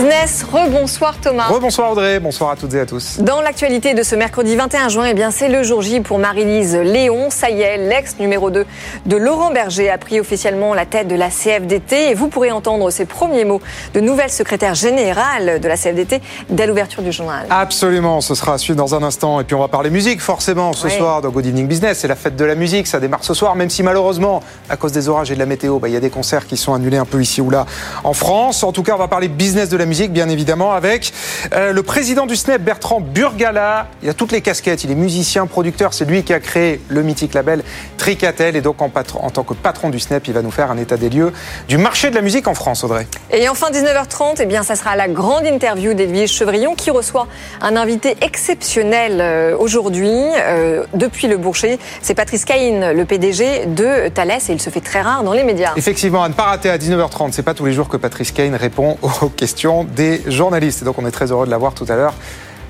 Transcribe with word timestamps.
Business, 0.00 0.44
rebonsoir 0.52 1.14
Thomas. 1.22 1.46
Rebonsoir 1.46 1.92
Audrey, 1.92 2.20
bonsoir 2.20 2.50
à 2.50 2.56
toutes 2.56 2.74
et 2.74 2.80
à 2.80 2.84
tous. 2.84 3.18
Dans 3.20 3.40
l'actualité 3.40 3.94
de 3.94 4.02
ce 4.02 4.14
mercredi 4.14 4.54
21 4.54 4.90
juin, 4.90 5.06
eh 5.06 5.14
bien 5.14 5.30
c'est 5.30 5.48
le 5.48 5.62
jour 5.62 5.80
J 5.80 6.00
pour 6.00 6.18
Marie-Lise 6.18 6.76
Léon. 6.76 7.30
Ça 7.30 7.48
y 7.48 7.62
est, 7.62 7.78
l'ex 7.78 8.18
numéro 8.18 8.50
2 8.50 8.66
de 9.06 9.16
Laurent 9.16 9.52
Berger 9.52 9.88
a 9.88 9.96
pris 9.96 10.20
officiellement 10.20 10.74
la 10.74 10.84
tête 10.84 11.08
de 11.08 11.14
la 11.14 11.30
CFDT 11.30 12.10
et 12.10 12.14
vous 12.14 12.28
pourrez 12.28 12.50
entendre 12.52 12.90
ses 12.90 13.06
premiers 13.06 13.46
mots 13.46 13.62
de 13.94 14.00
nouvelle 14.00 14.28
secrétaire 14.28 14.74
générale 14.74 15.60
de 15.60 15.66
la 15.66 15.78
CFDT 15.78 16.20
dès 16.50 16.66
l'ouverture 16.66 17.02
du 17.02 17.10
journal. 17.10 17.46
Absolument, 17.48 18.20
ce 18.20 18.34
sera 18.34 18.52
à 18.52 18.58
suivre 18.58 18.76
dans 18.76 18.94
un 18.94 19.02
instant. 19.02 19.40
Et 19.40 19.44
puis 19.44 19.54
on 19.54 19.60
va 19.60 19.68
parler 19.68 19.88
musique 19.88 20.20
forcément 20.20 20.74
ce 20.74 20.88
Oui. 20.88 20.92
soir 20.92 21.22
dans 21.22 21.30
Good 21.30 21.46
Evening 21.46 21.68
Business. 21.68 22.00
C'est 22.00 22.08
la 22.08 22.16
fête 22.16 22.36
de 22.36 22.44
la 22.44 22.54
musique, 22.54 22.86
ça 22.86 23.00
démarre 23.00 23.24
ce 23.24 23.32
soir, 23.32 23.56
même 23.56 23.70
si 23.70 23.82
malheureusement, 23.82 24.42
à 24.68 24.76
cause 24.76 24.92
des 24.92 25.08
orages 25.08 25.30
et 25.30 25.34
de 25.34 25.38
la 25.40 25.46
météo, 25.46 25.78
bah, 25.78 25.88
il 25.88 25.94
y 25.94 25.96
a 25.96 26.00
des 26.00 26.10
concerts 26.10 26.46
qui 26.46 26.58
sont 26.58 26.74
annulés 26.74 26.98
un 26.98 27.06
peu 27.06 27.22
ici 27.22 27.40
ou 27.40 27.48
là 27.48 27.64
en 28.04 28.12
France. 28.12 28.62
En 28.62 28.72
tout 28.72 28.82
cas, 28.82 28.92
on 28.94 28.98
va 28.98 29.08
parler 29.08 29.28
business 29.28 29.70
de 29.70 29.78
la 29.78 29.85
musique, 29.86 30.12
bien 30.12 30.28
évidemment, 30.28 30.72
avec 30.72 31.12
euh, 31.54 31.72
le 31.72 31.82
président 31.82 32.26
du 32.26 32.36
SNEP, 32.36 32.62
Bertrand 32.62 33.00
Burgala. 33.00 33.86
Il 34.02 34.08
a 34.08 34.14
toutes 34.14 34.32
les 34.32 34.40
casquettes, 34.42 34.84
il 34.84 34.90
est 34.90 34.94
musicien, 34.94 35.46
producteur, 35.46 35.94
c'est 35.94 36.04
lui 36.04 36.22
qui 36.22 36.32
a 36.34 36.40
créé 36.40 36.80
le 36.88 37.02
mythique 37.02 37.34
label 37.34 37.62
Tricatel. 37.96 38.56
Et 38.56 38.60
donc 38.60 38.82
en, 38.82 38.88
patron- 38.88 39.20
en 39.22 39.30
tant 39.30 39.42
que 39.42 39.54
patron 39.54 39.90
du 39.90 39.98
SNEP, 40.00 40.28
il 40.28 40.34
va 40.34 40.42
nous 40.42 40.50
faire 40.50 40.70
un 40.70 40.76
état 40.78 40.96
des 40.96 41.08
lieux 41.08 41.32
du 41.68 41.78
marché 41.78 42.10
de 42.10 42.14
la 42.14 42.20
musique 42.22 42.46
en 42.48 42.54
France, 42.54 42.84
Audrey. 42.84 43.06
Et 43.30 43.48
enfin 43.48 43.68
19h30, 43.70 44.36
eh 44.40 44.46
bien 44.46 44.62
ça 44.62 44.74
sera 44.76 44.96
la 44.96 45.08
grande 45.08 45.46
interview 45.46 45.94
d'Edwige 45.94 46.30
Chevrillon 46.32 46.74
qui 46.74 46.90
reçoit 46.90 47.26
un 47.60 47.76
invité 47.76 48.16
exceptionnel 48.20 49.20
euh, 49.20 49.56
aujourd'hui 49.58 50.10
euh, 50.36 50.84
depuis 50.94 51.26
le 51.28 51.36
Bourget. 51.36 51.78
C'est 52.02 52.14
Patrice 52.14 52.44
Caïn, 52.44 52.92
le 52.92 53.04
PDG 53.04 53.66
de 53.66 54.08
Thales 54.08 54.30
et 54.48 54.52
il 54.52 54.60
se 54.60 54.70
fait 54.70 54.80
très 54.80 55.00
rare 55.02 55.22
dans 55.24 55.32
les 55.32 55.44
médias. 55.44 55.72
Effectivement, 55.76 56.22
à 56.22 56.28
ne 56.28 56.34
pas 56.34 56.44
rater 56.44 56.70
à 56.70 56.78
19h30. 56.78 57.30
C'est 57.32 57.42
pas 57.42 57.54
tous 57.54 57.64
les 57.66 57.72
jours 57.72 57.88
que 57.88 57.96
Patrice 57.96 58.32
Kane 58.32 58.54
répond 58.54 58.96
aux 59.22 59.28
questions 59.28 59.65
des 59.84 60.22
journalistes. 60.26 60.82
Et 60.82 60.84
donc, 60.84 60.98
on 60.98 61.06
est 61.06 61.10
très 61.10 61.30
heureux 61.30 61.46
de 61.46 61.50
l'avoir 61.50 61.74
tout 61.74 61.86
à 61.88 61.96
l'heure 61.96 62.14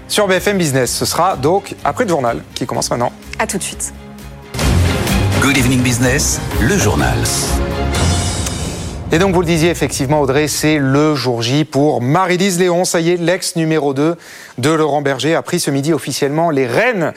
sur 0.08 0.26
BFM 0.26 0.58
Business. 0.58 0.92
Ce 0.92 1.04
sera 1.04 1.36
donc 1.36 1.74
après 1.84 2.04
le 2.04 2.10
journal 2.10 2.42
qui 2.54 2.66
commence 2.66 2.90
maintenant. 2.90 3.12
À 3.38 3.46
tout 3.46 3.58
de 3.58 3.62
suite. 3.62 3.92
Good 5.40 5.58
Evening 5.58 5.82
Business, 5.82 6.40
le 6.60 6.76
journal. 6.76 7.18
Et 9.12 9.20
donc, 9.20 9.34
vous 9.34 9.40
le 9.40 9.46
disiez 9.46 9.70
effectivement, 9.70 10.20
Audrey, 10.20 10.48
c'est 10.48 10.78
le 10.78 11.14
jour 11.14 11.40
J 11.40 11.64
pour 11.64 12.02
Marie-Lise 12.02 12.58
Léon. 12.58 12.84
Ça 12.84 12.98
y 13.00 13.10
est, 13.10 13.16
l'ex 13.16 13.54
numéro 13.54 13.94
2 13.94 14.16
de 14.58 14.70
Laurent 14.70 15.00
Berger 15.00 15.36
a 15.36 15.42
pris 15.42 15.60
ce 15.60 15.70
midi 15.70 15.92
officiellement 15.92 16.50
les 16.50 16.66
rênes 16.66 17.12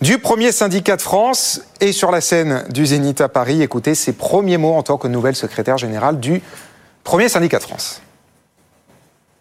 du 0.00 0.18
premier 0.18 0.50
syndicat 0.52 0.96
de 0.96 1.02
France 1.02 1.60
et 1.82 1.92
sur 1.92 2.10
la 2.10 2.22
scène 2.22 2.64
du 2.70 2.86
Zénith 2.86 3.20
à 3.20 3.28
Paris. 3.28 3.60
Écoutez 3.60 3.94
ses 3.94 4.12
premiers 4.12 4.56
mots 4.56 4.74
en 4.74 4.82
tant 4.82 4.96
que 4.96 5.08
nouvelle 5.08 5.36
secrétaire 5.36 5.76
générale 5.76 6.20
du 6.20 6.40
premier 7.04 7.28
syndicat 7.28 7.58
de 7.58 7.64
France. 7.64 8.00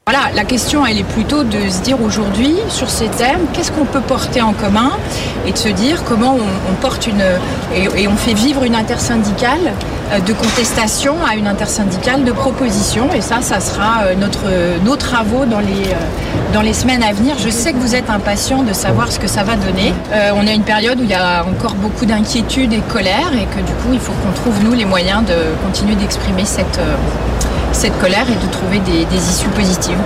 Voilà, 0.08 0.30
la 0.36 0.44
question, 0.44 0.86
elle 0.86 1.00
est 1.00 1.04
plutôt 1.04 1.44
de 1.44 1.68
se 1.68 1.82
dire 1.82 2.00
aujourd'hui, 2.00 2.54
sur 2.70 2.92
ces 2.92 3.08
thèmes, 3.08 3.40
qu'est-ce 3.54 3.72
qu'on 3.72 3.86
peut 3.86 4.02
porter 4.02 4.40
en 4.40 4.54
commun 4.54 4.92
et 5.48 5.52
de 5.52 5.58
se 5.58 5.68
dire 5.68 6.04
comment 6.04 6.36
on, 6.36 6.76
porte 6.76 7.08
une. 7.08 7.24
Et, 7.76 8.08
on 8.08 8.16
fait 8.16 8.36
vivre 8.36 8.62
une 8.66 8.76
intersyndicale 8.76 9.74
euh, 10.12 10.20
de 10.20 10.32
contestation 10.34 11.16
à 11.28 11.36
une 11.36 11.48
intersyndicale 11.48 12.24
de 12.24 12.32
proposition. 12.32 13.12
Et 13.16 13.22
ça, 13.22 13.42
ça 13.42 13.60
sera 13.60 14.04
euh, 14.04 14.14
notre, 14.14 14.46
nos 14.84 14.96
travaux 14.96 15.46
dans 15.46 15.60
les, 15.60 15.88
euh, 15.88 16.54
dans 16.54 16.62
les 16.62 16.74
semaines 16.74 17.02
à 17.02 17.12
venir. 17.12 17.36
Je 17.40 17.50
sais 17.50 17.74
que 17.74 17.80
vous 17.80 17.96
êtes 17.96 18.12
impatients 18.12 18.62
de 18.62 18.74
savoir 18.74 19.12
ce 19.12 19.18
que 19.18 19.28
ça 19.28 19.42
va 19.42 19.56
donner. 19.56 19.92
On 20.36 20.46
a 20.46 20.52
une 20.52 20.62
période 20.62 21.00
où 21.00 21.04
il 21.04 21.10
y 21.10 21.16
a 21.16 21.44
encore 21.44 21.74
beaucoup 21.74 22.06
d'inquiétude 22.06 22.74
et 22.74 22.78
de 22.78 22.94
colère 22.94 23.32
et 23.34 23.46
que 23.46 23.66
du 23.66 23.74
coup, 23.74 23.90
il 23.92 24.00
faut 24.00 24.14
qu'on 24.14 24.34
trouve, 24.34 24.64
nous, 24.64 24.74
les 24.74 24.86
moyens 24.86 25.24
de 25.26 25.34
continuer 25.66 25.96
d'exprimer 25.96 26.46
cette. 26.46 26.80
Cette 27.76 28.00
colère 28.00 28.26
et 28.30 28.36
de 28.36 28.52
trouver 28.52 28.80
des, 28.80 29.18
issues 29.18 29.50
positives. 29.50 29.98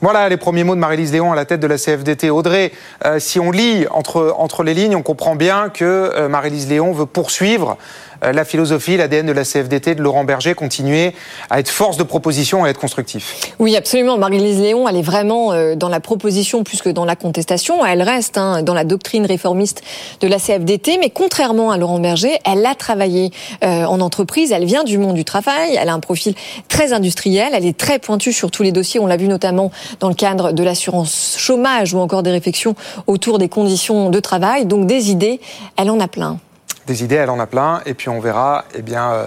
Voilà 0.00 0.28
les 0.28 0.36
premiers 0.36 0.64
mots 0.64 0.74
de 0.74 0.80
Marie-Lise 0.80 1.12
Léon 1.12 1.32
à 1.32 1.36
la 1.36 1.44
tête 1.44 1.60
de 1.60 1.66
la 1.68 1.76
CFDT. 1.76 2.28
Audrey, 2.28 2.72
euh, 3.06 3.20
si 3.20 3.38
on 3.38 3.52
lit 3.52 3.86
entre, 3.90 4.64
les 4.64 4.74
lignes, 4.74 4.96
on 4.96 5.02
comprend 5.02 5.36
bien 5.36 5.68
que 5.68 5.84
euh, 5.84 6.28
Marie-Lise 6.28 6.68
Léon 6.68 6.92
veut 6.92 7.06
poursuivre 7.06 7.78
la 8.22 8.44
philosophie, 8.44 8.96
l'ADN 8.96 9.26
de 9.26 9.32
la 9.32 9.44
CFDT, 9.44 9.94
de 9.94 10.02
Laurent 10.02 10.24
Berger, 10.24 10.54
continuer 10.54 11.14
à 11.50 11.60
être 11.60 11.68
force 11.68 11.96
de 11.96 12.02
proposition 12.02 12.64
et 12.64 12.68
à 12.68 12.70
être 12.70 12.80
constructif. 12.80 13.52
Oui, 13.58 13.76
absolument. 13.76 14.18
Marie-Lise 14.18 14.60
Léon, 14.60 14.88
elle 14.88 14.96
est 14.96 15.02
vraiment 15.02 15.52
euh, 15.52 15.74
dans 15.74 15.88
la 15.88 16.00
proposition 16.00 16.64
plus 16.64 16.82
que 16.82 16.88
dans 16.88 17.04
la 17.04 17.16
contestation. 17.16 17.84
Elle 17.84 18.02
reste 18.02 18.38
hein, 18.38 18.62
dans 18.62 18.74
la 18.74 18.84
doctrine 18.84 19.26
réformiste 19.26 19.82
de 20.20 20.28
la 20.28 20.38
CFDT, 20.38 20.98
mais 20.98 21.10
contrairement 21.10 21.70
à 21.70 21.78
Laurent 21.78 21.98
Berger, 21.98 22.38
elle 22.44 22.64
a 22.66 22.74
travaillé 22.74 23.30
euh, 23.64 23.84
en 23.84 24.00
entreprise. 24.00 24.52
Elle 24.52 24.64
vient 24.64 24.84
du 24.84 24.98
monde 24.98 25.14
du 25.14 25.24
travail. 25.24 25.78
Elle 25.80 25.88
a 25.88 25.94
un 25.94 26.00
profil 26.00 26.34
très 26.68 26.92
industriel. 26.92 27.52
Elle 27.54 27.66
est 27.66 27.76
très 27.76 27.98
pointue 27.98 28.32
sur 28.32 28.50
tous 28.50 28.62
les 28.62 28.72
dossiers. 28.72 29.00
On 29.00 29.06
l'a 29.06 29.16
vu 29.16 29.28
notamment 29.28 29.70
dans 30.00 30.08
le 30.08 30.14
cadre 30.14 30.52
de 30.52 30.62
l'assurance 30.62 31.36
chômage 31.38 31.94
ou 31.94 31.98
encore 31.98 32.22
des 32.22 32.30
réflexions 32.30 32.74
autour 33.06 33.38
des 33.38 33.48
conditions 33.48 34.10
de 34.10 34.20
travail. 34.20 34.66
Donc 34.66 34.86
des 34.86 35.10
idées, 35.10 35.40
elle 35.76 35.90
en 35.90 36.00
a 36.00 36.08
plein. 36.08 36.38
Des 36.88 37.04
idées, 37.04 37.16
elle 37.16 37.30
en 37.30 37.38
a 37.38 37.46
plein. 37.46 37.82
Et 37.86 37.94
puis 37.94 38.08
on 38.08 38.18
verra, 38.18 38.64
eh 38.74 38.82
bien. 38.82 39.12
euh, 39.12 39.26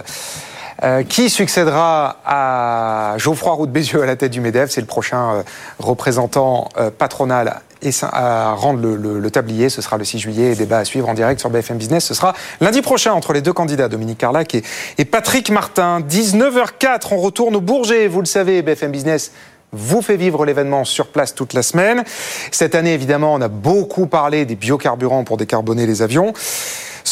euh, 0.84 1.04
qui 1.04 1.30
succédera 1.30 2.16
à 2.26 3.14
Geoffroy 3.16 3.52
Roux 3.52 3.66
de 3.66 3.70
Bézieux 3.70 4.02
à 4.02 4.06
la 4.06 4.16
tête 4.16 4.32
du 4.32 4.40
MEDEF 4.40 4.68
C'est 4.70 4.80
le 4.80 4.86
prochain 4.88 5.34
euh, 5.36 5.42
représentant 5.78 6.68
euh, 6.76 6.90
patronal 6.90 7.60
et 7.82 7.90
à 8.02 8.54
rendre 8.54 8.80
le, 8.80 8.96
le- 8.96 9.20
le 9.20 9.30
tablier. 9.30 9.68
Ce 9.68 9.80
sera 9.80 9.96
le 9.96 10.02
6 10.04 10.18
juillet 10.18 10.52
et 10.52 10.54
débat 10.56 10.78
à 10.78 10.84
suivre 10.84 11.08
en 11.08 11.14
direct 11.14 11.38
sur 11.38 11.50
BFM 11.50 11.76
Business. 11.76 12.04
Ce 12.06 12.14
sera 12.14 12.34
lundi 12.60 12.82
prochain 12.82 13.12
entre 13.12 13.32
les 13.32 13.42
deux 13.42 13.52
candidats, 13.52 13.88
Dominique 13.88 14.18
Carlac 14.18 14.56
et, 14.56 14.64
et 14.98 15.04
Patrick 15.04 15.50
Martin. 15.50 16.00
19h04, 16.00 17.08
on 17.12 17.18
retourne 17.18 17.54
au 17.54 17.60
Bourget. 17.60 18.08
Vous 18.08 18.20
le 18.20 18.26
savez, 18.26 18.62
BFM 18.62 18.90
Business 18.90 19.30
vous 19.70 20.02
fait 20.02 20.16
vivre 20.16 20.44
l'événement 20.44 20.84
sur 20.84 21.06
place 21.08 21.32
toute 21.34 21.52
la 21.54 21.62
semaine. 21.62 22.02
Cette 22.50 22.74
année, 22.74 22.92
évidemment, 22.94 23.32
on 23.34 23.40
a 23.40 23.48
beaucoup 23.48 24.06
parlé 24.06 24.46
des 24.46 24.56
biocarburants 24.56 25.22
pour 25.24 25.36
décarboner 25.36 25.86
les 25.86 26.02
avions. 26.02 26.32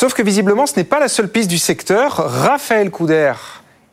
Sauf 0.01 0.15
que 0.15 0.23
visiblement, 0.23 0.65
ce 0.65 0.77
n'est 0.77 0.85
pas 0.85 0.99
la 0.99 1.09
seule 1.09 1.29
piste 1.29 1.51
du 1.51 1.59
secteur. 1.59 2.15
Raphaël 2.15 2.91
Couder 2.91 3.35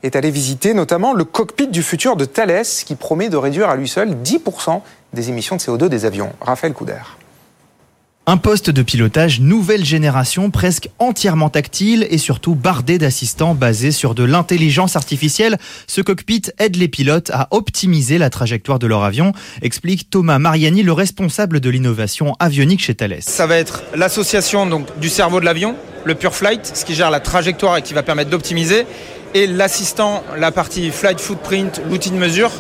est 0.04 0.16
allé 0.16 0.32
visiter 0.32 0.74
notamment 0.74 1.12
le 1.12 1.26
cockpit 1.26 1.68
du 1.68 1.84
futur 1.84 2.16
de 2.16 2.24
Thales 2.24 2.64
qui 2.64 2.96
promet 2.96 3.28
de 3.28 3.36
réduire 3.36 3.70
à 3.70 3.76
lui 3.76 3.90
seul 3.90 4.12
10% 4.12 4.80
des 5.12 5.28
émissions 5.28 5.58
de 5.58 5.62
CO2 5.62 5.90
des 5.90 6.06
avions. 6.06 6.32
Raphaël 6.40 6.72
Couder. 6.72 6.94
Un 8.30 8.36
poste 8.36 8.70
de 8.70 8.82
pilotage 8.82 9.40
nouvelle 9.40 9.86
génération, 9.86 10.52
presque 10.52 10.90
entièrement 11.00 11.50
tactile 11.50 12.06
et 12.10 12.18
surtout 12.18 12.56
bardé 12.56 12.98
d'assistants 12.98 13.56
basés 13.56 13.94
sur 13.94 14.16
de 14.16 14.26
l'intelligence 14.26 14.98
artificielle. 14.98 15.58
Ce 15.88 16.02
cockpit 16.02 16.42
aide 16.60 16.76
les 16.76 16.90
pilotes 16.90 17.30
à 17.30 17.48
optimiser 17.52 18.18
la 18.18 18.30
trajectoire 18.30 18.80
de 18.80 18.88
leur 18.88 19.06
avion, 19.06 19.32
explique 19.62 20.10
Thomas 20.10 20.40
Mariani, 20.40 20.84
le 20.84 20.92
responsable 20.92 21.62
de 21.62 21.70
l'innovation 21.70 22.36
avionique 22.42 22.82
chez 22.82 22.96
Thales. 22.96 23.22
Ça 23.22 23.48
va 23.48 23.56
être 23.56 23.84
l'association 23.96 24.84
du 25.00 25.08
cerveau 25.08 25.40
de 25.40 25.46
l'avion, 25.46 25.78
le 26.04 26.14
Pure 26.14 26.36
Flight, 26.36 26.70
ce 26.76 26.84
qui 26.84 26.96
gère 26.96 27.12
la 27.12 27.22
trajectoire 27.22 27.78
et 27.78 27.82
qui 27.82 27.94
va 27.94 28.04
permettre 28.04 28.30
d'optimiser, 28.30 28.86
et 29.36 29.48
l'assistant, 29.48 30.22
la 30.38 30.52
partie 30.52 30.92
Flight 30.92 31.22
Footprint, 31.22 31.82
l'outil 31.90 32.10
de 32.10 32.18
mesure, 32.18 32.52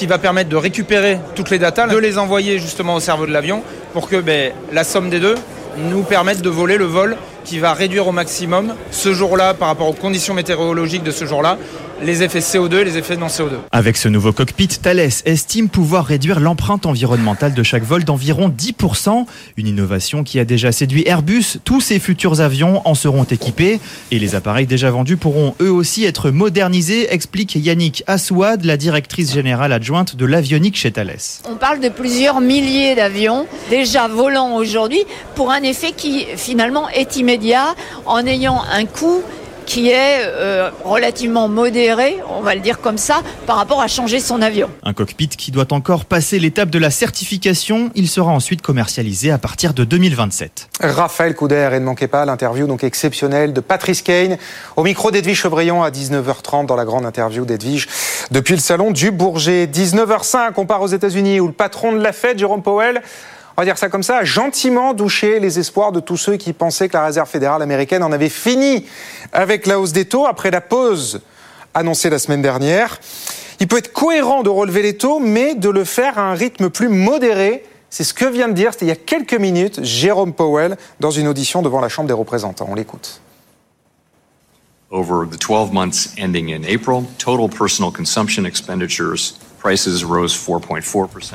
qui 0.00 0.06
va 0.06 0.16
permettre 0.16 0.48
de 0.48 0.56
récupérer 0.56 1.18
toutes 1.34 1.50
les 1.50 1.58
datas, 1.58 1.86
de 1.86 1.98
les 1.98 2.16
envoyer 2.16 2.58
justement 2.58 2.94
au 2.94 3.00
cerveau 3.00 3.26
de 3.26 3.32
l'avion 3.32 3.62
pour 3.92 4.08
que 4.08 4.16
ben, 4.16 4.50
la 4.72 4.82
somme 4.82 5.10
des 5.10 5.20
deux 5.20 5.34
nous 5.76 6.04
permette 6.04 6.40
de 6.40 6.48
voler 6.48 6.78
le 6.78 6.86
vol 6.86 7.18
qui 7.44 7.58
va 7.58 7.74
réduire 7.74 8.08
au 8.08 8.12
maximum 8.12 8.74
ce 8.92 9.12
jour-là 9.12 9.52
par 9.52 9.68
rapport 9.68 9.88
aux 9.88 9.92
conditions 9.92 10.32
météorologiques 10.32 11.02
de 11.02 11.10
ce 11.10 11.26
jour-là 11.26 11.58
les 12.02 12.22
effets 12.22 12.40
CO2 12.40 12.78
et 12.80 12.84
les 12.84 12.96
effets 12.96 13.16
non 13.16 13.26
CO2. 13.26 13.52
Avec 13.72 13.96
ce 13.96 14.08
nouveau 14.08 14.32
cockpit, 14.32 14.68
Thales 14.68 15.00
estime 15.24 15.68
pouvoir 15.68 16.06
réduire 16.06 16.40
l'empreinte 16.40 16.86
environnementale 16.86 17.54
de 17.54 17.62
chaque 17.62 17.82
vol 17.82 18.04
d'environ 18.04 18.48
10%, 18.48 19.26
une 19.56 19.66
innovation 19.66 20.24
qui 20.24 20.38
a 20.38 20.44
déjà 20.44 20.72
séduit 20.72 21.04
Airbus. 21.06 21.58
Tous 21.64 21.80
ses 21.80 21.98
futurs 21.98 22.40
avions 22.40 22.86
en 22.86 22.94
seront 22.94 23.24
équipés 23.24 23.80
et 24.10 24.18
les 24.18 24.34
appareils 24.34 24.66
déjà 24.66 24.90
vendus 24.90 25.16
pourront 25.16 25.54
eux 25.60 25.70
aussi 25.70 26.04
être 26.04 26.30
modernisés, 26.30 27.12
explique 27.12 27.54
Yannick 27.56 28.02
Assouad, 28.06 28.64
la 28.64 28.76
directrice 28.76 29.32
générale 29.32 29.72
adjointe 29.72 30.16
de 30.16 30.24
l'avionique 30.24 30.76
chez 30.76 30.92
Thales. 30.92 31.16
On 31.50 31.56
parle 31.56 31.80
de 31.80 31.88
plusieurs 31.88 32.40
milliers 32.40 32.94
d'avions 32.94 33.46
déjà 33.68 34.08
volants 34.08 34.56
aujourd'hui 34.56 35.02
pour 35.34 35.50
un 35.50 35.62
effet 35.62 35.92
qui 35.92 36.26
finalement 36.36 36.88
est 36.88 37.16
immédiat 37.16 37.74
en 38.06 38.26
ayant 38.26 38.62
un 38.72 38.86
coût 38.86 39.22
qui 39.70 39.88
est 39.88 40.24
euh, 40.24 40.68
relativement 40.84 41.46
modéré, 41.46 42.16
on 42.28 42.40
va 42.40 42.56
le 42.56 42.60
dire 42.60 42.80
comme 42.80 42.98
ça, 42.98 43.22
par 43.46 43.54
rapport 43.54 43.80
à 43.80 43.86
changer 43.86 44.18
son 44.18 44.42
avion. 44.42 44.68
Un 44.82 44.92
cockpit 44.92 45.28
qui 45.28 45.52
doit 45.52 45.72
encore 45.72 46.06
passer 46.06 46.40
l'étape 46.40 46.70
de 46.70 46.78
la 46.80 46.90
certification. 46.90 47.92
Il 47.94 48.08
sera 48.08 48.32
ensuite 48.32 48.62
commercialisé 48.62 49.30
à 49.30 49.38
partir 49.38 49.72
de 49.72 49.84
2027. 49.84 50.70
Raphaël 50.80 51.36
Couder, 51.36 51.70
et 51.72 51.78
ne 51.78 51.84
manquez 51.84 52.08
pas 52.08 52.24
l'interview 52.24 52.66
donc 52.66 52.82
exceptionnelle 52.82 53.52
de 53.52 53.60
Patrice 53.60 54.02
Kane 54.02 54.38
au 54.74 54.82
micro 54.82 55.12
d'Edwige 55.12 55.38
Chevrillon 55.38 55.84
à 55.84 55.90
19h30 55.90 56.66
dans 56.66 56.74
la 56.74 56.84
grande 56.84 57.06
interview 57.06 57.44
d'Edwige 57.44 57.86
depuis 58.32 58.54
le 58.54 58.60
salon 58.60 58.90
du 58.90 59.12
Bourget. 59.12 59.66
19h05, 59.66 60.54
on 60.56 60.66
part 60.66 60.82
aux 60.82 60.88
États-Unis 60.88 61.38
où 61.38 61.46
le 61.46 61.52
patron 61.52 61.92
de 61.92 62.02
la 62.02 62.12
fête, 62.12 62.40
Jérôme 62.40 62.64
Powell, 62.64 63.02
on 63.60 63.62
va 63.62 63.66
dire 63.66 63.76
ça 63.76 63.90
comme 63.90 64.02
ça, 64.02 64.24
gentiment 64.24 64.94
douché 64.94 65.38
les 65.38 65.58
espoirs 65.58 65.92
de 65.92 66.00
tous 66.00 66.16
ceux 66.16 66.38
qui 66.38 66.54
pensaient 66.54 66.88
que 66.88 66.94
la 66.94 67.04
réserve 67.04 67.28
fédérale 67.28 67.60
américaine 67.60 68.02
en 68.02 68.10
avait 68.10 68.30
fini 68.30 68.86
avec 69.34 69.66
la 69.66 69.78
hausse 69.78 69.92
des 69.92 70.06
taux 70.06 70.24
après 70.24 70.50
la 70.50 70.62
pause 70.62 71.20
annoncée 71.74 72.08
la 72.08 72.18
semaine 72.18 72.40
dernière. 72.40 72.98
Il 73.60 73.68
peut 73.68 73.76
être 73.76 73.92
cohérent 73.92 74.42
de 74.42 74.48
relever 74.48 74.80
les 74.80 74.96
taux, 74.96 75.18
mais 75.18 75.54
de 75.54 75.68
le 75.68 75.84
faire 75.84 76.18
à 76.18 76.22
un 76.22 76.32
rythme 76.32 76.70
plus 76.70 76.88
modéré. 76.88 77.62
C'est 77.90 78.02
ce 78.02 78.14
que 78.14 78.24
vient 78.24 78.48
de 78.48 78.54
dire, 78.54 78.72
c'était 78.72 78.86
il 78.86 78.88
y 78.88 78.92
a 78.92 78.96
quelques 78.96 79.34
minutes, 79.34 79.84
Jérôme 79.84 80.32
Powell 80.32 80.78
dans 80.98 81.10
une 81.10 81.28
audition 81.28 81.60
devant 81.60 81.82
la 81.82 81.90
Chambre 81.90 82.08
des 82.08 82.14
représentants. 82.14 82.66
On 82.66 82.74
l'écoute. 82.74 83.20
Over 84.90 85.28
the 85.30 85.38
12 85.38 85.70
months 85.70 86.14
ending 86.18 86.50
in 86.50 86.62
April, 86.62 87.04
total 87.18 87.50
personal 87.50 87.92
consumption 87.92 88.46
expenditures 88.46 89.34
prices 89.60 90.02
rose 90.02 90.34
4.4%. 90.34 91.34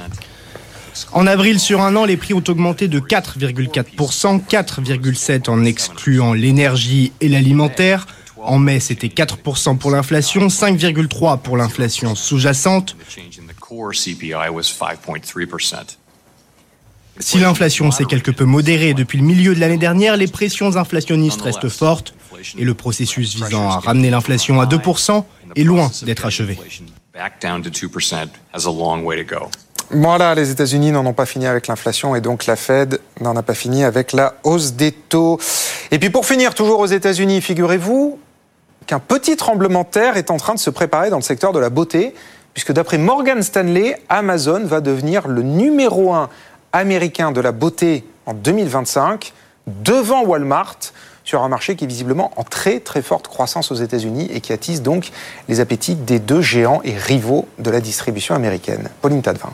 En 1.12 1.28
avril, 1.28 1.60
sur 1.60 1.82
un 1.82 1.96
an, 1.96 2.06
les 2.06 2.18
prix 2.18 2.34
ont 2.34 2.44
augmenté 2.48 2.88
de 2.88 3.00
4,4%, 3.00 4.42
4,7% 4.46 5.50
en 5.50 5.66
excluant 5.66 6.34
l'énergie 6.34 7.12
et 7.22 7.30
l'alimentaire. 7.30 8.08
En 8.38 8.60
mai, 8.60 8.80
c'était 8.80 9.08
4% 9.08 9.78
pour 9.78 9.92
l'inflation, 9.92 10.48
5,3% 10.48 11.40
pour 11.40 11.58
l'inflation 11.58 12.16
sous-jacente. 12.16 12.96
Si 17.20 17.40
l'inflation 17.40 17.92
s'est 17.92 18.06
quelque 18.06 18.32
peu 18.32 18.44
modérée 18.44 18.94
depuis 18.94 19.18
le 19.18 19.24
milieu 19.24 19.56
de 19.56 19.60
l'année 19.60 19.78
dernière, 19.78 20.18
les 20.18 20.28
pressions 20.28 20.76
inflationnistes 20.76 21.42
restent 21.42 21.70
fortes 21.70 22.14
et 22.58 22.66
le 22.66 22.74
processus 22.74 23.36
visant 23.36 23.70
à 23.70 23.80
ramener 23.80 24.10
l'inflation 24.10 24.60
à 24.60 24.66
2% 24.66 25.24
est 25.56 25.64
loin 25.64 25.90
d'être 26.04 26.26
achevé. 26.26 26.60
Voilà, 29.92 30.34
les 30.34 30.50
États-Unis 30.50 30.92
n'en 30.92 31.06
ont 31.06 31.14
pas 31.14 31.28
fini 31.28 31.46
avec 31.46 31.68
l'inflation 31.68 32.16
et 32.16 32.22
donc 32.22 32.48
la 32.48 32.56
Fed 32.56 33.00
n'en 33.22 33.36
a 33.36 33.44
pas 33.44 33.54
fini 33.54 33.84
avec 33.84 34.14
la 34.14 34.36
hausse 34.44 34.74
des 34.74 34.92
taux. 34.92 35.40
Et 35.92 36.00
puis 36.00 36.10
pour 36.10 36.26
finir, 36.26 36.56
toujours 36.56 36.80
aux 36.80 36.88
États-Unis, 36.88 37.40
figurez-vous 37.42 38.18
qu'un 38.88 39.00
petit 39.00 39.38
tremblement 39.38 39.84
de 39.84 39.88
terre 39.88 40.18
est 40.18 40.32
en 40.32 40.38
train 40.38 40.56
de 40.56 40.60
se 40.60 40.72
préparer 40.72 41.10
dans 41.12 41.18
le 41.18 41.24
secteur 41.24 41.54
de 41.54 41.60
la 41.60 41.70
beauté, 41.70 42.16
puisque 42.54 42.72
d'après 42.72 42.98
Morgan 42.98 43.44
Stanley, 43.44 44.02
Amazon 44.10 44.66
va 44.66 44.82
devenir 44.82 45.28
le 45.28 45.44
numéro 45.44 46.14
un 46.14 46.30
américain 46.74 47.32
de 47.32 47.42
la 47.42 47.52
beauté 47.52 48.06
en 48.26 48.34
2025, 48.34 49.34
devant 49.68 50.24
Walmart, 50.24 50.78
sur 51.24 51.44
un 51.44 51.48
marché 51.48 51.76
qui 51.76 51.86
est 51.86 51.88
visiblement 51.88 52.32
en 52.38 52.44
très 52.44 52.80
très 52.80 53.02
forte 53.02 53.28
croissance 53.28 53.72
aux 53.72 53.76
États-Unis 53.76 54.30
et 54.32 54.42
qui 54.42 54.54
attise 54.54 54.82
donc 54.82 55.12
les 55.48 55.60
appétits 55.60 55.96
des 55.96 56.20
deux 56.20 56.42
géants 56.42 56.82
et 56.84 56.96
rivaux 56.96 57.48
de 57.60 57.72
la 57.72 57.82
distribution 57.82 58.36
américaine. 58.36 58.90
Pauline 59.02 59.24
Tadevin. 59.24 59.50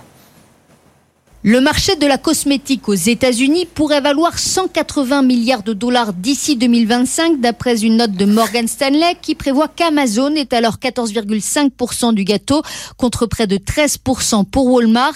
Le 1.44 1.60
marché 1.60 1.96
de 1.96 2.06
la 2.06 2.20
cosmétique 2.20 2.88
aux 2.88 2.94
États-Unis 2.94 3.66
pourrait 3.66 4.00
valoir 4.00 4.38
180 4.38 5.24
milliards 5.24 5.64
de 5.64 5.74
dollars 5.74 6.14
d'ici 6.14 6.56
2025, 6.56 7.40
d'après 7.40 7.82
une 7.82 7.98
note 7.98 8.12
de 8.12 8.26
Morgan 8.26 8.68
Stanley 8.68 9.18
qui 9.24 9.34
prévoit 9.34 9.68
qu'Amazon 9.68 10.36
est 10.36 10.54
alors 10.54 10.76
14,5% 10.76 12.14
du 12.14 12.26
gâteau 12.26 12.62
contre 12.96 13.26
près 13.26 13.48
de 13.48 13.58
13% 13.58 14.46
pour 14.46 14.68
Walmart. 14.68 15.16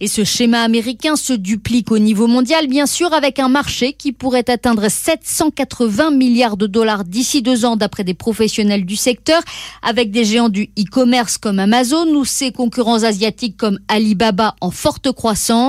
Et 0.00 0.08
ce 0.08 0.24
schéma 0.24 0.60
américain 0.60 1.16
se 1.16 1.32
duplique 1.32 1.90
au 1.90 1.98
niveau 1.98 2.26
mondial, 2.26 2.66
bien 2.66 2.84
sûr, 2.84 3.10
avec 3.14 3.38
un 3.38 3.48
marché 3.48 3.94
qui 3.94 4.12
pourrait 4.12 4.50
atteindre 4.50 4.90
780 4.90 6.10
milliards 6.10 6.58
de 6.58 6.66
dollars 6.66 7.04
d'ici 7.04 7.40
deux 7.40 7.64
ans, 7.64 7.76
d'après 7.76 8.04
des 8.04 8.12
professionnels 8.12 8.84
du 8.84 8.96
secteur, 8.96 9.40
avec 9.80 10.10
des 10.10 10.26
géants 10.26 10.50
du 10.50 10.64
e-commerce 10.78 11.38
comme 11.38 11.58
Amazon 11.58 12.14
ou 12.14 12.26
ses 12.26 12.52
concurrents 12.52 13.04
asiatiques 13.04 13.56
comme 13.56 13.78
Alibaba 13.88 14.54
en 14.60 14.70
forte 14.70 15.10
croissance. 15.12 15.61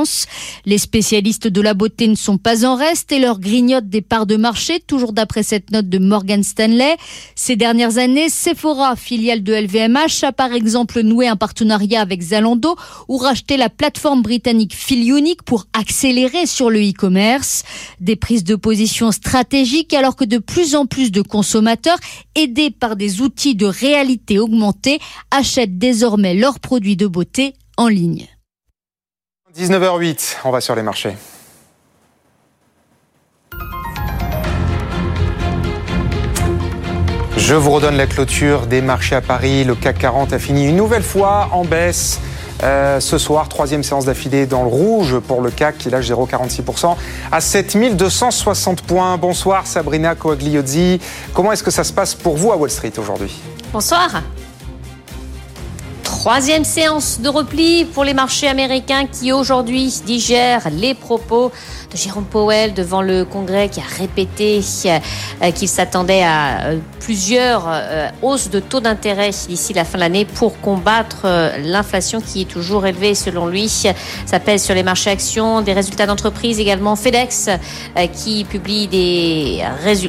Les 0.65 0.77
spécialistes 0.77 1.47
de 1.47 1.61
la 1.61 1.73
beauté 1.73 2.07
ne 2.07 2.15
sont 2.15 2.37
pas 2.37 2.65
en 2.65 2.75
reste 2.75 3.11
et 3.11 3.19
leur 3.19 3.39
grignotent 3.39 3.89
des 3.89 4.01
parts 4.01 4.25
de 4.25 4.35
marché, 4.35 4.79
toujours 4.79 5.13
d'après 5.13 5.43
cette 5.43 5.71
note 5.71 5.89
de 5.89 5.99
Morgan 5.99 6.43
Stanley. 6.43 6.95
Ces 7.35 7.55
dernières 7.55 7.97
années, 7.97 8.29
Sephora, 8.29 8.95
filiale 8.95 9.43
de 9.43 9.53
LVMH, 9.53 10.23
a 10.23 10.31
par 10.31 10.53
exemple 10.53 11.01
noué 11.01 11.27
un 11.27 11.35
partenariat 11.35 12.01
avec 12.01 12.21
Zalando 12.21 12.75
ou 13.07 13.17
racheté 13.17 13.57
la 13.57 13.69
plateforme 13.69 14.21
britannique 14.21 14.73
Filionic 14.73 15.43
pour 15.43 15.65
accélérer 15.73 16.45
sur 16.45 16.69
le 16.69 16.79
e-commerce. 16.79 17.63
Des 17.99 18.15
prises 18.15 18.43
de 18.43 18.55
position 18.55 19.11
stratégiques 19.11 19.93
alors 19.93 20.15
que 20.15 20.25
de 20.25 20.37
plus 20.37 20.75
en 20.75 20.85
plus 20.85 21.11
de 21.11 21.21
consommateurs, 21.21 21.97
aidés 22.35 22.71
par 22.71 22.95
des 22.95 23.21
outils 23.21 23.55
de 23.55 23.65
réalité 23.65 24.39
augmentée, 24.39 24.99
achètent 25.31 25.77
désormais 25.77 26.33
leurs 26.33 26.59
produits 26.59 26.97
de 26.97 27.07
beauté 27.07 27.53
en 27.77 27.87
ligne. 27.87 28.27
19h08, 29.55 30.37
on 30.45 30.51
va 30.51 30.61
sur 30.61 30.73
les 30.73 30.81
marchés. 30.81 31.15
Je 37.37 37.53
vous 37.53 37.69
redonne 37.69 37.95
la 37.95 38.07
clôture 38.07 38.65
des 38.65 38.81
marchés 38.81 39.15
à 39.15 39.21
Paris. 39.21 39.63
Le 39.63 39.75
CAC 39.75 39.99
40 39.99 40.33
a 40.33 40.39
fini 40.39 40.69
une 40.69 40.75
nouvelle 40.75 41.03
fois 41.03 41.49
en 41.51 41.65
baisse. 41.65 42.19
Euh, 42.63 42.99
ce 42.99 43.19
soir, 43.19 43.47
troisième 43.47 43.83
séance 43.83 44.05
d'affilée 44.05 44.47
dans 44.47 44.63
le 44.63 44.69
rouge 44.69 45.19
pour 45.19 45.41
le 45.41 45.51
CAC 45.51 45.77
qui 45.77 45.89
lâche 45.91 46.09
0,46% 46.09 46.95
à 47.31 47.39
7260 47.39 48.81
points. 48.81 49.17
Bonsoir 49.17 49.67
Sabrina 49.67 50.15
Coagliozzi. 50.15 50.99
Comment 51.33 51.51
est-ce 51.51 51.63
que 51.63 51.71
ça 51.71 51.83
se 51.83 51.93
passe 51.93 52.15
pour 52.15 52.37
vous 52.37 52.51
à 52.51 52.57
Wall 52.57 52.71
Street 52.71 52.93
aujourd'hui? 52.97 53.39
Bonsoir. 53.71 54.23
Troisième 56.23 56.63
séance 56.63 57.19
de 57.19 57.27
repli 57.27 57.83
pour 57.83 58.05
les 58.05 58.13
marchés 58.13 58.47
américains 58.47 59.07
qui 59.07 59.33
aujourd'hui 59.33 59.93
digèrent 60.05 60.69
les 60.69 60.93
propos 60.93 61.51
Jérôme 61.95 62.25
Powell 62.25 62.73
devant 62.73 63.01
le 63.01 63.25
Congrès 63.25 63.69
qui 63.69 63.79
a 63.79 63.83
répété 63.83 64.61
euh, 64.85 65.51
qu'il 65.51 65.67
s'attendait 65.67 66.23
à 66.23 66.65
euh, 66.65 66.77
plusieurs 66.99 67.65
euh, 67.67 68.09
hausses 68.21 68.49
de 68.49 68.59
taux 68.59 68.79
d'intérêt 68.79 69.29
d'ici 69.47 69.73
la 69.73 69.85
fin 69.85 69.97
de 69.97 69.99
l'année 69.99 70.25
pour 70.25 70.59
combattre 70.59 71.27
l'inflation 71.63 72.21
qui 72.21 72.41
est 72.41 72.45
toujours 72.45 72.85
élevée 72.85 73.13
selon 73.15 73.47
lui. 73.47 73.69
Ça 74.25 74.39
pèse 74.39 74.63
sur 74.63 74.73
les 74.73 74.83
marchés 74.83 75.09
actions, 75.09 75.61
des 75.61 75.73
résultats 75.73 76.05
d'entreprise 76.05 76.59
également. 76.59 76.95
FedEx 76.95 77.49
qui 78.13 78.45
publie 78.45 78.87
des, 78.87 79.63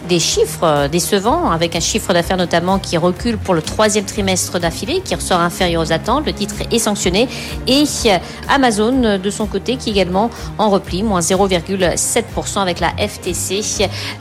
des 0.08 0.18
chiffres 0.18 0.88
décevants 0.88 1.50
avec 1.50 1.76
un 1.76 1.80
chiffre 1.80 2.12
d'affaires 2.12 2.36
notamment 2.36 2.78
qui 2.78 2.96
recule 2.96 3.38
pour 3.38 3.54
le 3.54 3.62
troisième 3.62 4.04
trimestre 4.04 4.58
d'affilée, 4.58 5.00
qui 5.04 5.14
ressort 5.14 5.40
inférieur 5.40 5.82
aux 5.82 5.92
attentes. 5.92 6.26
Le 6.26 6.32
titre 6.32 6.56
est 6.70 6.78
sanctionné. 6.78 7.28
Et 7.66 7.84
Amazon 8.48 9.18
de 9.18 9.30
son 9.30 9.46
côté 9.46 9.76
qui 9.76 9.90
également 9.90 10.30
en 10.58 10.70
repli, 10.70 11.02
moins 11.02 11.20
0,5%. 11.20 11.73
7% 11.82 12.60
avec 12.60 12.80
la 12.80 12.90
FTC 12.90 13.60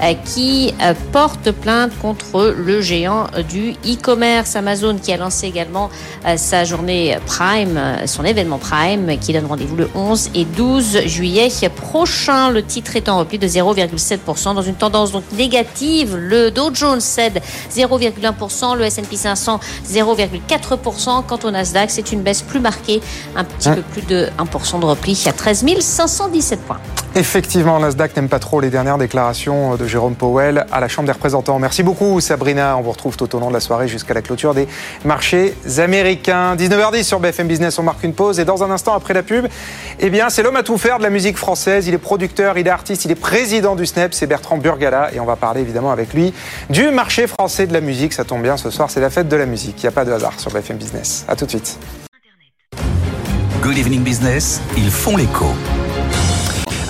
euh, 0.02 0.14
qui 0.26 0.74
euh, 0.82 0.94
porte 1.12 1.52
plainte 1.52 1.92
contre 2.00 2.54
le 2.58 2.82
géant 2.82 3.28
du 3.50 3.72
e-commerce 3.86 4.56
Amazon 4.56 4.98
qui 4.98 5.12
a 5.12 5.18
lancé 5.18 5.48
également 5.48 5.90
euh, 6.26 6.38
sa 6.38 6.64
journée 6.64 7.18
Prime, 7.26 7.80
son 8.06 8.24
événement 8.24 8.58
Prime 8.58 9.18
qui 9.20 9.34
donne 9.34 9.46
rendez-vous 9.46 9.76
le 9.76 9.90
11 9.96 10.32
et 10.36 10.46
12 10.46 11.06
juillet 11.06 11.50
prochain. 11.76 12.50
Le 12.50 12.64
titre 12.64 12.96
est 12.96 13.10
en 13.10 13.20
repli 13.20 13.38
de 13.38 13.48
0,7% 13.48 14.56
dans 14.56 14.62
une 14.62 14.76
tendance 14.76 15.12
donc 15.12 15.24
négative. 15.34 16.16
Le 16.16 16.52
Dow 16.52 16.74
Jones 16.74 17.02
cède 17.02 17.42
0,1%, 17.72 18.78
le 18.78 18.86
S&P 18.86 19.16
500 19.16 19.60
0,4%. 19.90 21.24
Quant 21.26 21.40
au 21.44 21.52
Nasdaq, 21.52 21.92
c'est 21.92 22.12
une 22.12 22.22
baisse 22.22 22.42
plus 22.42 22.60
marquée, 22.60 23.02
un 23.36 23.44
petit 23.44 23.70
peu 23.70 23.82
plus 23.82 24.02
de 24.04 24.30
1% 24.38 24.80
de 24.80 24.86
repli 24.86 25.22
à 25.28 25.34
13 25.34 25.66
517 25.80 26.62
points. 26.62 26.80
Effectivement, 27.16 27.43
Nasdaq 27.56 28.16
n'aime 28.16 28.30
pas 28.30 28.40
trop 28.40 28.62
les 28.62 28.70
dernières 28.70 28.98
déclarations 28.98 29.76
de 29.76 29.86
Jérôme 29.86 30.16
Powell 30.16 30.66
à 30.72 30.80
la 30.80 30.88
Chambre 30.88 31.06
des 31.06 31.12
représentants. 31.12 31.60
Merci 31.60 31.84
beaucoup 31.84 32.20
Sabrina. 32.20 32.78
On 32.78 32.82
vous 32.82 32.92
retrouve 32.92 33.16
tout 33.16 33.36
au 33.36 33.40
long 33.40 33.50
de 33.50 33.54
la 33.54 33.60
soirée 33.60 33.88
jusqu'à 33.88 34.14
la 34.14 34.22
clôture 34.22 34.54
des 34.54 34.68
marchés 35.06 35.54
américains. 35.78 36.56
19h10 36.56 37.04
sur 37.04 37.20
BFM 37.20 37.48
Business, 37.48 37.78
on 37.78 37.84
marque 37.84 38.04
une 38.04 38.14
pause 38.14 38.40
et 38.40 38.46
dans 38.46 38.64
un 38.64 38.72
instant 38.72 38.96
après 38.96 39.14
la 39.14 39.22
pub, 39.24 39.48
eh 40.00 40.10
bien 40.10 40.30
c'est 40.30 40.42
l'homme 40.42 40.56
à 40.56 40.64
tout 40.64 40.78
faire 40.78 40.98
de 40.98 41.04
la 41.04 41.10
musique 41.10 41.38
française. 41.38 41.88
Il 41.88 41.94
est 41.94 42.00
producteur, 42.00 42.58
il 42.58 42.66
est 42.66 42.72
artiste, 42.72 43.06
il 43.06 43.12
est 43.12 43.16
président 43.16 43.76
du 43.76 43.86
SNEP, 43.86 44.14
c'est 44.14 44.28
Bertrand 44.28 44.58
Burgala 44.58 45.14
et 45.14 45.20
on 45.20 45.26
va 45.26 45.36
parler 45.36 45.62
évidemment 45.62 45.92
avec 45.92 46.14
lui 46.14 46.34
du 46.70 46.90
marché 46.90 47.28
français 47.28 47.68
de 47.68 47.74
la 47.74 47.82
musique. 47.82 48.14
Ça 48.14 48.24
tombe 48.24 48.42
bien, 48.42 48.58
ce 48.58 48.70
soir 48.72 48.90
c'est 48.90 49.02
la 49.02 49.10
fête 49.10 49.28
de 49.28 49.36
la 49.36 49.46
musique. 49.46 49.76
Il 49.80 49.86
n'y 49.86 49.90
a 49.90 49.92
pas 49.92 50.06
de 50.06 50.12
hasard 50.12 50.40
sur 50.40 50.52
BFM 50.52 50.78
Business. 50.78 51.26
À 51.28 51.36
tout 51.36 51.46
de 51.46 51.52
suite. 51.52 51.78
Good 53.62 53.78
Evening 53.78 54.02
Business, 54.02 54.60
ils 54.76 54.92
font 54.92 55.18
l'écho. 55.18 55.54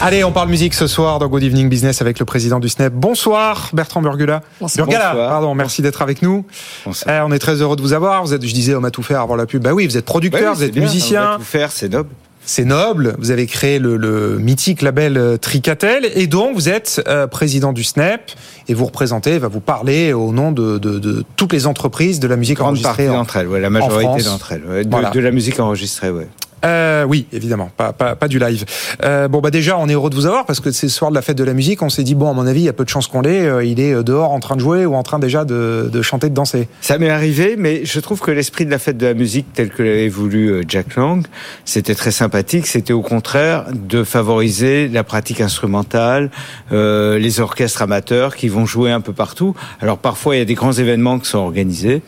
Allez, 0.05 0.25
on 0.25 0.33
parle 0.33 0.50
musique 0.50 0.74
ce 0.74 0.86
soir 0.86 1.17
dans 1.19 1.27
Good 1.29 1.43
Evening 1.43 1.69
Business 1.69 2.01
avec 2.01 2.19
le 2.19 2.25
président 2.25 2.60
du 2.60 2.67
SNEP. 2.67 2.91
Bonsoir 2.93 3.69
Bertrand 3.72 4.01
Burgula. 4.01 4.41
Bonsoir. 4.60 4.86
Burgala, 4.86 5.12
Bonsoir. 5.12 5.29
pardon, 5.29 5.55
merci 5.55 5.81
d'être 5.81 6.01
avec 6.01 6.22
nous. 6.22 6.45
Bonsoir. 6.86 7.15
Eh, 7.15 7.22
on 7.25 7.31
est 7.31 7.39
très 7.39 7.62
heureux 7.62 7.77
de 7.77 7.81
vous 7.81 7.93
avoir. 7.93 8.22
Vous 8.25 8.33
êtes, 8.33 8.45
je 8.45 8.53
disais, 8.53 8.74
homme 8.74 8.83
à 8.83 8.91
tout 8.91 9.01
faire 9.03 9.22
avant 9.22 9.38
la 9.38 9.45
pub. 9.45 9.63
Bah 9.63 9.72
oui, 9.74 9.88
vous 9.88 9.95
êtes 9.98 10.03
producteur, 10.03 10.41
Ouais, 10.41 10.48
oui, 10.50 10.55
vous 10.57 10.63
êtes 10.63 10.72
bien, 10.74 10.81
musicien. 10.83 11.36
on 11.36 11.38
tout 11.38 11.43
faire, 11.45 11.72
c'est 11.72 11.88
noble. 11.88 12.10
C'est 12.45 12.65
noble. 12.65 13.15
Vous 13.19 13.31
avez 13.31 13.45
créé 13.48 13.79
le, 13.79 13.95
le 13.95 14.38
mythique 14.39 14.81
label 14.81 15.15
euh, 15.15 15.38
Tricatel 15.38 16.05
et 16.13 16.27
donc 16.27 16.53
vous 16.55 16.67
êtes 16.67 17.01
euh, 17.07 17.25
président 17.25 17.72
du 17.72 17.86
SNEP 17.86 18.33
et 18.67 18.74
vous 18.74 18.83
représentez, 18.86 19.38
va 19.39 19.48
vous 19.48 19.62
parler 19.62 20.12
au 20.12 20.33
nom 20.33 20.51
de, 20.51 20.79
de, 20.79 21.00
de 21.00 21.24
toutes 21.38 21.53
les 21.53 21.65
entreprises 21.65 22.19
de 22.19 22.27
la 22.27 22.36
musique 22.36 22.57
Grande 22.57 22.72
enregistrée. 22.72 23.05
partie 23.05 23.10
en- 23.10 23.19
d'entre 23.19 23.38
elles, 23.38 23.48
ouais, 23.48 23.62
la 23.62 23.69
majorité 23.69 24.24
d'entre 24.24 24.51
elles. 24.51 24.63
ouais, 24.65 24.83
de, 24.83 24.89
Voilà. 24.89 25.12
de 25.12 25.19
la 25.22 25.31
musique 25.31 25.62
enregistrée, 25.62 26.10
ouais. 26.12 26.27
Euh, 26.65 27.03
oui, 27.03 27.27
évidemment, 27.34 27.70
pas, 27.75 27.93
pas, 27.93 28.15
pas 28.15 28.27
du 28.27 28.39
live. 28.39 28.65
Euh, 29.03 29.27
bon, 29.27 29.39
bah 29.41 29.51
déjà, 29.51 29.77
on 29.77 29.89
est 29.89 29.93
heureux 29.93 30.10
de 30.10 30.15
vous 30.15 30.25
avoir 30.25 30.46
parce 30.46 30.60
que 30.60 30.72
c'est 30.72 30.88
ce 30.88 30.96
soir 30.96 31.12
de 31.12 31.15
la 31.15 31.22
fête 31.22 31.38
de 31.38 31.43
la 31.43 31.53
musique. 31.53 31.82
On 31.82 31.89
s'est 31.89 32.03
dit, 32.03 32.15
bon, 32.15 32.29
à 32.29 32.34
mon 32.34 32.48
avis, 32.48 32.62
il 32.62 32.65
y 32.65 32.70
a 32.70 32.74
peu 32.74 32.86
de 32.86 32.89
chances 32.89 33.08
qu'on 33.08 33.22
l'ait. 33.22 33.46
Euh, 33.46 33.63
Il 33.63 33.79
est 33.79 33.93
euh, 33.93 34.03
dehors 34.03 34.32
en 34.32 34.39
train 34.39 34.55
de 34.55 34.62
jouer 34.62 34.86
ou 34.86 34.96
en 34.96 35.03
train 35.03 35.20
déjà 35.20 35.43
de, 35.43 35.89
de 35.91 36.01
chanter, 36.01 36.29
de 36.29 36.34
danser. 36.34 36.67
Ça 36.82 36.98
m'est 36.98 37.10
arrivé, 37.10 37.55
mais 37.58 37.84
je 37.86 38.00
trouve 38.00 38.22
que 38.22 38.32
l'esprit 38.32 38.65
de 38.65 38.72
la 38.72 38.79
fête 38.79 38.98
de 38.98 39.05
la 39.05 39.13
musique, 39.13 39.48
tel 39.53 39.70
que 39.70 39.84
l'avait 39.84 40.08
voulu 40.08 40.50
euh, 40.51 40.62
Jack 40.67 40.96
Lang, 40.96 41.25
c'était 41.65 41.96
très 41.96 42.12
sympathique. 42.12 42.67
C'était 42.67 42.93
au 42.93 43.01
contraire 43.01 43.65
de 43.74 44.03
favoriser 44.03 44.88
la 44.88 45.03
pratique 45.03 45.41
instrumentale, 45.41 46.29
les 46.72 47.39
orchestres 47.39 47.82
amateurs 47.82 48.36
qui 48.36 48.48
vont 48.48 48.65
jouer 48.65 48.91
un 48.91 49.01
peu 49.01 49.13
partout. 49.13 49.55
Alors 49.82 49.98
parfois, 49.98 50.36
il 50.36 50.39
y 50.39 50.41
a 50.41 50.46
des 50.46 50.53
grands 50.53 50.72
événements 50.72 51.20
qui 51.20 51.29
sont 51.29 51.39
organisés, 51.39 52.01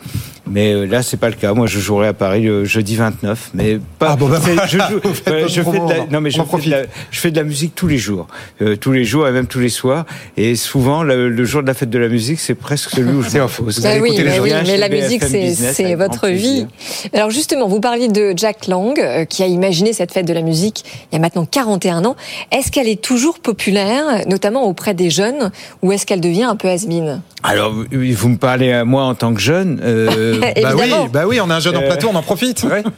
mais 0.48 0.72
euh, 0.72 0.84
là, 0.86 1.02
c'est 1.02 1.16
pas 1.16 1.28
le 1.28 1.34
cas. 1.34 1.52
Moi, 1.54 1.66
je 1.66 1.78
jouerai 1.80 2.08
à 2.08 2.12
Paris 2.12 2.42
le 2.42 2.64
jeudi 2.64 2.96
29, 2.96 3.50
mais 3.54 3.78
pas. 3.98 4.10
Ah 4.12 4.16
bon, 4.16 4.28
bah, 4.28 4.38
je, 4.68 4.78
joue- 4.78 4.82
euh, 5.28 5.48
je 5.48 5.62
fais 5.62 5.70
de 5.78 5.88
la, 5.88 6.06
non 6.10 6.20
mais 6.20 6.30
je 6.30 6.40
fais 6.42 6.58
de 6.66 6.70
la, 6.70 6.82
je 7.10 7.20
fais 7.20 7.30
de 7.30 7.36
la 7.36 7.42
musique 7.44 7.74
tous 7.74 7.88
les 7.88 7.98
jours, 7.98 8.26
Euh, 8.62 8.76
tous 8.76 8.92
les 8.92 9.04
jours 9.04 9.26
et 9.28 9.32
même 9.32 9.46
tous 9.46 9.60
les 9.60 9.68
soirs. 9.68 10.06
Et 10.36 10.54
souvent, 10.56 11.02
le, 11.02 11.28
le 11.28 11.44
jour 11.44 11.62
de 11.62 11.66
la 11.66 11.74
fête 11.74 11.90
de 11.90 11.98
la 11.98 12.08
musique, 12.08 12.38
c'est 12.40 12.54
presque 12.54 12.90
celui 12.90 13.12
où 13.12 13.22
je 13.22 13.36
me 13.36 13.42
repose. 13.42 13.80
Bah 13.80 13.90
oui, 14.00 14.12
les 14.16 14.24
mais, 14.24 14.40
oui, 14.40 14.50
la 14.78 14.88
musique, 14.88 15.22
c'est 15.24 15.94
votre 15.94 16.28
vie. 16.28 16.66
plaisir. 16.66 17.10
Alors 17.12 17.30
justement, 17.30 17.66
vous 17.68 17.80
parliez 17.80 18.08
de 18.08 18.32
Jack 18.36 18.66
Lang, 18.68 18.98
euh, 18.98 19.24
qui 19.24 19.42
a 19.42 19.46
imaginé 19.46 19.92
cette 19.92 20.12
fête 20.12 20.26
de 20.26 20.32
la 20.32 20.42
musique 20.42 20.84
il 21.10 21.14
y 21.14 21.18
a 21.18 21.20
maintenant 21.20 21.44
41 21.46 22.04
ans. 22.04 22.16
Est-ce 22.52 22.70
qu'elle 22.70 22.88
est 22.88 23.00
toujours 23.00 23.38
populaire, 23.40 24.22
notamment 24.28 24.64
auprès 24.64 24.94
des 24.94 25.10
jeunes, 25.10 25.50
ou 25.82 25.92
est-ce 25.92 26.06
qu'elle 26.06 26.20
devient 26.20 26.44
un 26.44 26.56
peu 26.56 26.68
has-been? 26.68 27.20
Alors, 27.42 27.72
vous 27.72 27.84
vous 27.90 28.28
me 28.28 28.36
parlez 28.38 28.72
à 28.72 28.84
moi 28.84 29.04
en 29.04 29.14
tant 29.14 29.34
que 29.34 29.40
jeune. 29.40 29.80
euh, 29.82 30.35
Bah 30.62 30.72
oui, 30.76 30.90
bah 31.12 31.24
oui, 31.26 31.40
on 31.40 31.50
a 31.50 31.56
un 31.56 31.60
jeune 31.60 31.76
en 31.76 31.82
Euh, 31.82 31.86
plateau, 31.86 32.08
on 32.12 32.14
en 32.16 32.22
profite. 32.22 32.64
ouais. 32.64 32.82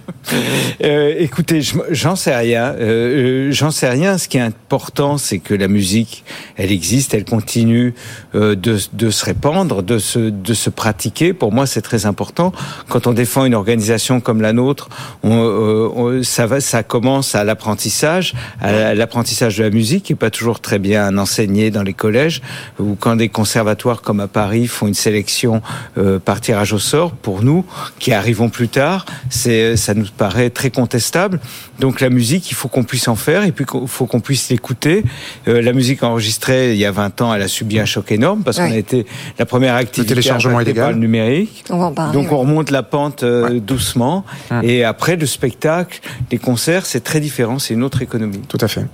Euh, 0.85 1.15
écoutez, 1.19 1.63
je- 1.63 1.75
j'en 1.91 2.15
sais 2.15 2.35
rien. 2.37 2.75
Euh, 2.79 3.49
euh, 3.49 3.53
j'en 3.53 3.71
sais 3.71 3.89
rien. 3.89 4.19
Ce 4.19 4.29
qui 4.29 4.37
est 4.37 4.41
important, 4.43 5.17
c'est 5.17 5.39
que 5.39 5.55
la 5.55 5.69
musique, 5.69 6.23
elle 6.57 6.71
existe, 6.71 7.15
elle 7.15 7.25
continue 7.25 7.95
euh, 8.35 8.55
de, 8.55 8.77
de 8.93 9.11
se 9.11 9.25
répandre, 9.25 9.83
de 9.83 9.99
se, 9.99 10.19
de 10.19 10.55
se 10.55 10.69
pratiquer. 10.71 11.33
Pour 11.33 11.51
moi, 11.53 11.67
c'est 11.67 11.81
très 11.81 12.05
important. 12.07 12.53
Quand 12.89 13.07
on 13.07 13.13
défend 13.13 13.45
une 13.47 13.55
organisation 13.55 14.21
comme 14.21 14.43
la 14.43 14.53
nôtre, 14.53 14.89
on, 15.23 15.31
euh, 15.33 15.89
on- 15.95 16.23
ça 16.23 16.47
va, 16.47 16.61
ça 16.61 16.83
commence 16.83 17.35
à 17.35 17.43
l'apprentissage, 17.45 18.35
à 18.61 18.95
l'apprentissage 18.95 19.57
de 19.59 19.65
la 19.65 19.71
musique, 19.71 20.05
qui 20.05 20.13
est 20.13 20.17
pas 20.17 20.31
toujours 20.31 20.61
très 20.61 20.79
bien 20.79 21.17
enseigné 21.17 21.71
dans 21.71 21.83
les 21.83 21.95
collèges, 21.95 22.43
ou 22.79 22.97
quand 22.99 23.17
des 23.17 23.29
conservatoires 23.31 24.03
comme 24.03 24.21
à 24.21 24.29
Paris 24.29 24.67
font 24.67 24.87
une 24.89 24.95
sélection 24.95 25.63
euh, 25.97 26.19
par 26.19 26.41
tirage 26.41 26.73
au 26.73 26.79
sort. 26.79 27.13
Pour 27.13 27.28
nous, 27.43 27.65
qui 27.99 28.13
arrivons 28.13 28.49
plus 28.49 28.69
tard, 28.69 29.07
c'est, 29.31 29.77
ça 29.77 29.95
nous 29.95 30.07
paraît 30.17 30.51
très 30.51 30.71
contestable. 30.71 31.41
Donc 31.79 32.01
la 32.01 32.11
musique, 32.11 32.51
il 32.51 32.55
faut 32.55 32.69
qu'on 32.69 32.85
puisse 32.85 33.09
en 33.09 33.17
faire 33.17 33.45
et 33.45 33.53
puis 33.53 33.65
il 33.81 33.89
faut 33.89 34.07
qu'on 34.07 34.21
puisse 34.21 34.49
l'écouter. 34.49 35.05
Euh, 35.47 35.63
la 35.63 35.73
musique 35.73 36.03
enregistrée 36.03 36.73
il 36.73 36.79
y 36.79 36.85
a 36.85 36.91
20 36.91 37.21
ans, 37.21 37.35
elle 37.35 37.43
a 37.43 37.49
subi 37.49 37.79
un 37.79 37.85
choc 37.85 38.11
énorme 38.11 38.43
parce 38.43 38.57
qu'on 38.57 38.73
a 38.73 38.77
été 38.77 39.07
la 39.39 39.47
première 39.47 39.75
activité 39.75 40.15
téléchargement 40.15 40.59
impactée 40.59 40.75
par 40.75 40.91
illégal. 40.91 40.95
le 40.95 41.01
numérique. 41.01 41.65
On 41.71 41.79
va 41.79 41.87
en 41.87 41.93
parler. 41.93 42.13
Donc 42.13 42.33
on 42.33 42.39
remonte 42.39 42.71
la 42.71 42.83
pente 42.83 43.23
euh, 43.23 43.61
doucement 43.61 44.25
Hum. 44.51 44.63
et 44.63 44.85
après 44.85 45.17
le 45.17 45.27
spectacle, 45.27 46.01
les 46.31 46.39
concerts, 46.39 46.87
c'est 46.87 47.03
très 47.03 47.21
différent, 47.21 47.59
c'est 47.59 47.75
une 47.75 47.83
autre 47.83 48.03
économie. 48.03 48.41
Tout 48.49 48.59
à 48.61 48.69
fait. 48.69 48.87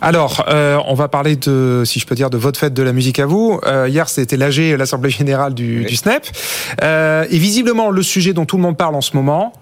Alors, 0.00 0.44
euh, 0.48 0.78
on 0.86 0.94
va 0.94 1.08
parler 1.08 1.36
de, 1.36 1.82
si 1.84 1.98
je 2.00 2.06
peux 2.06 2.14
dire, 2.14 2.30
de 2.30 2.38
votre 2.38 2.58
fête 2.58 2.74
de 2.74 2.82
la 2.82 2.92
musique 2.92 3.18
à 3.18 3.26
vous. 3.26 3.60
Euh, 3.66 3.88
hier, 3.88 4.08
c'était 4.08 4.36
l'AG, 4.36 4.58
l'Assemblée 4.78 5.10
Générale 5.10 5.54
du, 5.54 5.84
du 5.84 5.96
SNEP. 5.96 6.26
Euh, 6.82 7.24
et 7.30 7.38
visiblement, 7.38 7.79
le 7.88 8.02
sujet 8.02 8.34
dont 8.34 8.44
tout 8.44 8.56
le 8.56 8.62
monde 8.62 8.76
parle 8.76 8.94
en 8.94 9.00
ce 9.00 9.16
moment, 9.16 9.54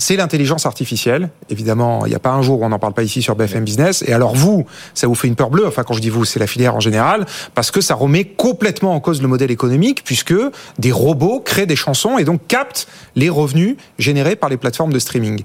c'est 0.00 0.14
l'intelligence 0.14 0.64
artificielle. 0.64 1.28
Évidemment, 1.50 2.06
il 2.06 2.10
n'y 2.10 2.14
a 2.14 2.20
pas 2.20 2.30
un 2.30 2.40
jour 2.40 2.60
où 2.60 2.64
on 2.64 2.68
n'en 2.68 2.78
parle 2.78 2.92
pas 2.92 3.02
ici 3.02 3.20
sur 3.20 3.34
BFM 3.34 3.64
Business. 3.64 4.04
Et 4.06 4.12
alors 4.12 4.36
vous, 4.36 4.64
ça 4.94 5.08
vous 5.08 5.16
fait 5.16 5.26
une 5.26 5.34
peur 5.34 5.50
bleue. 5.50 5.66
Enfin, 5.66 5.82
quand 5.82 5.94
je 5.94 6.00
dis 6.00 6.08
vous, 6.08 6.24
c'est 6.24 6.38
la 6.38 6.46
filière 6.46 6.76
en 6.76 6.80
général, 6.80 7.26
parce 7.56 7.72
que 7.72 7.80
ça 7.80 7.96
remet 7.96 8.24
complètement 8.24 8.94
en 8.94 9.00
cause 9.00 9.20
le 9.20 9.26
modèle 9.26 9.50
économique, 9.50 10.04
puisque 10.04 10.34
des 10.78 10.92
robots 10.92 11.40
créent 11.40 11.66
des 11.66 11.76
chansons 11.76 12.16
et 12.16 12.24
donc 12.24 12.46
captent 12.46 12.86
les 13.16 13.28
revenus 13.28 13.76
générés 13.98 14.36
par 14.36 14.48
les 14.48 14.56
plateformes 14.56 14.92
de 14.92 15.00
streaming. 15.00 15.42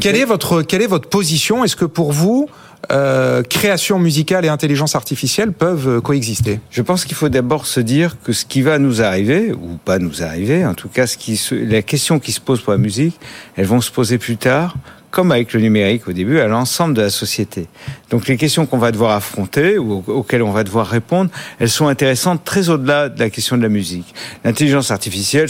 Quelle 0.00 0.16
est 0.16 0.24
votre 0.24 0.62
quelle 0.62 0.82
est 0.82 0.86
votre 0.86 1.08
position? 1.08 1.64
Est-ce 1.64 1.76
que 1.76 1.84
pour 1.84 2.12
vous, 2.12 2.48
euh, 2.90 3.42
création 3.42 3.98
musicale 3.98 4.44
et 4.44 4.48
intelligence 4.48 4.94
artificielle 4.94 5.52
peuvent 5.52 5.88
euh, 5.88 6.00
coexister? 6.00 6.60
Je 6.70 6.82
pense 6.82 7.04
qu'il 7.04 7.14
faut 7.14 7.28
d'abord 7.28 7.66
se 7.66 7.80
dire 7.80 8.16
que 8.24 8.32
ce 8.32 8.44
qui 8.44 8.62
va 8.62 8.78
nous 8.78 9.02
arriver, 9.02 9.52
ou 9.52 9.78
pas 9.84 9.98
nous 9.98 10.22
arriver, 10.22 10.64
en 10.64 10.74
tout 10.74 10.88
cas, 10.88 11.06
ce 11.06 11.16
qui 11.16 11.36
se, 11.36 11.54
la 11.54 11.82
question 11.82 12.18
qui 12.18 12.32
se 12.32 12.40
pose 12.40 12.60
pour 12.60 12.72
la 12.72 12.78
musique, 12.78 13.18
elles 13.56 13.66
vont 13.66 13.80
se 13.80 13.90
poser 13.90 14.18
plus 14.18 14.36
tard, 14.36 14.76
comme 15.12 15.30
avec 15.30 15.52
le 15.52 15.60
numérique 15.60 16.08
au 16.08 16.12
début, 16.12 16.40
à 16.40 16.48
l'ensemble 16.48 16.94
de 16.94 17.02
la 17.02 17.10
société. 17.10 17.68
Donc 18.10 18.26
les 18.26 18.36
questions 18.36 18.66
qu'on 18.66 18.78
va 18.78 18.90
devoir 18.90 19.12
affronter 19.14 19.78
ou 19.78 20.02
au- 20.06 20.12
auxquelles 20.12 20.42
on 20.42 20.50
va 20.50 20.64
devoir 20.64 20.86
répondre, 20.88 21.30
elles 21.60 21.68
sont 21.70 21.86
intéressantes 21.86 22.42
très 22.44 22.68
au-delà 22.70 23.08
de 23.10 23.20
la 23.20 23.30
question 23.30 23.56
de 23.56 23.62
la 23.62 23.68
musique. 23.68 24.14
L'intelligence 24.44 24.90
artificielle, 24.90 25.48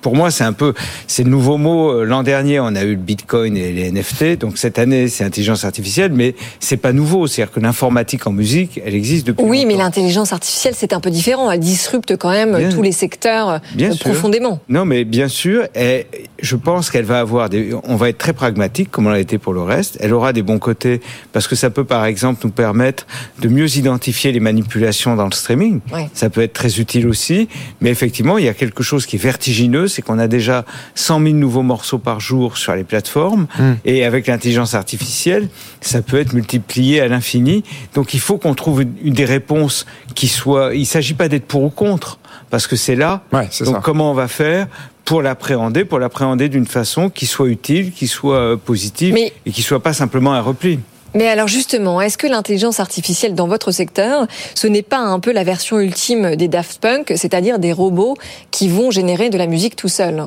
pour 0.00 0.14
moi, 0.16 0.30
c'est 0.30 0.44
un 0.44 0.52
peu, 0.52 0.72
c'est 1.08 1.24
le 1.24 1.30
nouveau 1.30 1.58
mot. 1.58 1.90
Euh, 1.90 2.04
L'an 2.04 2.22
dernier, 2.22 2.60
on 2.60 2.74
a 2.76 2.84
eu 2.84 2.90
le 2.94 2.96
Bitcoin 2.96 3.56
et 3.56 3.72
les 3.72 3.90
NFT. 3.90 4.38
Donc 4.38 4.58
cette 4.58 4.78
année, 4.78 5.08
c'est 5.08 5.24
intelligence 5.24 5.64
artificielle, 5.64 6.12
mais 6.12 6.34
c'est 6.60 6.76
pas 6.76 6.92
nouveau. 6.92 7.26
C'est-à-dire 7.26 7.52
que 7.52 7.60
l'informatique 7.60 8.26
en 8.28 8.32
musique, 8.32 8.80
elle 8.86 8.94
existe 8.94 9.26
depuis. 9.26 9.44
Oui, 9.44 9.66
mais 9.66 9.76
l'intelligence 9.76 10.32
artificielle, 10.32 10.74
c'est 10.76 10.92
un 10.92 11.00
peu 11.00 11.10
différent. 11.10 11.50
Elle 11.50 11.58
disrupte 11.60 12.16
quand 12.16 12.30
même 12.30 12.56
Bien. 12.56 12.70
tous 12.70 12.82
les 12.82 12.92
secteurs 12.92 13.48
euh, 13.48 13.58
Bien 13.74 13.90
sûr. 13.90 14.04
profondément. 14.10 14.60
Non, 14.68 14.84
mais 14.84 15.04
bien 15.04 15.26
sûr, 15.26 15.64
et 15.74 16.06
je 16.40 16.54
pense 16.54 16.90
qu'elle 16.92 17.04
va 17.04 17.18
avoir 17.18 17.48
des. 17.50 17.74
On 17.84 17.96
va 17.96 18.08
être 18.08 18.18
très 18.18 18.32
pragmatique, 18.32 18.83
comme 18.90 19.06
on 19.06 19.10
l'a 19.10 19.18
été 19.20 19.38
pour 19.38 19.52
le 19.52 19.62
reste. 19.62 19.96
Elle 20.00 20.12
aura 20.14 20.32
des 20.32 20.42
bons 20.42 20.58
côtés 20.58 21.00
parce 21.32 21.48
que 21.48 21.56
ça 21.56 21.70
peut, 21.70 21.84
par 21.84 22.04
exemple, 22.04 22.40
nous 22.44 22.50
permettre 22.52 23.06
de 23.40 23.48
mieux 23.48 23.76
identifier 23.76 24.32
les 24.32 24.40
manipulations 24.40 25.16
dans 25.16 25.24
le 25.26 25.32
streaming. 25.32 25.80
Ouais. 25.92 26.08
Ça 26.14 26.30
peut 26.30 26.42
être 26.42 26.52
très 26.52 26.78
utile 26.80 27.06
aussi. 27.08 27.48
Mais 27.80 27.90
effectivement, 27.90 28.38
il 28.38 28.44
y 28.44 28.48
a 28.48 28.54
quelque 28.54 28.82
chose 28.82 29.06
qui 29.06 29.16
est 29.16 29.18
vertigineux, 29.18 29.88
c'est 29.88 30.02
qu'on 30.02 30.18
a 30.18 30.28
déjà 30.28 30.64
100 30.94 31.20
000 31.22 31.34
nouveaux 31.34 31.62
morceaux 31.62 31.98
par 31.98 32.20
jour 32.20 32.56
sur 32.58 32.74
les 32.74 32.84
plateformes, 32.84 33.46
Mm. 33.58 33.72
et 33.84 34.04
avec 34.04 34.26
l'intelligence 34.26 34.74
artificielle, 34.74 35.48
ça 35.80 36.02
peut 36.02 36.18
être 36.18 36.32
multiplié 36.32 37.00
à 37.00 37.08
l'infini. 37.08 37.62
Donc, 37.94 38.14
il 38.14 38.20
faut 38.20 38.38
qu'on 38.38 38.54
trouve 38.54 38.84
des 38.84 39.24
réponses 39.24 39.86
qui 40.14 40.28
soit. 40.28 40.74
Il 40.74 40.86
s'agit 40.86 41.14
pas 41.14 41.28
d'être 41.28 41.44
pour 41.46 41.62
ou 41.64 41.70
contre, 41.70 42.18
parce 42.50 42.66
que 42.66 42.76
c'est 42.76 42.96
là. 42.96 43.22
Ouais, 43.32 43.48
c'est 43.50 43.64
Donc 43.64 43.76
ça. 43.76 43.80
comment 43.84 44.10
on 44.10 44.14
va 44.14 44.28
faire 44.28 44.66
pour 45.04 45.22
l'appréhender, 45.22 45.84
pour 45.84 45.98
l'appréhender 45.98 46.48
d'une 46.48 46.66
façon 46.66 47.10
qui 47.10 47.26
soit 47.26 47.48
utile, 47.48 47.92
qui 47.92 48.06
soit 48.08 48.38
euh, 48.38 48.56
positive 48.56 49.14
Mais- 49.14 49.32
et 49.46 49.50
qui 49.50 49.62
soit 49.62 49.82
pas 49.82 49.92
simplement 49.92 50.32
un 50.32 50.40
repli. 50.40 50.80
Mais 51.14 51.28
alors 51.28 51.46
justement, 51.46 52.00
est-ce 52.00 52.18
que 52.18 52.26
l'intelligence 52.26 52.80
artificielle 52.80 53.34
dans 53.34 53.46
votre 53.46 53.70
secteur, 53.70 54.26
ce 54.54 54.66
n'est 54.66 54.82
pas 54.82 54.98
un 54.98 55.20
peu 55.20 55.32
la 55.32 55.44
version 55.44 55.78
ultime 55.78 56.34
des 56.34 56.48
Daft 56.48 56.80
Punk, 56.80 57.12
c'est-à-dire 57.14 57.60
des 57.60 57.72
robots 57.72 58.16
qui 58.50 58.68
vont 58.68 58.90
générer 58.90 59.30
de 59.30 59.38
la 59.38 59.46
musique 59.46 59.76
tout 59.76 59.88
seuls 59.88 60.26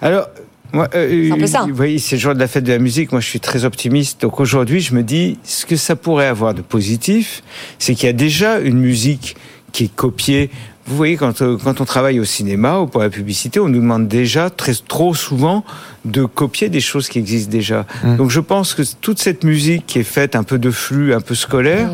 Alors, 0.00 0.28
moi, 0.72 0.88
euh, 0.94 1.26
C'est 1.26 1.32
un 1.32 1.36
peu 1.36 1.46
ça. 1.46 1.66
Vous 1.68 1.74
voyez, 1.74 1.98
c'est 1.98 2.16
le 2.16 2.20
jour 2.22 2.32
de 2.34 2.38
la 2.38 2.48
fête 2.48 2.64
de 2.64 2.72
la 2.72 2.78
musique. 2.78 3.12
Moi, 3.12 3.20
je 3.20 3.28
suis 3.28 3.40
très 3.40 3.66
optimiste. 3.66 4.22
Donc 4.22 4.40
aujourd'hui, 4.40 4.80
je 4.80 4.94
me 4.94 5.02
dis, 5.02 5.36
ce 5.44 5.66
que 5.66 5.76
ça 5.76 5.96
pourrait 5.96 6.28
avoir 6.28 6.54
de 6.54 6.62
positif, 6.62 7.42
c'est 7.78 7.94
qu'il 7.94 8.06
y 8.06 8.10
a 8.10 8.14
déjà 8.14 8.58
une 8.58 8.78
musique 8.78 9.36
qui 9.72 9.84
est 9.84 9.94
copiée. 9.94 10.50
Vous 10.86 10.96
voyez, 10.96 11.16
quand, 11.16 11.42
euh, 11.42 11.56
quand 11.62 11.80
on 11.80 11.84
travaille 11.84 12.18
au 12.18 12.24
cinéma 12.24 12.80
ou 12.80 12.86
pour 12.86 13.00
la 13.00 13.10
publicité, 13.10 13.60
on 13.60 13.68
nous 13.68 13.80
demande 13.80 14.08
déjà 14.08 14.50
très 14.50 14.74
trop 14.74 15.14
souvent 15.14 15.64
de 16.04 16.24
copier 16.24 16.68
des 16.68 16.80
choses 16.80 17.08
qui 17.08 17.18
existent 17.20 17.50
déjà. 17.52 17.86
Donc 18.16 18.30
je 18.30 18.40
pense 18.40 18.74
que 18.74 18.82
toute 19.00 19.20
cette 19.20 19.44
musique 19.44 19.86
qui 19.86 20.00
est 20.00 20.04
faite 20.04 20.34
un 20.34 20.42
peu 20.42 20.58
de 20.58 20.72
flux, 20.72 21.14
un 21.14 21.20
peu 21.20 21.36
scolaire, 21.36 21.90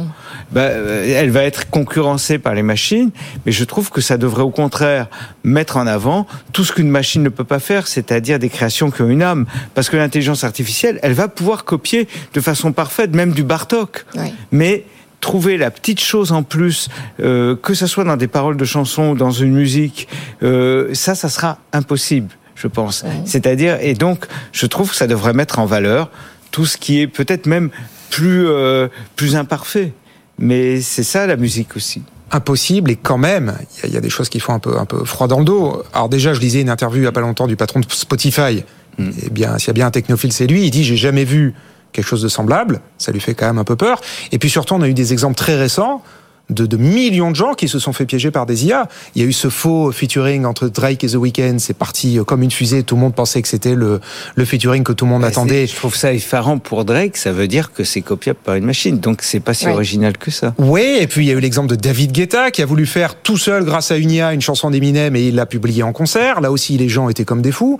bah, 0.50 0.62
euh, 0.62 1.04
elle 1.14 1.30
va 1.30 1.42
être 1.42 1.68
concurrencée 1.68 2.38
par 2.38 2.54
les 2.54 2.62
machines, 2.62 3.10
mais 3.44 3.52
je 3.52 3.64
trouve 3.64 3.90
que 3.90 4.00
ça 4.00 4.16
devrait 4.16 4.42
au 4.42 4.50
contraire 4.50 5.08
mettre 5.44 5.76
en 5.76 5.86
avant 5.86 6.26
tout 6.54 6.64
ce 6.64 6.72
qu'une 6.72 6.88
machine 6.88 7.22
ne 7.22 7.28
peut 7.28 7.44
pas 7.44 7.58
faire, 7.58 7.86
c'est-à-dire 7.86 8.38
des 8.38 8.48
créations 8.48 8.90
qui 8.90 9.02
ont 9.02 9.08
une 9.08 9.22
âme. 9.22 9.44
Parce 9.74 9.90
que 9.90 9.98
l'intelligence 9.98 10.44
artificielle, 10.44 10.98
elle 11.02 11.12
va 11.12 11.28
pouvoir 11.28 11.64
copier 11.64 12.08
de 12.32 12.40
façon 12.40 12.72
parfaite, 12.72 13.14
même 13.14 13.32
du 13.32 13.42
Bartok. 13.42 14.06
Oui. 14.16 14.32
Mais 14.50 14.84
trouver 15.20 15.56
la 15.56 15.70
petite 15.70 16.00
chose 16.00 16.32
en 16.32 16.42
plus, 16.42 16.88
euh, 17.20 17.56
que 17.56 17.74
ce 17.74 17.86
soit 17.86 18.04
dans 18.04 18.16
des 18.16 18.28
paroles 18.28 18.56
de 18.56 18.64
chansons 18.64 19.10
ou 19.10 19.14
dans 19.16 19.30
une 19.30 19.52
musique, 19.52 20.08
euh, 20.42 20.94
ça, 20.94 21.14
ça 21.14 21.28
sera 21.28 21.58
impossible, 21.72 22.28
je 22.54 22.68
pense. 22.68 23.04
C'est-à-dire, 23.24 23.78
et 23.80 23.94
donc, 23.94 24.26
je 24.52 24.66
trouve 24.66 24.90
que 24.90 24.96
ça 24.96 25.06
devrait 25.06 25.32
mettre 25.32 25.58
en 25.58 25.66
valeur 25.66 26.10
tout 26.50 26.66
ce 26.66 26.76
qui 26.76 27.00
est 27.00 27.08
peut-être 27.08 27.46
même 27.46 27.70
plus 28.10 28.46
euh, 28.46 28.88
plus 29.16 29.36
imparfait. 29.36 29.92
mais 30.38 30.80
c'est 30.80 31.02
ça 31.02 31.26
la 31.26 31.36
musique 31.36 31.76
aussi 31.76 32.02
impossible 32.30 32.90
et 32.90 32.96
quand 32.96 33.18
même, 33.18 33.54
il 33.84 33.90
y, 33.90 33.96
a 33.96 34.00
des 34.00 34.10
choses 34.10 34.28
qui 34.28 34.40
font 34.40 34.52
un 34.52 34.58
peu, 34.58 34.78
un 34.78 34.84
peu 34.84 35.04
froid 35.04 35.28
dans 35.28 35.38
le 35.38 35.44
dos. 35.44 35.82
Alors 35.94 36.08
déjà, 36.08 36.34
je 36.34 36.40
lisais 36.40 36.60
une 36.60 36.68
interview 36.68 36.98
il 36.98 37.02
n'y 37.02 37.08
a 37.08 37.12
pas 37.12 37.22
longtemps 37.22 37.46
du 37.46 37.56
patron 37.56 37.80
de 37.80 37.86
Spotify. 37.88 38.64
Mm. 38.98 39.10
Eh 39.22 39.30
bien, 39.30 39.58
s'il 39.58 39.68
y 39.68 39.70
a 39.70 39.72
bien 39.72 39.86
un 39.86 39.90
technophile, 39.90 40.32
c'est 40.32 40.46
lui. 40.46 40.64
Il 40.64 40.70
dit, 40.70 40.84
j'ai 40.84 40.96
jamais 40.96 41.24
vu 41.24 41.54
quelque 41.92 42.06
chose 42.06 42.22
de 42.22 42.28
semblable. 42.28 42.80
Ça 42.98 43.12
lui 43.12 43.20
fait 43.20 43.34
quand 43.34 43.46
même 43.46 43.58
un 43.58 43.64
peu 43.64 43.76
peur. 43.76 44.00
Et 44.32 44.38
puis 44.38 44.50
surtout, 44.50 44.74
on 44.74 44.82
a 44.82 44.88
eu 44.88 44.94
des 44.94 45.12
exemples 45.12 45.36
très 45.36 45.56
récents 45.56 46.02
de, 46.50 46.66
de, 46.66 46.76
millions 46.76 47.30
de 47.30 47.36
gens 47.36 47.54
qui 47.54 47.68
se 47.68 47.78
sont 47.78 47.92
fait 47.92 48.06
piéger 48.06 48.30
par 48.30 48.46
des 48.46 48.66
IA. 48.66 48.88
Il 49.14 49.22
y 49.22 49.24
a 49.24 49.28
eu 49.28 49.32
ce 49.32 49.50
faux 49.50 49.92
featuring 49.92 50.44
entre 50.44 50.68
Drake 50.68 51.04
et 51.04 51.08
The 51.08 51.16
Weeknd. 51.16 51.58
C'est 51.58 51.76
parti 51.76 52.18
comme 52.26 52.42
une 52.42 52.50
fusée. 52.50 52.82
Tout 52.82 52.94
le 52.94 53.02
monde 53.02 53.14
pensait 53.14 53.42
que 53.42 53.48
c'était 53.48 53.74
le, 53.74 54.00
le 54.34 54.44
featuring 54.44 54.82
que 54.82 54.92
tout 54.92 55.04
le 55.04 55.10
monde 55.10 55.24
attendait. 55.24 55.66
Je 55.66 55.76
trouve 55.76 55.94
ça 55.94 56.12
effarant 56.12 56.58
pour 56.58 56.84
Drake. 56.84 57.16
Ça 57.16 57.32
veut 57.32 57.48
dire 57.48 57.72
que 57.72 57.84
c'est 57.84 58.00
copiable 58.00 58.38
par 58.42 58.54
une 58.54 58.64
machine. 58.64 58.98
Donc 58.98 59.20
c'est 59.22 59.40
pas 59.40 59.54
si 59.54 59.66
original 59.68 60.16
que 60.16 60.30
ça. 60.30 60.54
Oui, 60.58 60.98
et 61.00 61.06
puis 61.06 61.26
il 61.26 61.28
y 61.28 61.32
a 61.32 61.34
eu 61.34 61.40
l'exemple 61.40 61.68
de 61.68 61.76
David 61.76 62.12
Guetta 62.12 62.50
qui 62.50 62.62
a 62.62 62.66
voulu 62.66 62.86
faire 62.86 63.16
tout 63.16 63.36
seul 63.38 63.64
grâce 63.64 63.90
à 63.90 63.96
une 63.96 64.10
IA 64.10 64.32
une 64.32 64.40
chanson 64.40 64.70
d'Eminem 64.70 65.16
et 65.16 65.28
il 65.28 65.34
l'a 65.34 65.46
publié 65.46 65.82
en 65.82 65.92
concert. 65.92 66.40
Là 66.40 66.50
aussi, 66.50 66.78
les 66.78 66.88
gens 66.88 67.08
étaient 67.08 67.24
comme 67.24 67.42
des 67.42 67.52
fous 67.52 67.78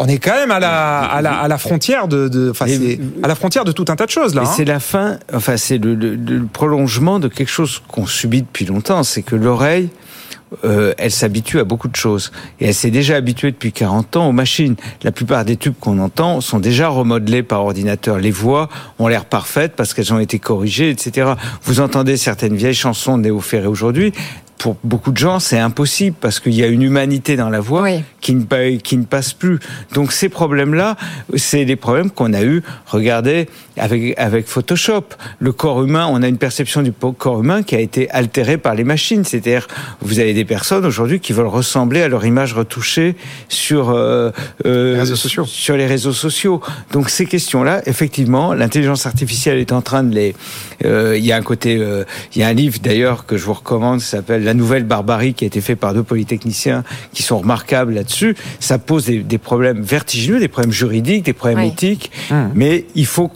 on 0.00 0.08
est 0.08 0.18
quand 0.18 0.34
même 0.34 0.50
à 0.50 0.58
la, 0.58 1.00
à 1.00 1.20
la, 1.20 1.34
à 1.40 1.46
la 1.46 1.58
frontière 1.58 2.08
de, 2.08 2.28
de 2.28 2.50
enfin, 2.50 2.64
à 3.22 3.28
la 3.28 3.34
frontière 3.34 3.64
de 3.66 3.72
tout 3.72 3.84
un 3.88 3.96
tas 3.96 4.06
de 4.06 4.10
choses 4.10 4.34
là. 4.34 4.42
Hein. 4.42 4.52
C'est 4.56 4.64
la 4.64 4.80
fin, 4.80 5.18
enfin 5.32 5.58
c'est 5.58 5.76
le, 5.76 5.94
le, 5.94 6.46
prolongement 6.50 7.20
de 7.20 7.28
quelque 7.28 7.50
chose 7.50 7.82
qu'on 7.86 8.06
subit 8.06 8.40
depuis 8.40 8.64
longtemps, 8.64 9.04
c'est 9.04 9.22
que 9.22 9.36
l'oreille. 9.36 9.90
Euh, 10.64 10.94
elle 10.98 11.12
s'habitue 11.12 11.60
à 11.60 11.64
beaucoup 11.64 11.86
de 11.86 11.94
choses. 11.94 12.32
Et 12.58 12.66
elle 12.66 12.74
s'est 12.74 12.90
déjà 12.90 13.14
habituée 13.14 13.52
depuis 13.52 13.70
40 13.70 14.16
ans 14.16 14.28
aux 14.28 14.32
machines. 14.32 14.74
La 15.04 15.12
plupart 15.12 15.44
des 15.44 15.56
tubes 15.56 15.76
qu'on 15.78 16.00
entend 16.00 16.40
sont 16.40 16.58
déjà 16.58 16.88
remodelés 16.88 17.44
par 17.44 17.64
ordinateur. 17.64 18.18
Les 18.18 18.32
voix 18.32 18.68
ont 18.98 19.06
l'air 19.06 19.26
parfaites 19.26 19.76
parce 19.76 19.94
qu'elles 19.94 20.12
ont 20.12 20.18
été 20.18 20.40
corrigées, 20.40 20.90
etc. 20.90 21.34
Vous 21.62 21.78
entendez 21.78 22.16
certaines 22.16 22.56
vieilles 22.56 22.74
chansons 22.74 23.16
de 23.16 23.22
Néo 23.22 23.38
Ferré 23.38 23.68
aujourd'hui, 23.68 24.12
pour 24.60 24.76
beaucoup 24.84 25.10
de 25.10 25.16
gens, 25.16 25.40
c'est 25.40 25.58
impossible 25.58 26.14
parce 26.20 26.38
qu'il 26.38 26.52
y 26.52 26.62
a 26.62 26.66
une 26.66 26.82
humanité 26.82 27.34
dans 27.36 27.48
la 27.48 27.60
voix 27.60 27.88
qui, 28.20 28.34
ne, 28.34 28.76
qui 28.76 28.98
ne 28.98 29.04
passe 29.04 29.32
plus. 29.32 29.58
Donc 29.94 30.12
ces 30.12 30.28
problèmes-là, 30.28 30.96
c'est 31.34 31.64
des 31.64 31.76
problèmes 31.76 32.10
qu'on 32.10 32.34
a 32.34 32.42
eu. 32.42 32.62
Regardez 32.86 33.48
avec 33.78 34.18
avec 34.18 34.46
Photoshop, 34.46 35.04
le 35.38 35.52
corps 35.52 35.82
humain, 35.82 36.06
on 36.10 36.22
a 36.22 36.28
une 36.28 36.36
perception 36.36 36.82
du 36.82 36.92
corps 36.92 37.40
humain 37.40 37.62
qui 37.62 37.74
a 37.74 37.80
été 37.80 38.10
altérée 38.10 38.58
par 38.58 38.74
les 38.74 38.84
machines. 38.84 39.24
C'est-à-dire, 39.24 39.66
vous 40.02 40.18
avez 40.18 40.34
des 40.34 40.44
personnes 40.44 40.84
aujourd'hui 40.84 41.20
qui 41.20 41.32
veulent 41.32 41.46
ressembler 41.46 42.02
à 42.02 42.08
leur 42.08 42.26
image 42.26 42.52
retouchée 42.52 43.16
sur 43.48 43.88
euh, 43.88 44.30
euh, 44.66 44.92
les 44.92 45.00
réseaux 45.00 45.16
sociaux. 45.16 45.46
Sur 45.46 45.78
les 45.78 45.86
réseaux 45.86 46.12
sociaux. 46.12 46.60
Donc 46.92 47.08
ces 47.08 47.24
questions-là, 47.24 47.80
effectivement, 47.86 48.52
l'intelligence 48.52 49.06
artificielle 49.06 49.56
est 49.56 49.72
en 49.72 49.80
train 49.80 50.02
de 50.02 50.14
les. 50.14 50.36
Euh, 50.84 51.16
il 51.16 51.24
y 51.24 51.32
a 51.32 51.36
un 51.36 51.42
côté, 51.42 51.78
euh, 51.78 52.04
il 52.34 52.42
y 52.42 52.44
a 52.44 52.48
un 52.48 52.52
livre 52.52 52.78
d'ailleurs 52.82 53.24
que 53.24 53.38
je 53.38 53.44
vous 53.46 53.54
recommande, 53.54 54.00
qui 54.00 54.06
s'appelle 54.06 54.49
la 54.50 54.54
nouvelle 54.54 54.82
barbarie 54.82 55.32
qui 55.32 55.44
a 55.44 55.46
été 55.46 55.60
fait 55.60 55.76
par 55.76 55.94
deux 55.94 56.02
polytechniciens 56.02 56.82
qui 57.12 57.22
sont 57.22 57.38
remarquables 57.38 57.94
là-dessus. 57.94 58.34
Ça 58.58 58.78
pose 58.78 59.06
des, 59.06 59.38
problèmes 59.38 59.80
vertigineux, 59.80 60.40
des 60.40 60.48
problèmes 60.48 60.72
juridiques, 60.72 61.24
des 61.24 61.32
problèmes 61.32 61.60
éthiques, 61.60 62.10
hum. 62.32 62.50
mais 62.56 62.86
il 62.96 63.06
faut 63.06 63.30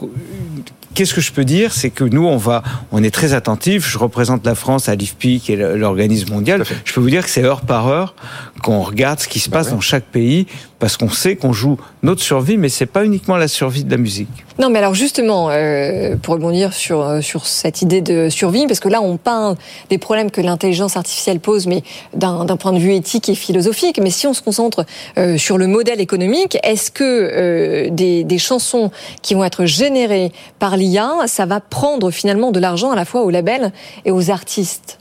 Qu'est-ce 0.94 1.12
que 1.12 1.20
je 1.20 1.32
peux 1.32 1.44
dire? 1.44 1.72
C'est 1.72 1.90
que 1.90 2.04
nous, 2.04 2.24
on 2.24 2.36
va, 2.36 2.62
on 2.92 3.02
est 3.02 3.10
très 3.10 3.34
attentifs. 3.34 3.88
Je 3.88 3.98
représente 3.98 4.46
la 4.46 4.54
France 4.54 4.88
à 4.88 4.94
l'IFPI, 4.94 5.40
qui 5.40 5.52
est 5.52 5.76
l'organisme 5.76 6.32
mondial. 6.32 6.62
Je 6.84 6.92
peux 6.92 7.00
vous 7.00 7.10
dire 7.10 7.24
que 7.24 7.30
c'est 7.30 7.42
heure 7.42 7.62
par 7.62 7.88
heure 7.88 8.14
qu'on 8.62 8.80
regarde 8.80 9.18
ce 9.18 9.26
qui 9.26 9.40
se 9.40 9.50
bah 9.50 9.58
passe 9.58 9.70
dans 9.70 9.80
chaque 9.80 10.04
pays, 10.04 10.46
parce 10.78 10.96
qu'on 10.96 11.10
sait 11.10 11.34
qu'on 11.34 11.52
joue 11.52 11.78
notre 12.04 12.22
survie, 12.22 12.56
mais 12.56 12.68
c'est 12.68 12.86
pas 12.86 13.04
uniquement 13.04 13.36
la 13.36 13.48
survie 13.48 13.82
de 13.82 13.90
la 13.90 13.96
musique. 13.96 14.43
Non, 14.56 14.70
mais 14.70 14.78
alors 14.78 14.94
justement, 14.94 15.48
euh, 15.50 16.14
pour 16.16 16.34
rebondir 16.34 16.72
sur 16.72 17.02
euh, 17.02 17.20
sur 17.20 17.44
cette 17.44 17.82
idée 17.82 18.00
de 18.00 18.28
survie, 18.28 18.68
parce 18.68 18.78
que 18.78 18.88
là, 18.88 19.02
on 19.02 19.16
peint 19.16 19.56
des 19.90 19.98
problèmes 19.98 20.30
que 20.30 20.40
l'intelligence 20.40 20.96
artificielle 20.96 21.40
pose, 21.40 21.66
mais 21.66 21.82
d'un 22.14 22.56
point 22.56 22.72
de 22.72 22.78
vue 22.78 22.92
éthique 22.92 23.28
et 23.28 23.34
philosophique. 23.34 23.98
Mais 24.00 24.10
si 24.10 24.28
on 24.28 24.34
se 24.34 24.42
concentre 24.42 24.86
euh, 25.18 25.38
sur 25.38 25.58
le 25.58 25.66
modèle 25.66 26.00
économique, 26.00 26.56
est-ce 26.62 26.92
que 26.92 27.88
des, 27.88 28.22
des 28.22 28.38
chansons 28.38 28.92
qui 29.22 29.34
vont 29.34 29.44
être 29.44 29.64
générées 29.64 30.30
par 30.60 30.76
l'IA, 30.76 31.10
ça 31.26 31.46
va 31.46 31.58
prendre 31.58 32.12
finalement 32.12 32.52
de 32.52 32.60
l'argent 32.60 32.92
à 32.92 32.96
la 32.96 33.04
fois 33.04 33.22
aux 33.22 33.30
labels 33.30 33.72
et 34.04 34.12
aux 34.12 34.30
artistes? 34.30 34.98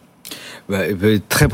Bah, 0.70 0.80
bah, 0.94 1.08
très 1.28 1.48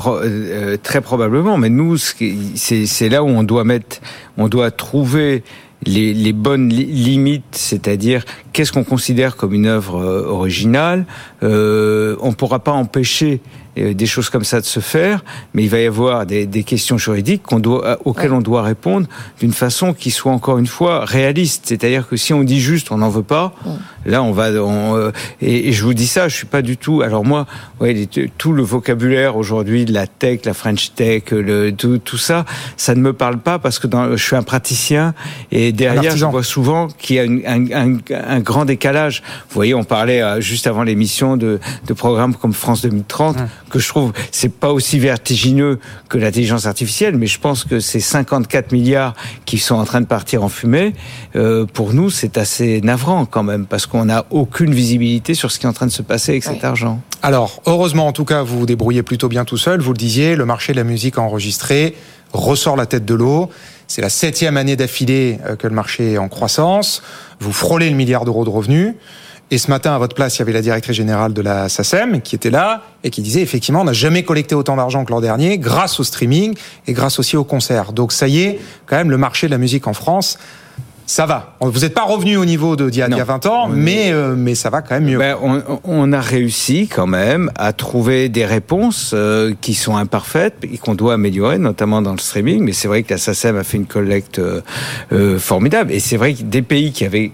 très 0.84 1.02
probablement 1.02 1.58
mais 1.58 1.70
nous 1.70 1.98
c'est 1.98 3.10
là 3.10 3.24
où 3.24 3.28
on 3.28 3.42
doit 3.42 3.64
mettre 3.64 4.02
on 4.38 4.48
doit 4.48 4.70
trouver 4.70 5.44
les, 5.86 6.14
les 6.14 6.34
bonnes 6.34 6.70
limites, 6.70 7.44
c'est-à-dire 7.52 8.26
qu'est-ce 8.54 8.72
qu'on 8.72 8.84
considère 8.84 9.36
comme 9.36 9.54
une 9.54 9.68
œuvre 9.68 9.98
euh, 9.98 10.28
originale. 10.28 11.06
Euh, 11.44 12.16
on 12.22 12.30
ne 12.30 12.36
pourra 12.36 12.60
pas 12.60 12.72
empêcher 12.72 13.42
des 13.80 14.06
choses 14.06 14.30
comme 14.30 14.44
ça 14.44 14.60
de 14.60 14.66
se 14.66 14.80
faire, 14.80 15.24
mais 15.54 15.64
il 15.64 15.70
va 15.70 15.80
y 15.80 15.86
avoir 15.86 16.26
des, 16.26 16.46
des 16.46 16.64
questions 16.64 16.98
juridiques 16.98 17.44
qu'on 17.44 17.60
doit, 17.60 18.00
auxquelles 18.06 18.34
on 18.34 18.42
doit 18.42 18.62
répondre 18.62 19.08
d'une 19.40 19.54
façon 19.54 19.94
qui 19.94 20.12
soit 20.12 20.32
encore 20.32 20.58
une 20.58 20.68
fois 20.68 21.06
réaliste. 21.06 21.66
C'est-à-dire 21.68 22.08
que 22.08 22.18
si 22.18 22.34
on 22.34 22.44
dit 22.44 22.60
juste 22.60 22.92
on 22.92 22.98
n'en 22.98 23.10
veut 23.10 23.24
pas, 23.24 23.54
là 24.06 24.24
on 24.24 24.32
va. 24.32 24.50
On, 24.52 24.96
euh, 24.96 25.12
et, 25.42 25.72
je 25.72 25.84
vous 25.84 25.94
dis 25.94 26.08
ça, 26.08 26.28
je 26.28 26.36
suis 26.36 26.46
pas 26.46 26.62
du 26.62 26.78
tout. 26.78 27.02
Alors 27.02 27.26
moi, 27.26 27.46
ouais, 27.80 28.08
tout 28.38 28.54
le 28.54 28.64
vocabulaire 28.64 29.38
aujourd'hui 29.38 29.86
de 29.86 29.94
la 29.94 30.08
tech, 30.08 30.42
la 30.46 30.54
French 30.54 30.94
tech, 30.94 31.32
le, 31.32 31.72
tout, 31.72 31.98
tout 32.00 32.18
ça, 32.18 32.46
ça 32.78 32.96
ne 32.96 33.02
me 33.02 33.14
parle 33.14 33.38
pas 33.40 33.60
parce 33.60 33.80
que 33.80 33.88
dans, 33.88 34.12
je 34.16 34.24
suis 34.24 34.36
un 34.36 34.44
praticien 34.44 35.14
et 35.52 35.72
derrière 35.72 36.16
je 36.16 36.26
vois 36.26 36.44
souvent 36.44 36.88
qu'il 36.88 37.16
y 37.16 37.20
a 37.20 37.24
un, 37.24 37.72
un, 37.72 37.98
un, 38.14 38.40
grand 38.40 38.66
décalage. 38.66 39.22
Vous 39.50 39.56
voyez, 39.56 39.74
on 39.74 39.84
parlait 39.84 40.22
euh, 40.22 40.42
juste 40.42 40.68
avant 40.68 40.84
l'émission 40.84 41.38
de, 41.38 41.60
de 41.88 41.94
programmes 41.94 42.36
comme 42.36 42.54
France 42.54 42.82
2030 42.82 43.38
que 43.70 43.80
je 43.80 43.88
trouve 43.88 44.14
c'est 44.32 44.52
pas 44.52 44.72
aussi 44.72 45.00
vertigineux 45.00 45.80
que 46.10 46.18
l'intelligence 46.18 46.66
artificielle, 46.66 47.18
mais 47.18 47.28
je 47.28 47.40
pense 47.40 47.64
que 47.64 47.80
ces 47.80 48.00
54 48.00 48.72
milliards 48.72 49.16
qui 49.46 49.58
sont 49.58 49.76
en 49.76 49.86
train 49.86 50.02
de 50.02 50.06
partir 50.06 50.44
en 50.44 50.50
fumée, 50.50 50.94
euh, 51.36 51.66
pour 51.66 51.94
nous 51.94 52.10
c'est 52.10 52.38
assez 52.38 52.82
navrant 52.82 53.26
quand 53.26 53.44
même 53.44 53.66
parce 53.66 53.86
qu'on 53.86 54.06
n'a 54.06 54.26
aucune 54.30 54.74
visibilité 54.74 55.34
sur 55.34 55.52
ce 55.52 55.60
qui 55.60 55.66
est 55.66 55.70
en 55.70 55.74
train 55.74 55.88
de 55.88 55.92
se 55.92 56.02
passer 56.02 56.32
avec 56.32 56.44
cet 56.44 56.64
argent. 56.64 57.02
Alors 57.22 57.62
heureusement 57.66 58.08
en 58.08 58.14
tout 58.14 58.26
cas 58.26 58.44
vous 58.44 58.60
vous 58.60 58.66
débrouillez 58.66 59.04
plutôt 59.04 59.30
bien 59.30 59.46
tout 59.46 59.58
seul. 59.58 59.82
Vous 59.82 59.94
le 59.94 59.98
disiez, 59.98 60.36
le 60.36 60.46
marché 60.46 60.74
de 60.74 60.78
la 60.78 60.84
musique 60.84 61.18
enregistrée 61.18 61.96
ressort 62.34 62.76
la 62.76 62.86
tête 62.86 63.06
de 63.06 63.14
l'eau. 63.14 63.50
C'est 63.88 64.02
la 64.02 64.10
septième 64.10 64.58
année 64.58 64.76
d'affilée 64.76 65.40
euh, 65.46 65.56
que 65.56 65.68
le 65.68 65.74
marché 65.74 66.14
est 66.14 66.18
en 66.18 66.30
croissance. 66.30 67.02
Vous 67.40 67.52
frôlez 67.52 67.90
le 67.90 67.96
milliard 67.96 68.26
d'euros 68.26 68.46
de 68.46 68.50
revenus. 68.50 68.94
Et 69.52 69.58
ce 69.58 69.72
matin, 69.72 69.96
à 69.96 69.98
votre 69.98 70.16
place, 70.16 70.36
il 70.36 70.40
y 70.40 70.42
avait 70.44 70.54
la 70.54 70.62
directrice 70.62 70.96
générale 70.96 71.34
de 71.34 71.42
la 71.42 71.70
SACEM 71.70 72.22
qui 72.22 72.36
était 72.36 72.52
là 72.52 72.84
et 73.04 73.10
qui 73.10 73.24
disait 73.24 73.42
effectivement, 73.42 73.82
on 73.82 73.86
n'a 73.86 73.94
jamais 73.94 74.22
collecté 74.22 74.54
autant 74.54 74.76
d'argent 74.76 75.04
que 75.06 75.12
l'an 75.12 75.22
dernier 75.22 75.58
grâce 75.58 76.00
au 76.00 76.04
streaming 76.04 76.56
et 76.86 76.94
grâce 76.94 77.18
aussi 77.18 77.36
au 77.36 77.44
concert. 77.44 77.92
Donc 77.92 78.12
ça 78.12 78.28
y 78.28 78.42
est, 78.42 78.60
quand 78.86 78.96
même, 78.96 79.10
le 79.10 79.18
marché 79.18 79.48
de 79.48 79.52
la 79.52 79.58
musique 79.58 79.88
en 79.88 79.94
France 79.94 80.38
ça 81.10 81.26
va. 81.26 81.56
Vous 81.60 81.80
n'êtes 81.80 81.96
pas 81.96 82.04
revenu 82.04 82.38
au 82.38 82.46
niveau 82.46 82.76
d'il 82.76 82.96
y, 82.96 83.02
a 83.02 83.08
20 83.08 83.46
ans, 83.48 83.68
mais, 83.68 84.12
euh, 84.12 84.36
mais 84.38 84.54
ça 84.54 84.70
va 84.70 84.84
quand 84.84 84.94
même 84.94 85.06
mieux. 85.06 85.18
Ben, 85.18 85.36
on, 85.84 86.14
a 86.14 86.22
réussi 86.22 86.88
quand 86.88 87.08
même 87.08 87.50
à 87.56 87.74
trouver 87.74 88.30
des 88.30 88.46
réponses 88.46 89.14
euh, 89.16 89.56
qui 89.60 89.74
sont 89.74 89.98
imparfaites 89.98 90.58
et 90.72 90.78
qu'on 90.78 90.94
doit 90.94 91.16
améliorer, 91.16 91.58
notamment 91.58 92.04
dans 92.04 92.12
le 92.12 92.20
streaming. 92.20 92.64
Mais 92.64 92.74
c'est 92.74 92.88
vrai 92.88 93.02
que 93.02 93.12
la 93.12 93.18
SACEM 93.18 93.58
a 93.58 93.64
fait 93.64 93.78
une 93.78 93.88
collecte 93.88 94.38
euh, 94.38 95.40
formidable. 95.40 95.92
Et 95.92 96.00
c'est 96.00 96.16
vrai 96.16 96.36
que 96.36 96.44
des 96.44 96.62
pays 96.62 96.92
qui 96.92 97.06
avaient 97.06 97.32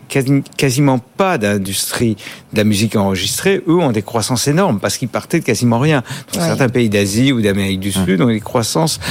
quasiment 0.57 0.99
pas 0.99 1.37
d'industrie 1.37 2.15
de 2.53 2.57
la 2.57 2.63
musique 2.63 2.95
enregistrée, 2.95 3.61
eux 3.67 3.75
ont 3.75 3.91
des 3.91 4.03
croissances 4.03 4.47
énormes 4.47 4.79
parce 4.79 4.97
qu'ils 4.97 5.09
partaient 5.09 5.41
de 5.41 5.45
quasiment 5.45 5.79
rien. 5.79 6.01
Dans 6.33 6.39
certains 6.39 6.69
pays 6.69 6.87
d'Asie 6.87 7.33
ou 7.33 7.41
d'Amérique 7.41 7.81
du 7.81 7.91
Sud, 7.91 8.21
ont 8.21 8.27
des 8.27 8.39
croissances 8.39 9.01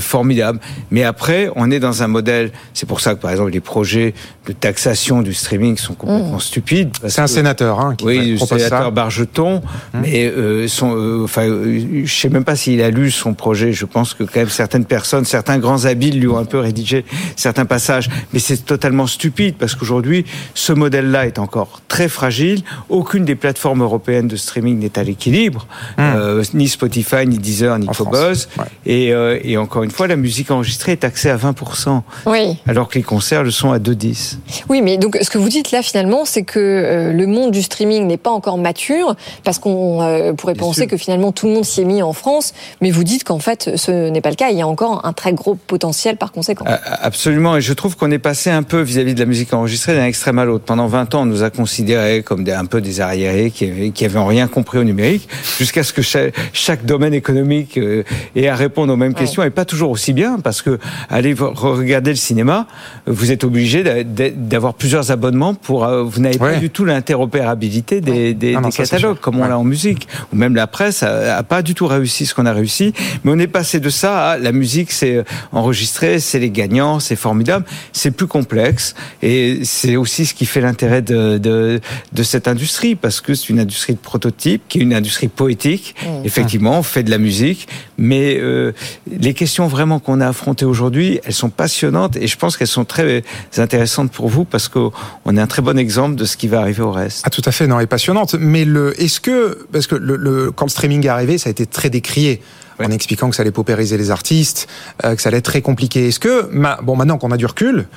formidables. 0.00 0.58
Mais 0.90 1.04
après, 1.04 1.48
on 1.54 1.70
est 1.70 1.78
dans 1.78 2.02
un 2.02 2.08
modèle. 2.08 2.50
C'est 2.74 2.86
pour 2.86 3.00
ça 3.00 3.14
que 3.14 3.20
par 3.20 3.30
exemple 3.30 3.52
les 3.52 3.67
projets 3.68 4.14
de 4.46 4.52
taxation 4.54 5.20
du 5.20 5.34
streaming 5.34 5.76
sont 5.76 5.92
complètement 5.92 6.36
mmh. 6.36 6.40
stupides. 6.40 6.90
C'est 7.06 7.20
un 7.20 7.26
sénateur, 7.26 7.80
hein, 7.80 7.94
qui 7.96 8.06
oui, 8.06 8.30
le 8.30 8.38
sénateur 8.38 8.92
Bargeton, 8.92 9.60
mmh. 9.92 9.98
mais 10.00 10.24
euh, 10.24 10.66
son, 10.68 10.96
euh, 10.96 11.24
enfin, 11.24 11.42
euh, 11.42 12.02
je 12.04 12.12
sais 12.12 12.30
même 12.30 12.44
pas 12.44 12.56
s'il 12.56 12.80
a 12.80 12.88
lu 12.88 13.10
son 13.10 13.34
projet. 13.34 13.72
Je 13.72 13.84
pense 13.84 14.14
que 14.14 14.24
quand 14.24 14.40
même 14.40 14.48
certaines 14.48 14.86
personnes, 14.86 15.26
certains 15.26 15.58
grands 15.58 15.84
habiles 15.84 16.18
lui 16.18 16.28
ont 16.28 16.38
un 16.38 16.46
peu 16.46 16.58
rédigé 16.58 17.04
certains 17.36 17.66
passages, 17.66 18.08
mais 18.32 18.38
c'est 18.38 18.64
totalement 18.64 19.06
stupide 19.06 19.56
parce 19.58 19.74
qu'aujourd'hui, 19.74 20.24
ce 20.54 20.72
modèle-là 20.72 21.26
est 21.26 21.38
encore 21.38 21.82
très 21.88 22.08
fragile. 22.08 22.62
Aucune 22.88 23.26
des 23.26 23.34
plateformes 23.34 23.82
européennes 23.82 24.28
de 24.28 24.36
streaming 24.36 24.78
n'est 24.78 24.98
à 24.98 25.02
l'équilibre, 25.02 25.66
mmh. 25.98 26.02
euh, 26.02 26.44
ni 26.54 26.68
Spotify, 26.68 27.26
ni 27.26 27.36
Deezer, 27.36 27.78
ni 27.78 27.86
Cobuzz. 27.86 28.48
Et, 28.86 29.08
et, 29.42 29.56
encore 29.58 29.82
une 29.82 29.90
fois, 29.90 30.06
la 30.06 30.16
musique 30.16 30.50
enregistrée 30.50 30.92
est 30.92 31.02
taxée 31.08 31.28
à 31.28 31.36
20%, 31.36 32.00
oui. 32.26 32.56
alors 32.66 32.88
que 32.88 32.94
les 32.94 33.02
concerts 33.02 33.42
le 33.42 33.50
à 33.66 33.78
2,10. 33.78 34.36
Oui, 34.68 34.82
mais 34.82 34.96
donc 34.96 35.18
ce 35.20 35.30
que 35.30 35.38
vous 35.38 35.48
dites 35.48 35.72
là 35.72 35.82
finalement, 35.82 36.24
c'est 36.24 36.42
que 36.42 36.58
euh, 36.58 37.12
le 37.12 37.26
monde 37.26 37.50
du 37.50 37.62
streaming 37.62 38.06
n'est 38.06 38.16
pas 38.16 38.30
encore 38.30 38.58
mature, 38.58 39.16
parce 39.44 39.58
qu'on 39.58 40.02
euh, 40.02 40.32
pourrait 40.32 40.54
penser 40.54 40.86
que 40.86 40.96
finalement 40.96 41.32
tout 41.32 41.46
le 41.46 41.54
monde 41.54 41.64
s'y 41.64 41.80
est 41.80 41.84
mis 41.84 42.02
en 42.02 42.12
France, 42.12 42.54
mais 42.80 42.90
vous 42.90 43.04
dites 43.04 43.24
qu'en 43.24 43.38
fait 43.38 43.76
ce 43.76 44.08
n'est 44.08 44.20
pas 44.20 44.30
le 44.30 44.36
cas. 44.36 44.50
Il 44.50 44.58
y 44.58 44.62
a 44.62 44.66
encore 44.66 45.04
un 45.04 45.12
très 45.12 45.32
gros 45.32 45.54
potentiel 45.54 46.16
par 46.16 46.32
conséquent. 46.32 46.64
Absolument, 46.66 47.56
et 47.56 47.60
je 47.60 47.72
trouve 47.72 47.96
qu'on 47.96 48.10
est 48.10 48.18
passé 48.18 48.50
un 48.50 48.62
peu 48.62 48.80
vis-à-vis 48.80 49.14
de 49.14 49.20
la 49.20 49.26
musique 49.26 49.52
enregistrée 49.52 49.94
d'un 49.94 50.06
extrême 50.06 50.38
à 50.38 50.44
l'autre. 50.44 50.64
Pendant 50.64 50.86
20 50.86 51.14
ans, 51.14 51.22
on 51.22 51.26
nous 51.26 51.42
a 51.42 51.50
considérés 51.50 52.22
comme 52.22 52.44
des, 52.44 52.52
un 52.52 52.66
peu 52.66 52.80
des 52.80 53.00
arriérés 53.00 53.50
qui 53.50 53.64
avaient, 53.64 53.90
qui 53.90 54.04
avaient 54.04 54.18
rien 54.18 54.46
compris 54.46 54.78
au 54.78 54.84
numérique, 54.84 55.28
jusqu'à 55.58 55.82
ce 55.82 55.92
que 55.92 56.02
chaque, 56.02 56.34
chaque 56.52 56.84
domaine 56.84 57.14
économique 57.14 57.78
euh, 57.78 58.04
ait 58.36 58.48
à 58.48 58.54
répondre 58.54 58.92
aux 58.92 58.96
mêmes 58.96 59.14
questions, 59.14 59.42
et 59.42 59.50
pas 59.50 59.64
toujours 59.64 59.90
aussi 59.90 60.12
bien, 60.12 60.38
parce 60.38 60.62
que 60.62 60.78
allez 61.08 61.34
regarder 61.34 62.10
le 62.10 62.16
cinéma, 62.16 62.66
vous 63.06 63.32
êtes 63.32 63.44
obligé 63.48 63.82
d'avoir 64.04 64.74
plusieurs 64.74 65.10
abonnements 65.10 65.54
pour, 65.54 65.84
euh, 65.84 66.02
vous 66.02 66.20
n'avez 66.20 66.38
pas 66.38 66.56
du 66.56 66.70
tout 66.70 66.84
l'interopérabilité 66.84 68.00
des, 68.00 68.34
des, 68.34 68.56
des 68.56 68.70
catalogues, 68.70 69.18
comme 69.18 69.40
on 69.40 69.46
l'a 69.46 69.58
en 69.58 69.64
musique, 69.64 70.06
ou 70.32 70.36
même 70.36 70.54
la 70.54 70.66
presse 70.66 71.02
a, 71.02 71.36
a 71.36 71.42
pas 71.42 71.62
du 71.62 71.74
tout 71.74 71.86
réussi 71.86 72.26
ce 72.26 72.34
qu'on 72.34 72.46
a 72.46 72.52
réussi, 72.52 72.92
mais 73.24 73.32
on 73.32 73.38
est 73.38 73.48
passé 73.48 73.80
de 73.80 73.90
ça 73.90 74.30
à 74.30 74.38
la 74.38 74.52
musique, 74.52 74.92
c'est 74.92 75.16
euh, 75.16 75.24
enregistré, 75.52 76.20
c'est 76.20 76.38
les 76.38 76.50
gagnants, 76.50 77.00
c'est 77.00 77.16
formidable, 77.16 77.64
c'est 77.92 78.10
plus 78.10 78.26
complexe, 78.26 78.94
et 79.22 79.60
c'est 79.64 79.96
aussi 79.96 80.26
ce 80.26 80.34
qui 80.34 80.46
fait 80.46 80.60
l'intérêt 80.60 81.02
de, 81.02 81.38
de, 81.38 81.80
de, 82.12 82.22
cette 82.22 82.46
industrie, 82.46 82.94
parce 82.94 83.20
que 83.20 83.34
c'est 83.34 83.48
une 83.48 83.60
industrie 83.60 83.94
de 83.94 83.98
prototype, 83.98 84.62
qui 84.68 84.78
est 84.78 84.82
une 84.82 84.94
industrie 84.94 85.28
poétique, 85.28 85.94
mmh. 86.02 86.06
effectivement, 86.24 86.78
on 86.78 86.82
fait 86.82 87.02
de 87.02 87.10
la 87.10 87.18
musique, 87.18 87.68
mais 87.98 88.38
euh, 88.40 88.72
les 89.10 89.34
questions 89.34 89.66
vraiment 89.66 89.98
qu'on 89.98 90.20
a 90.20 90.28
affrontées 90.28 90.64
aujourd'hui, 90.64 91.20
elles 91.24 91.34
sont 91.34 91.50
passionnantes, 91.50 92.16
et 92.16 92.26
je 92.26 92.36
pense 92.38 92.56
qu'elles 92.56 92.66
sont 92.68 92.84
très 92.84 93.22
intéressantes 93.56 94.10
pour 94.12 94.28
vous, 94.28 94.44
parce 94.44 94.68
qu'on 94.68 94.90
est 95.36 95.40
un 95.40 95.46
très 95.46 95.62
bon 95.62 95.78
exemple 95.78 96.14
de 96.14 96.24
ce 96.24 96.36
qui 96.36 96.48
va 96.48 96.60
arriver 96.60 96.82
au 96.82 96.92
reste. 96.92 97.22
Ah, 97.24 97.30
tout 97.30 97.42
à 97.44 97.52
fait, 97.52 97.66
non, 97.66 97.80
et 97.80 97.86
passionnante. 97.86 98.34
Mais 98.38 98.64
le, 98.64 99.00
est-ce 99.02 99.20
que, 99.20 99.66
parce 99.72 99.86
que 99.86 99.96
le, 99.96 100.16
le, 100.16 100.52
quand 100.52 100.66
le 100.66 100.70
streaming 100.70 101.04
est 101.04 101.08
arrivé, 101.08 101.36
ça 101.38 101.48
a 101.48 101.50
été 101.50 101.66
très 101.66 101.90
décrié 101.90 102.40
en 102.80 102.90
expliquant 102.90 103.28
que 103.28 103.36
ça 103.36 103.42
allait 103.42 103.50
paupériser 103.50 103.98
les 103.98 104.10
artistes, 104.10 104.68
euh, 105.04 105.16
que 105.16 105.20
ça 105.20 105.28
allait 105.30 105.38
être 105.38 105.44
très 105.44 105.62
compliqué. 105.62 106.08
Est-ce 106.08 106.20
que, 106.20 106.48
bon, 106.82 106.96
maintenant 106.96 107.18
qu'on 107.18 107.32
a 107.32 107.36
du 107.36 107.46
recul, 107.46 107.88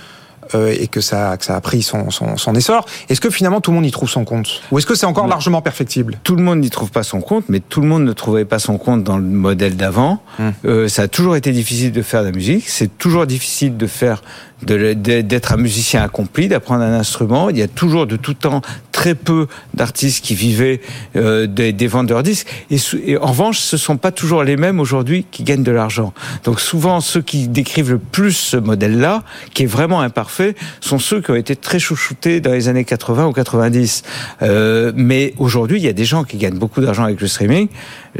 euh, 0.55 0.73
et 0.77 0.87
que 0.87 1.01
ça, 1.01 1.37
que 1.37 1.45
ça 1.45 1.55
a 1.55 1.61
pris 1.61 1.81
son, 1.81 2.09
son, 2.09 2.37
son 2.37 2.55
essor. 2.55 2.85
Est-ce 3.09 3.21
que 3.21 3.29
finalement 3.29 3.61
tout 3.61 3.71
le 3.71 3.75
monde 3.75 3.85
y 3.85 3.91
trouve 3.91 4.09
son 4.09 4.25
compte? 4.25 4.61
Ou 4.71 4.77
est-ce 4.77 4.85
que 4.85 4.95
c'est 4.95 5.05
encore 5.05 5.27
largement 5.27 5.61
perfectible? 5.61 6.17
Tout 6.23 6.35
le 6.35 6.43
monde 6.43 6.59
n'y 6.59 6.69
trouve 6.69 6.91
pas 6.91 7.03
son 7.03 7.21
compte, 7.21 7.45
mais 7.49 7.59
tout 7.59 7.81
le 7.81 7.87
monde 7.87 8.03
ne 8.03 8.13
trouvait 8.13 8.45
pas 8.45 8.59
son 8.59 8.77
compte 8.77 9.03
dans 9.03 9.17
le 9.17 9.23
modèle 9.23 9.75
d'avant. 9.75 10.21
Hum. 10.39 10.53
Euh, 10.65 10.87
ça 10.87 11.03
a 11.03 11.07
toujours 11.07 11.35
été 11.35 11.51
difficile 11.51 11.91
de 11.91 12.01
faire 12.01 12.21
de 12.21 12.27
la 12.27 12.31
musique, 12.31 12.67
c'est 12.67 12.97
toujours 12.97 13.25
difficile 13.25 13.77
de 13.77 13.87
faire 13.87 14.21
d'être 14.63 15.53
un 15.53 15.57
musicien 15.57 16.03
accompli, 16.03 16.47
d'apprendre 16.47 16.83
un 16.83 16.93
instrument. 16.93 17.49
Il 17.49 17.57
y 17.57 17.61
a 17.61 17.67
toujours 17.67 18.07
de 18.07 18.15
tout 18.15 18.33
temps 18.33 18.61
très 18.91 19.15
peu 19.15 19.47
d'artistes 19.73 20.23
qui 20.23 20.35
vivaient 20.35 20.81
euh, 21.15 21.47
des, 21.47 21.73
des, 21.73 21.87
vendeurs 21.87 22.23
disques. 22.23 22.47
Et, 22.69 22.77
et, 23.05 23.17
en 23.17 23.27
revanche, 23.27 23.59
ce 23.59 23.77
sont 23.77 23.97
pas 23.97 24.11
toujours 24.11 24.43
les 24.43 24.57
mêmes 24.57 24.79
aujourd'hui 24.79 25.25
qui 25.31 25.43
gagnent 25.43 25.63
de 25.63 25.71
l'argent. 25.71 26.13
Donc 26.43 26.59
souvent, 26.59 27.01
ceux 27.01 27.21
qui 27.21 27.47
décrivent 27.47 27.91
le 27.91 27.99
plus 27.99 28.33
ce 28.33 28.57
modèle-là, 28.57 29.23
qui 29.53 29.63
est 29.63 29.67
vraiment 29.67 30.01
imparfait, 30.01 30.55
sont 30.79 30.99
ceux 30.99 31.21
qui 31.21 31.31
ont 31.31 31.35
été 31.35 31.55
très 31.55 31.79
chouchoutés 31.79 32.41
dans 32.41 32.51
les 32.51 32.67
années 32.67 32.85
80 32.85 33.27
ou 33.27 33.33
90. 33.33 34.03
Euh, 34.41 34.91
mais 34.95 35.33
aujourd'hui, 35.37 35.77
il 35.77 35.83
y 35.83 35.89
a 35.89 35.93
des 35.93 36.05
gens 36.05 36.23
qui 36.23 36.37
gagnent 36.37 36.59
beaucoup 36.59 36.81
d'argent 36.81 37.03
avec 37.03 37.21
le 37.21 37.27
streaming. 37.27 37.67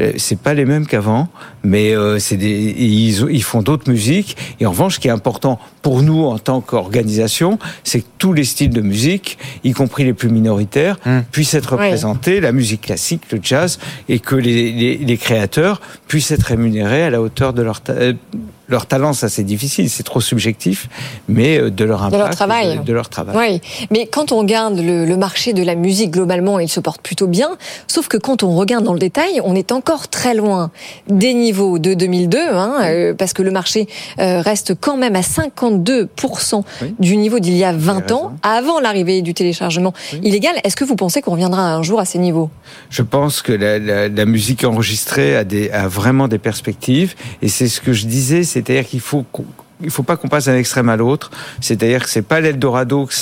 Euh, 0.00 0.12
c'est 0.16 0.38
pas 0.38 0.54
les 0.54 0.64
mêmes 0.64 0.86
qu'avant, 0.86 1.28
mais 1.64 1.94
euh, 1.94 2.18
c'est 2.18 2.36
des, 2.36 2.48
ils, 2.50 3.26
ils 3.30 3.42
font 3.42 3.62
d'autres 3.62 3.90
musiques. 3.90 4.36
Et 4.60 4.66
en 4.66 4.70
revanche, 4.70 4.96
ce 4.96 5.00
qui 5.00 5.08
est 5.08 5.12
important 5.12 5.58
pour 5.82 6.02
nous 6.02 6.24
en 6.24 6.38
tant 6.38 6.60
qu'organisation, 6.60 7.58
c'est 7.84 8.00
que 8.00 8.06
tous 8.18 8.32
les 8.32 8.44
styles 8.44 8.70
de 8.70 8.80
musique, 8.80 9.38
y 9.64 9.72
compris 9.72 10.04
les 10.04 10.14
plus 10.14 10.30
minoritaires, 10.30 10.98
mmh. 11.04 11.20
puissent 11.30 11.54
être 11.54 11.72
représentés, 11.72 12.40
la 12.40 12.52
musique 12.52 12.82
classique, 12.82 13.22
le 13.30 13.38
jazz, 13.42 13.78
et 14.08 14.18
que 14.18 14.34
les, 14.34 14.72
les, 14.72 14.96
les, 14.96 15.16
créateurs 15.16 15.80
puissent 16.08 16.30
être 16.30 16.44
rémunérés 16.44 17.02
à 17.02 17.10
la 17.10 17.20
hauteur 17.20 17.52
de 17.52 17.62
leur 17.62 17.80
leur 18.72 18.86
talent, 18.86 19.12
ça 19.12 19.28
c'est 19.28 19.44
difficile, 19.44 19.88
c'est 19.88 20.02
trop 20.02 20.20
subjectif, 20.20 20.88
mais 21.28 21.58
euh, 21.58 21.70
de 21.70 21.84
leur 21.84 22.02
impact, 22.02 22.14
de 22.14 22.18
leur 22.18 22.30
travail. 22.30 22.78
De, 22.78 22.82
de 22.82 22.92
leur 22.92 23.08
travail. 23.08 23.36
Oui, 23.36 23.86
mais 23.90 24.06
quand 24.06 24.32
on 24.32 24.38
regarde 24.38 24.78
le, 24.78 25.04
le, 25.04 25.16
marché 25.16 25.52
de 25.52 25.62
la 25.62 25.76
musique 25.76 26.10
globalement, 26.10 26.58
il 26.58 26.68
se 26.68 26.80
porte 26.80 27.00
plutôt 27.02 27.28
bien. 27.28 27.50
Sauf 27.86 28.08
que 28.08 28.16
quand 28.16 28.42
on 28.42 28.56
regarde 28.56 28.84
dans 28.84 28.94
le 28.94 28.98
détail, 28.98 29.40
on 29.44 29.54
est 29.54 29.70
encore 29.70 30.08
très 30.08 30.34
loin 30.34 30.70
des 31.08 31.34
niveaux 31.34 31.78
de 31.78 31.94
2002, 31.94 32.38
hein, 32.38 32.78
euh, 32.82 33.14
parce 33.14 33.32
que 33.32 33.42
le 33.42 33.50
marché 33.50 33.86
euh, 34.18 34.40
reste 34.40 34.74
quand 34.80 34.96
même 34.96 35.14
à 35.14 35.20
52% 35.20 36.62
oui. 36.82 36.94
du 36.98 37.16
niveau 37.16 37.38
d'il 37.38 37.56
y 37.56 37.64
a 37.64 37.72
20 37.72 38.10
ans, 38.10 38.32
avant 38.42 38.80
l'arrivée 38.80 39.22
du 39.22 39.34
téléchargement 39.34 39.92
oui. 40.14 40.20
illégal. 40.24 40.54
Est-ce 40.64 40.76
que 40.76 40.84
vous 40.84 40.96
pensez 40.96 41.20
qu'on 41.20 41.32
reviendra 41.32 41.74
un 41.74 41.82
jour 41.82 42.00
à 42.00 42.06
ces 42.06 42.18
niveaux? 42.18 42.50
Je 42.88 43.02
pense 43.02 43.42
que 43.42 43.52
la, 43.52 43.78
la, 43.78 44.08
la 44.08 44.24
musique 44.24 44.64
enregistrée 44.64 45.36
a, 45.36 45.44
des, 45.44 45.70
a 45.70 45.88
vraiment 45.88 46.26
des 46.26 46.38
perspectives, 46.38 47.14
et 47.42 47.48
c'est 47.48 47.68
ce 47.68 47.82
que 47.82 47.92
je 47.92 48.06
disais, 48.06 48.44
c'est 48.44 48.61
c'est-à-dire 48.64 48.86
qu'il 48.86 49.00
faut 49.00 49.24
il 49.82 49.90
faut 49.90 50.02
pas 50.02 50.16
qu'on 50.16 50.28
passe 50.28 50.46
d'un 50.46 50.56
extrême 50.56 50.88
à 50.88 50.96
l'autre. 50.96 51.30
C'est-à-dire 51.60 52.04
que 52.04 52.08
c'est 52.08 52.22
pas 52.22 52.40
l'Eldorado 52.40 53.06
que 53.06 53.12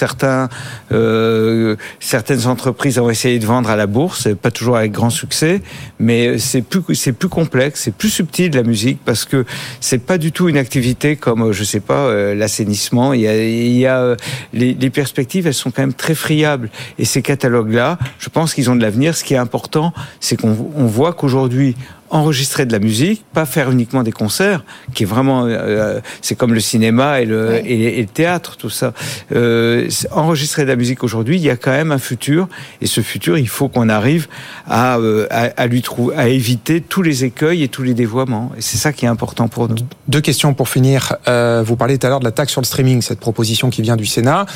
euh, 0.93 1.77
certaines 2.01 2.47
entreprises 2.47 2.99
ont 2.99 3.11
essayé 3.11 3.39
de 3.39 3.47
vendre 3.47 3.71
à 3.71 3.77
la 3.77 3.87
bourse, 3.87 4.29
pas 4.41 4.51
toujours 4.51 4.77
avec 4.77 4.93
grand 4.93 5.11
succès, 5.11 5.63
mais 5.99 6.39
c'est 6.39 6.63
plus, 6.63 6.95
c'est 6.95 7.13
plus 7.13 7.29
complexe, 7.29 7.83
c'est 7.85 7.95
plus 7.95 8.11
subtil 8.11 8.53
la 8.55 8.63
musique 8.63 8.99
parce 9.05 9.25
que 9.25 9.45
c'est 9.81 10.05
pas 10.05 10.19
du 10.19 10.33
tout 10.33 10.49
une 10.49 10.57
activité 10.57 11.17
comme, 11.17 11.53
je 11.53 11.65
sais 11.65 11.81
pas, 11.81 12.07
euh, 12.07 12.35
l'assainissement. 12.35 13.13
Il 13.13 13.21
y 13.21 13.87
a, 13.87 13.99
euh, 14.01 14.17
les, 14.53 14.91
perspectives, 14.91 15.47
elles 15.47 15.55
sont 15.55 15.71
quand 15.71 15.83
même 15.83 15.95
très 15.95 16.15
friables. 16.15 16.71
Et 16.99 17.05
ces 17.05 17.23
catalogues-là, 17.23 17.99
je 18.19 18.29
pense 18.29 18.55
qu'ils 18.55 18.71
ont 18.71 18.77
de 18.77 18.83
l'avenir. 18.83 19.17
Ce 19.17 19.25
qui 19.25 19.35
est 19.35 19.39
important, 19.39 19.93
c'est 20.19 20.37
qu'on 20.37 20.53
voit 20.53 21.13
qu'aujourd'hui, 21.13 21.77
enregistrer 22.11 22.67
de 22.67 22.73
la 22.73 22.79
musique, 22.79 23.25
pas 23.33 23.47
faire 23.47 23.71
uniquement 23.71 24.03
des 24.03 24.13
concerts, 24.13 24.65
qui 24.95 25.05
est 25.05 25.07
vraiment, 25.07 25.47
euh, 25.47 26.01
c'est 26.21 26.35
comme 26.35 26.53
le 26.53 26.61
cinéma 26.61 27.21
et 27.21 27.25
le, 27.25 27.57
et, 27.65 27.99
et, 27.99 28.03
le 28.03 28.09
théâtre, 28.09 28.57
tout 28.57 28.71
ça. 28.71 28.93
Euh, 29.33 29.89
enregistrer 30.11 30.65
de 30.65 30.69
la 30.69 30.77
musique 30.77 31.05
aujourd'hui, 31.05 31.37
il 31.37 31.43
y 31.43 31.51
a 31.51 31.57
quand 31.57 31.71
même 31.71 31.93
un 31.93 31.99
futur, 31.99 32.49
et 32.81 32.87
ce 32.87 33.01
futur, 33.01 33.39
il 33.39 33.49
faut 33.49 33.69
qu'on 33.69 33.89
arrive 33.89 34.27
à, 34.69 34.99
euh, 34.99 35.27
à, 35.31 35.51
à, 35.57 35.67
lui 35.67 35.83
trouver, 35.83 36.17
à 36.17 36.29
éviter 36.29 36.81
tous 36.81 37.03
les 37.03 37.25
écueils 37.25 37.63
et 37.63 37.69
tous 37.69 37.83
les 37.83 37.95
dévoiements. 37.95 38.51
Et 38.57 38.61
c'est 38.61 38.79
ça 38.79 38.93
qui 38.93 39.05
est 39.05 39.09
important 39.09 39.49
pour 39.49 39.69
nous. 39.69 39.77
Deux 40.09 40.21
questions 40.21 40.55
pour 40.55 40.69
finir. 40.69 41.17
Euh, 41.29 41.63
vous 41.65 41.77
parlez 41.77 41.99
tout 41.99 42.07
à 42.07 42.11
l'heure 42.11 42.21
de 42.21 42.25
la 42.25 42.33
taxe 42.33 42.53
sur 42.53 42.61
le 42.61 42.67
streaming, 42.67 43.03
cette 43.03 43.21
proposition 43.21 43.71
qui 43.71 43.83
vient 43.83 43.97
du 43.97 44.07
Sénat. 44.07 44.47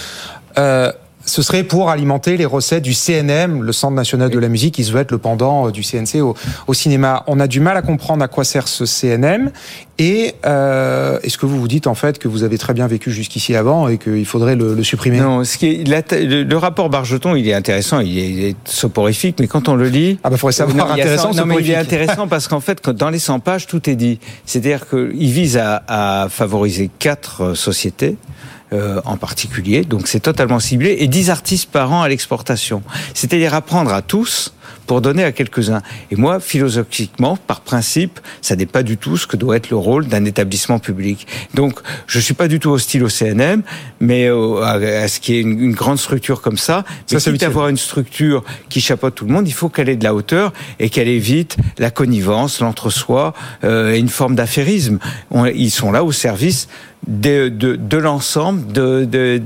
Euh, 0.59 0.93
ce 1.26 1.42
serait 1.42 1.62
pour 1.62 1.90
alimenter 1.90 2.37
les 2.37 2.44
recettes 2.44 2.82
du 2.82 2.94
CNM, 2.94 3.62
le 3.62 3.72
Centre 3.72 3.94
national 3.94 4.30
de 4.30 4.38
la 4.38 4.48
musique, 4.48 4.74
qui 4.74 4.84
se 4.84 4.92
veut 4.92 5.00
être 5.00 5.10
le 5.10 5.18
pendant 5.18 5.68
euh, 5.68 5.70
du 5.70 5.82
CNC 5.82 6.20
au, 6.20 6.34
au 6.66 6.74
cinéma. 6.74 7.24
On 7.26 7.40
a 7.40 7.46
du 7.46 7.60
mal 7.60 7.76
à 7.76 7.82
comprendre 7.82 8.22
à 8.22 8.28
quoi 8.28 8.44
sert 8.44 8.68
ce 8.68 8.84
CNM. 8.87 9.50
Et 9.98 10.34
euh, 10.44 11.20
est-ce 11.22 11.38
que 11.38 11.46
vous 11.46 11.60
vous 11.60 11.68
dites 11.68 11.87
en 11.87 11.94
fait 11.94 12.18
que 12.18 12.26
vous 12.26 12.42
avez 12.42 12.58
très 12.58 12.74
bien 12.74 12.88
vécu 12.88 13.12
jusqu'ici 13.12 13.54
avant 13.54 13.87
et 13.88 13.96
qu'il 13.96 14.26
faudrait 14.26 14.56
le, 14.56 14.74
le, 14.74 14.82
supprimer? 14.82 15.20
Non, 15.20 15.44
ce 15.44 15.56
qui 15.56 15.66
est, 15.66 15.88
la, 15.88 16.02
le, 16.18 16.42
le, 16.42 16.56
rapport 16.56 16.90
Bargeton, 16.90 17.37
il 17.37 17.48
est 17.48 17.54
intéressant, 17.54 18.00
il 18.00 18.18
est, 18.18 18.30
il 18.30 18.44
est, 18.44 18.56
soporifique, 18.64 19.37
mais 19.38 19.46
quand 19.46 19.68
on 19.68 19.76
le 19.76 19.88
lit, 19.88 20.18
ah 20.24 20.30
bah 20.30 20.37
faudrait 20.37 20.52
savoir 20.52 20.88
non, 20.88 20.92
intéressant. 20.92 21.32
non, 21.32 21.46
mais 21.46 21.56
il 21.60 21.70
est 21.70 21.76
intéressant 21.76 22.26
parce 22.26 22.48
qu'en 22.48 22.60
fait, 22.60 22.90
dans 22.90 23.10
les 23.10 23.20
100 23.20 23.38
pages, 23.38 23.66
tout 23.68 23.88
est 23.88 23.94
dit. 23.94 24.18
C'est-à-dire 24.46 24.88
qu'il 24.88 25.30
vise 25.30 25.56
à, 25.56 25.84
à 25.87 26.28
favoriser 26.28 26.90
quatre 26.98 27.54
sociétés 27.54 28.16
euh, 28.74 29.00
en 29.04 29.16
particulier. 29.16 29.84
Donc 29.84 30.08
c'est 30.08 30.20
totalement 30.20 30.58
ciblé 30.58 30.96
et 30.98 31.08
10 31.08 31.30
artistes 31.30 31.70
par 31.70 31.92
an 31.92 32.02
à 32.02 32.08
l'exportation. 32.08 32.82
C'est-à-dire 33.14 33.54
apprendre 33.54 33.92
à 33.92 34.02
tous 34.02 34.52
pour 34.87 35.01
donner 35.01 35.25
à 35.25 35.33
quelques-uns. 35.33 35.83
Et 36.11 36.16
moi, 36.16 36.40
philosophiquement, 36.40 37.37
par 37.37 37.61
principe, 37.61 38.20
ça 38.42 38.57
n'est 38.57 38.66
pas 38.66 38.83
du 38.83 38.97
tout 38.97 39.16
ce 39.16 39.27
que 39.27 39.37
doit 39.37 39.57
être 39.57 39.70
le 39.70 39.77
rôle 39.77 40.07
d'un 40.07 40.25
établissement 40.25 40.79
public. 40.79 41.27
Donc, 41.55 41.81
je 42.07 42.18
suis 42.18 42.35
pas 42.35 42.49
du 42.49 42.61
tout 42.61 42.70
hostile 42.70 43.05
au 43.05 43.09
CNM, 43.09 43.62
mais 44.01 44.29
à, 44.29 45.09
ce 45.09 45.20
qui 45.20 45.35
est 45.35 45.40
une, 45.40 45.61
une, 45.61 45.75
grande 45.75 45.99
structure 45.99 46.40
comme 46.40 46.59
ça. 46.59 46.85
Mais 47.11 47.18
ça, 47.18 47.33
quitte 47.33 47.42
à 47.42 47.47
avoir 47.47 47.68
une 47.68 47.77
structure 47.77 48.44
qui 48.68 48.81
chapeaute 48.81 49.14
tout 49.14 49.27
le 49.27 49.33
monde, 49.33 49.49
il 49.49 49.55
faut 49.55 49.68
qu'elle 49.68 49.88
ait 49.88 49.97
de 49.97 50.05
la 50.05 50.14
hauteur 50.14 50.53
et 50.79 50.88
qu'elle 50.90 51.09
évite 51.09 51.57
la 51.79 51.90
connivence, 51.90 52.61
l'entre-soi 52.61 53.35
euh, 53.64 53.92
et 53.92 53.99
une 53.99 54.09
forme 54.09 54.35
d'affairisme. 54.35 54.99
Ils 55.55 55.70
sont 55.70 55.92
là 55.92 56.05
au 56.05 56.12
service 56.12 56.68
de, 57.07 57.49
de, 57.49 57.77
de 57.77 57.97
l'ensemble 57.97 58.73
de, 58.73 59.05
de, 59.05 59.38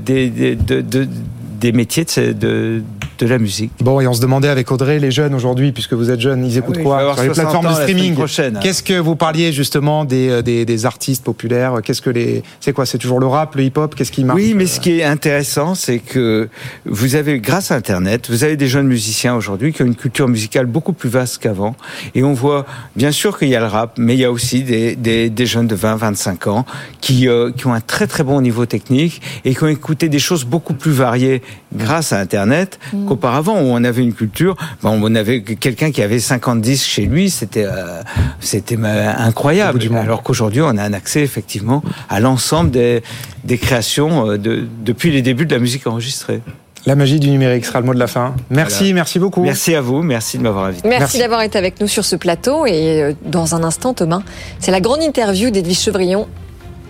des 1.59 1.71
métiers 1.71 2.05
de, 2.05 2.83
de 3.19 3.25
la 3.27 3.37
musique. 3.37 3.71
Bon, 3.81 3.99
et 3.99 4.07
on 4.07 4.13
se 4.13 4.21
demandait 4.21 4.47
avec 4.47 4.71
Audrey, 4.71 4.99
les 4.99 5.11
jeunes 5.11 5.33
aujourd'hui, 5.33 5.71
puisque 5.71 5.93
vous 5.93 6.09
êtes 6.09 6.19
jeunes, 6.19 6.45
ils 6.45 6.57
écoutent 6.57 6.77
Ah 6.77 6.83
oui, 6.83 6.89
va 6.89 7.03
quoi 7.03 7.13
sur 7.15 7.23
les 7.23 7.29
60 7.29 7.35
plateformes 7.35 7.65
de 7.65 7.69
la 7.69 7.75
semaine 7.75 7.87
streaming 7.89 8.15
prochaine. 8.15 8.59
Qu'est-ce 8.61 8.83
que 8.83 8.99
vous 8.99 9.15
parliez 9.15 9.51
justement 9.51 10.05
des, 10.05 10.29
euh, 10.29 10.41
des, 10.41 10.65
des 10.65 10.85
artistes 10.85 11.23
populaires? 11.23 11.75
Qu'est-ce 11.83 12.01
que 12.01 12.09
les, 12.09 12.43
c'est 12.59 12.73
quoi 12.73 12.85
C'est 12.85 12.97
toujours 12.97 13.19
le 13.19 13.27
rap, 13.27 13.55
le 13.55 13.63
hip-hop? 13.63 13.95
Qu'est-ce 13.95 14.11
qui 14.11 14.23
marche? 14.23 14.39
Oui, 14.39 14.53
mais 14.55 14.65
ce 14.65 14.79
qui 14.79 14.99
est 14.99 15.03
intéressant, 15.03 15.75
c'est 15.75 15.99
que 15.99 16.49
vous 16.85 17.15
avez, 17.15 17.39
grâce 17.39 17.71
à 17.71 17.75
Internet, 17.75 18.29
vous 18.29 18.43
avez 18.43 18.55
des 18.55 18.67
jeunes 18.67 18.87
musiciens 18.87 19.35
aujourd'hui 19.35 19.73
qui 19.73 19.81
ont 19.81 19.85
une 19.85 19.95
culture 19.95 20.27
musicale 20.27 20.65
beaucoup 20.65 20.93
plus 20.93 21.09
vaste 21.09 21.39
qu'avant. 21.39 21.75
Et 22.15 22.23
on 22.23 22.33
voit, 22.33 22.65
bien 22.95 23.11
sûr 23.11 23.37
qu'il 23.37 23.49
y 23.49 23.55
a 23.55 23.59
le 23.59 23.65
rap, 23.65 23.93
mais 23.97 24.15
il 24.15 24.19
y 24.19 24.25
a 24.25 24.31
aussi 24.31 24.63
des, 24.63 24.95
des, 24.95 25.29
des 25.29 25.45
jeunes 25.45 25.67
de 25.67 25.75
20, 25.75 25.95
25 25.97 26.47
ans 26.47 26.65
qui, 27.01 27.27
euh, 27.27 27.51
qui 27.51 27.67
ont 27.67 27.73
un 27.73 27.81
très 27.81 28.07
très 28.07 28.23
bon 28.23 28.41
niveau 28.41 28.65
technique 28.65 29.21
et 29.45 29.53
qui 29.53 29.63
ont 29.63 29.67
écouté 29.67 30.09
des 30.09 30.19
choses 30.19 30.45
beaucoup 30.45 30.73
plus 30.73 30.91
variées 30.91 31.41
grâce 31.73 32.13
à 32.13 32.19
Internet 32.19 32.79
qu'auparavant 33.07 33.53
où 33.55 33.65
on 33.65 33.83
avait 33.83 34.03
une 34.03 34.13
culture, 34.13 34.55
ben, 34.83 34.91
on 35.01 35.15
avait 35.15 35.41
quelqu'un 35.41 35.91
qui 35.91 36.01
avait 36.01 36.19
50 36.19 36.61
disques 36.61 36.87
chez 36.87 37.05
lui, 37.05 37.29
c'était 37.29 37.65
euh, 37.65 38.01
c'était 38.39 38.77
incroyable. 38.83 39.79
Alors 39.95 40.23
qu'aujourd'hui, 40.23 40.61
on 40.61 40.77
a 40.77 40.83
un 40.83 40.93
accès 40.93 41.21
effectivement 41.21 41.83
à 42.09 42.19
l'ensemble 42.19 42.71
des, 42.71 43.01
des 43.43 43.57
créations 43.57 44.31
euh, 44.31 44.37
de, 44.37 44.67
depuis 44.83 45.11
les 45.11 45.21
débuts 45.21 45.45
de 45.45 45.53
la 45.53 45.59
musique 45.59 45.87
enregistrée. 45.87 46.41
La 46.85 46.95
magie 46.95 47.19
du 47.19 47.29
numérique 47.29 47.65
sera 47.65 47.81
le 47.81 47.85
mot 47.85 47.93
de 47.93 47.99
la 47.99 48.07
fin. 48.07 48.35
Merci, 48.49 48.79
Voilà. 48.85 48.93
merci 48.95 49.19
beaucoup. 49.19 49.43
Merci 49.43 49.75
à 49.75 49.81
vous, 49.81 50.01
merci 50.01 50.37
de 50.37 50.43
m'avoir 50.43 50.65
invité. 50.65 50.87
Merci, 50.87 51.19
d'avoir 51.19 51.41
été 51.41 51.57
avec 51.57 51.81
nous 51.81 51.87
sur 51.87 52.05
ce 52.05 52.15
plateau. 52.15 52.65
Et 52.65 53.01
euh, 53.03 53.13
dans 53.25 53.53
un 53.53 53.63
instant, 53.63 53.93
Thomas, 53.93 54.21
c'est 54.59 54.71
la 54.71 54.79
grande 54.79 55.03
interview 55.03 55.49
d'Edwige 55.49 55.79
Chevrillon. 55.81 56.27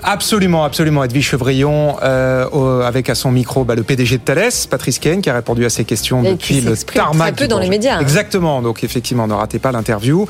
Absolument, 0.03 0.63
absolument. 0.63 1.03
Edwige 1.03 1.27
Chevrillon, 1.29 1.97
euh, 2.01 2.47
au- 2.51 2.81
avec 2.81 3.09
à 3.09 3.15
son 3.15 3.31
micro 3.31 3.63
bah, 3.63 3.75
le 3.75 3.83
PDG 3.83 4.17
de 4.17 4.23
Thales, 4.23 4.51
Patrice 4.69 4.99
Ken, 4.99 5.21
qui 5.21 5.29
a 5.29 5.33
répondu 5.33 5.65
à 5.65 5.69
ces 5.69 5.83
questions 5.85 6.23
Et 6.23 6.31
depuis 6.31 6.55
qui 6.55 6.61
le 6.61 6.75
tarmac. 6.77 7.35
très 7.35 7.45
peu 7.45 7.47
dans 7.49 7.59
les 7.59 7.69
médias, 7.69 7.95
hein. 7.97 8.01
Exactement. 8.01 8.61
Donc 8.61 8.83
effectivement, 8.83 9.27
ne 9.27 9.33
ratez 9.33 9.59
pas 9.59 9.71
l'interview. 9.71 10.25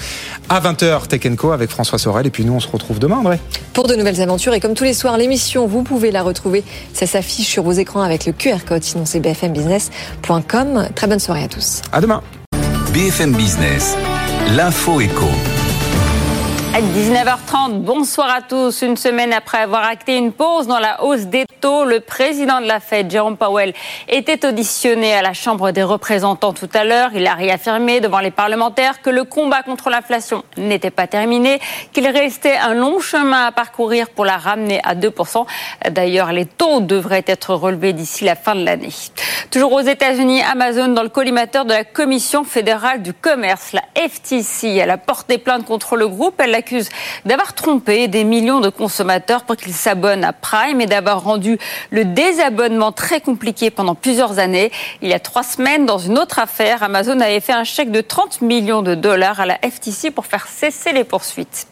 À 0.49 0.59
20h, 0.59 1.07
Tech 1.07 1.21
Co 1.37 1.51
avec 1.51 1.69
François 1.69 1.99
Sorel. 1.99 2.25
Et 2.27 2.29
puis 2.31 2.45
nous, 2.45 2.53
on 2.53 2.59
se 2.59 2.67
retrouve 2.67 2.99
demain, 2.99 3.17
André. 3.17 3.39
Pour 3.73 3.87
de 3.87 3.95
nouvelles 3.95 4.21
aventures. 4.21 4.53
Et 4.53 4.59
comme 4.59 4.73
tous 4.73 4.83
les 4.83 4.93
soirs, 4.93 5.17
l'émission, 5.17 5.67
vous 5.67 5.83
pouvez 5.83 6.11
la 6.11 6.23
retrouver. 6.23 6.63
Ça 6.93 7.05
s'affiche 7.05 7.47
sur 7.47 7.63
vos 7.63 7.71
écrans 7.71 8.01
avec 8.01 8.25
le 8.25 8.33
QR 8.33 8.57
code. 8.67 8.83
Sinon, 8.83 9.05
c'est 9.05 9.19
bfmbusiness.com. 9.19 10.87
Très 10.95 11.07
bonne 11.07 11.19
soirée 11.19 11.43
à 11.43 11.47
tous. 11.47 11.81
À 11.91 12.01
demain. 12.01 12.21
BFM 12.93 13.33
Business, 13.35 13.95
l'info 14.55 14.99
éco. 14.99 15.27
À 16.71 16.81
19h30, 16.81 17.79
bonsoir 17.79 18.29
à 18.29 18.41
tous. 18.43 18.83
Une 18.83 18.95
semaine 18.95 19.33
après 19.33 19.57
avoir 19.57 19.85
acté 19.85 20.15
une 20.17 20.31
pause 20.31 20.67
dans 20.67 20.77
la 20.77 21.03
hausse 21.03 21.25
des 21.25 21.45
taux, 21.61 21.83
le 21.83 21.99
président 21.99 22.61
de 22.61 22.67
la 22.67 22.79
Fed, 22.79 23.09
Jerome 23.09 23.37
Powell, 23.37 23.73
était 24.07 24.45
auditionné 24.45 25.13
à 25.13 25.23
la 25.23 25.33
Chambre 25.33 25.71
des 25.71 25.81
représentants 25.81 26.53
tout 26.53 26.69
à 26.75 26.83
l'heure. 26.83 27.09
Il 27.15 27.25
a 27.25 27.33
réaffirmé 27.33 28.01
devant 28.01 28.19
les 28.19 28.29
parlementaires 28.29 29.01
que 29.01 29.09
le 29.09 29.23
combat 29.23 29.63
contre 29.63 29.89
l'inflation 29.89 30.43
n'était 30.57 30.91
pas 30.91 31.07
terminé, 31.07 31.59
qu'il 31.91 32.07
restait 32.07 32.57
un 32.57 32.75
long 32.75 32.99
chemin 32.99 33.47
à 33.47 33.51
parcourir 33.51 34.11
pour 34.11 34.23
la 34.23 34.37
ramener 34.37 34.79
à 34.83 34.93
2%. 34.93 35.47
D'ailleurs, 35.89 36.31
les 36.31 36.45
taux 36.45 36.81
devraient 36.81 37.25
être 37.25 37.55
relevés 37.55 37.93
d'ici 37.93 38.25
la 38.25 38.35
fin 38.35 38.53
de 38.53 38.63
l'année. 38.63 38.93
Toujours 39.49 39.73
aux 39.73 39.81
États-Unis, 39.81 40.43
Amazon 40.43 40.89
dans 40.89 41.03
le 41.03 41.09
collimateur 41.09 41.65
de 41.65 41.73
la 41.73 41.83
Commission 41.83 42.43
fédérale 42.43 43.01
du 43.01 43.13
commerce, 43.13 43.73
la 43.73 43.81
FTC. 43.95 44.75
Elle 44.75 44.91
a 44.91 44.97
porté 44.97 45.39
plainte 45.39 45.65
contre 45.65 45.95
le 45.95 46.07
groupe. 46.07 46.39
L'accuse 46.59 46.89
d'avoir 47.23 47.53
trompé 47.53 48.09
des 48.09 48.25
millions 48.25 48.59
de 48.59 48.67
consommateurs 48.67 49.43
pour 49.45 49.55
qu'ils 49.55 49.73
s'abonnent 49.73 50.25
à 50.25 50.33
Prime 50.33 50.81
et 50.81 50.87
d'avoir 50.87 51.23
rendu 51.23 51.57
le 51.89 52.03
désabonnement 52.03 52.91
très 52.91 53.21
compliqué 53.21 53.69
pendant 53.69 53.95
plusieurs 53.95 54.39
années. 54.39 54.73
Il 55.01 55.07
y 55.07 55.13
a 55.13 55.19
trois 55.19 55.43
semaines, 55.43 55.85
dans 55.85 55.99
une 55.99 56.17
autre 56.17 56.37
affaire, 56.37 56.83
Amazon 56.83 57.21
avait 57.21 57.39
fait 57.39 57.53
un 57.53 57.63
chèque 57.63 57.91
de 57.91 58.01
30 58.01 58.41
millions 58.41 58.81
de 58.81 58.93
dollars 58.93 59.39
à 59.39 59.45
la 59.45 59.55
FTC 59.55 60.11
pour 60.11 60.25
faire 60.25 60.47
cesser 60.47 60.91
les 60.91 61.05
poursuites. 61.05 61.67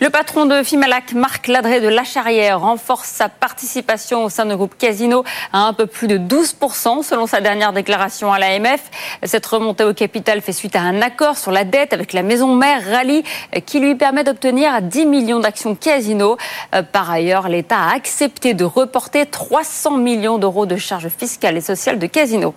Le 0.00 0.10
patron 0.10 0.46
de 0.46 0.64
Fimalac, 0.64 1.12
Marc 1.12 1.46
Ladré 1.46 1.80
de 1.80 1.86
La 1.86 2.02
Charrière, 2.02 2.60
renforce 2.62 3.08
sa 3.08 3.28
participation 3.28 4.24
au 4.24 4.28
sein 4.28 4.46
du 4.46 4.56
groupe 4.56 4.76
Casino 4.76 5.22
à 5.52 5.60
un 5.60 5.72
peu 5.72 5.86
plus 5.86 6.08
de 6.08 6.18
12% 6.18 7.04
selon 7.04 7.28
sa 7.28 7.40
dernière 7.40 7.72
déclaration 7.72 8.32
à 8.32 8.40
l'AMF. 8.40 8.80
Cette 9.22 9.46
remontée 9.46 9.84
au 9.84 9.94
capital 9.94 10.40
fait 10.40 10.52
suite 10.52 10.74
à 10.74 10.80
un 10.80 11.00
accord 11.00 11.38
sur 11.38 11.52
la 11.52 11.62
dette 11.62 11.92
avec 11.92 12.12
la 12.12 12.24
maison 12.24 12.56
mère 12.56 12.82
Rally 12.84 13.22
qui 13.66 13.78
lui 13.78 13.94
permet 13.94 14.24
d'obtenir 14.32 14.80
10 14.80 15.04
millions 15.04 15.40
d'actions 15.40 15.74
Casino. 15.74 16.38
Euh, 16.74 16.82
Par 16.82 17.10
ailleurs, 17.10 17.48
l'État 17.48 17.76
a 17.76 17.94
accepté 17.94 18.54
de 18.54 18.64
reporter 18.64 19.28
300 19.28 19.98
millions 19.98 20.38
d'euros 20.38 20.64
de 20.64 20.76
charges 20.76 21.10
fiscales 21.10 21.58
et 21.58 21.60
sociales 21.60 21.98
de 21.98 22.06
Casino. 22.06 22.54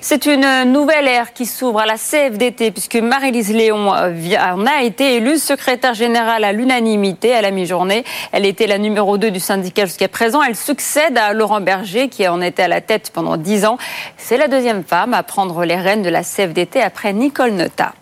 C'est 0.00 0.26
une 0.26 0.64
nouvelle 0.64 1.06
ère 1.06 1.32
qui 1.32 1.46
s'ouvre 1.46 1.78
à 1.78 1.86
la 1.86 1.94
CFDT 1.94 2.72
puisque 2.72 2.96
Marie-Lise 2.96 3.52
Léon 3.52 3.94
euh, 3.94 4.12
en 4.36 4.66
a 4.66 4.82
été 4.82 5.14
élue 5.14 5.38
secrétaire 5.38 5.94
générale 5.94 6.42
à 6.42 6.52
l'unanimité 6.52 7.34
à 7.34 7.40
la 7.40 7.52
mi-journée. 7.52 8.04
Elle 8.32 8.44
était 8.44 8.66
la 8.66 8.78
numéro 8.78 9.16
2 9.16 9.30
du 9.30 9.38
syndicat 9.38 9.84
jusqu'à 9.84 10.08
présent. 10.08 10.42
Elle 10.42 10.56
succède 10.56 11.16
à 11.16 11.32
Laurent 11.32 11.60
Berger 11.60 12.08
qui 12.08 12.26
en 12.26 12.40
était 12.40 12.64
à 12.64 12.68
la 12.68 12.80
tête 12.80 13.12
pendant 13.14 13.36
10 13.36 13.64
ans. 13.64 13.78
C'est 14.16 14.36
la 14.36 14.48
deuxième 14.48 14.82
femme 14.82 15.14
à 15.14 15.22
prendre 15.22 15.64
les 15.64 15.76
rênes 15.76 16.02
de 16.02 16.10
la 16.10 16.24
CFDT 16.24 16.82
après 16.82 17.12
Nicole 17.12 17.52
Nota. 17.52 17.92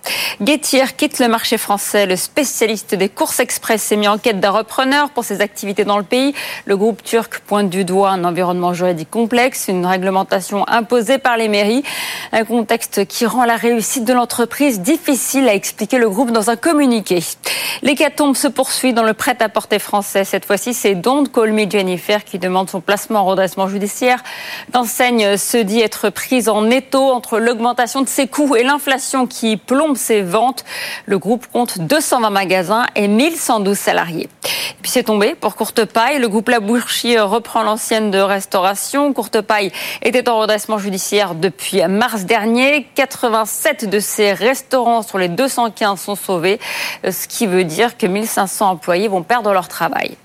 Getir 0.43 0.97
quitte 0.97 1.19
le 1.19 1.29
marché 1.29 1.59
français. 1.59 2.07
Le 2.07 2.17
spécialiste 2.17 2.95
des 2.95 3.10
courses 3.11 3.41
express 3.41 3.83
s'est 3.83 3.97
mis 3.97 4.09
en 4.09 4.17
quête 4.17 4.41
d'un 4.41 4.51
repreneur 4.51 5.11
pour 5.11 5.25
ses 5.25 5.41
activités 5.41 5.85
dans 5.85 5.99
le 5.99 6.05
pays. 6.05 6.35
Le 6.65 6.77
groupe 6.77 7.03
turc 7.03 7.41
pointe 7.41 7.69
du 7.69 7.85
doigt 7.85 8.11
un 8.11 8.25
environnement 8.25 8.73
juridique 8.73 9.11
complexe, 9.11 9.67
une 9.69 9.85
réglementation 9.85 10.67
imposée 10.69 11.19
par 11.19 11.37
les 11.37 11.49
mairies, 11.49 11.83
un 12.33 12.45
contexte 12.45 13.07
qui 13.07 13.27
rend 13.27 13.45
la 13.45 13.57
réussite 13.57 14.05
de 14.05 14.13
l'entreprise 14.13 14.81
difficile 14.81 15.49
à 15.49 15.55
expliquer 15.55 15.99
le 15.99 16.09
groupe 16.09 16.31
dans 16.31 16.51
un 16.51 16.57
communiqué. 16.57 17.21
L'hécatombe 17.83 18.37
se 18.37 18.49
poursuit 18.49 18.93
dans 18.93 19.03
le 19.03 19.15
prêt-à-porter 19.15 19.79
français. 19.79 20.25
Cette 20.25 20.45
fois-ci, 20.45 20.75
c'est 20.75 20.95
Don't 20.95 21.29
Call 21.29 21.53
Me 21.53 21.69
Jennifer 21.69 22.25
qui 22.25 22.39
demande 22.39 22.69
son 22.69 22.81
placement 22.81 23.21
en 23.21 23.25
redressement 23.25 23.69
judiciaire. 23.69 24.23
L'enseigne 24.75 25.37
se 25.37 25.57
dit 25.57 25.81
être 25.81 26.11
prise 26.11 26.49
en 26.49 26.71
étau 26.71 27.11
entre 27.11 27.39
l'augmentation 27.39 28.03
de 28.03 28.09
ses 28.09 28.27
coûts 28.27 28.57
et 28.57 28.63
l'inflation 28.63 29.27
qui 29.27 29.57
plombe 29.57 29.97
ses 29.97 30.23
ventes. 30.23 30.65
Le 31.07 31.19
groupe 31.19 31.47
compte 31.53 31.79
220 31.79 32.31
magasins 32.31 32.87
1112 33.09 33.79
salariés. 33.79 34.29
Et 34.45 34.83
puis 34.83 34.91
c'est 34.91 35.05
tombé 35.05 35.35
pour 35.35 35.57
Courte 35.57 35.85
Paille. 35.85 36.19
Le 36.19 36.29
groupe 36.29 36.49
La 36.49 36.61
Boucherie 36.61 37.19
reprend 37.19 37.63
l'ancienne 37.63 38.11
de 38.11 38.19
restauration. 38.19 39.13
Courte 39.13 39.41
Paille 39.43 39.73
était 40.03 40.29
en 40.29 40.39
redressement 40.39 40.79
judiciaire 40.79 41.35
depuis 41.35 41.83
mars 41.87 42.25
dernier. 42.25 42.87
87 42.95 43.89
de 43.91 43.99
ses 43.99 44.33
restaurants 44.33 45.03
sur 45.03 45.19
les 45.19 45.29
215 45.29 46.01
sont 46.01 46.15
sauvés, 46.15 46.59
ce 47.05 47.29
qui 47.29 47.47
veut 47.47 47.65
dire 47.65 47.97
que 47.97 48.07
1500 48.07 48.71
employés 48.71 49.09
vont 49.09 49.23
perdre 49.23 49.53
leur 49.53 49.69
travail. 49.69 50.17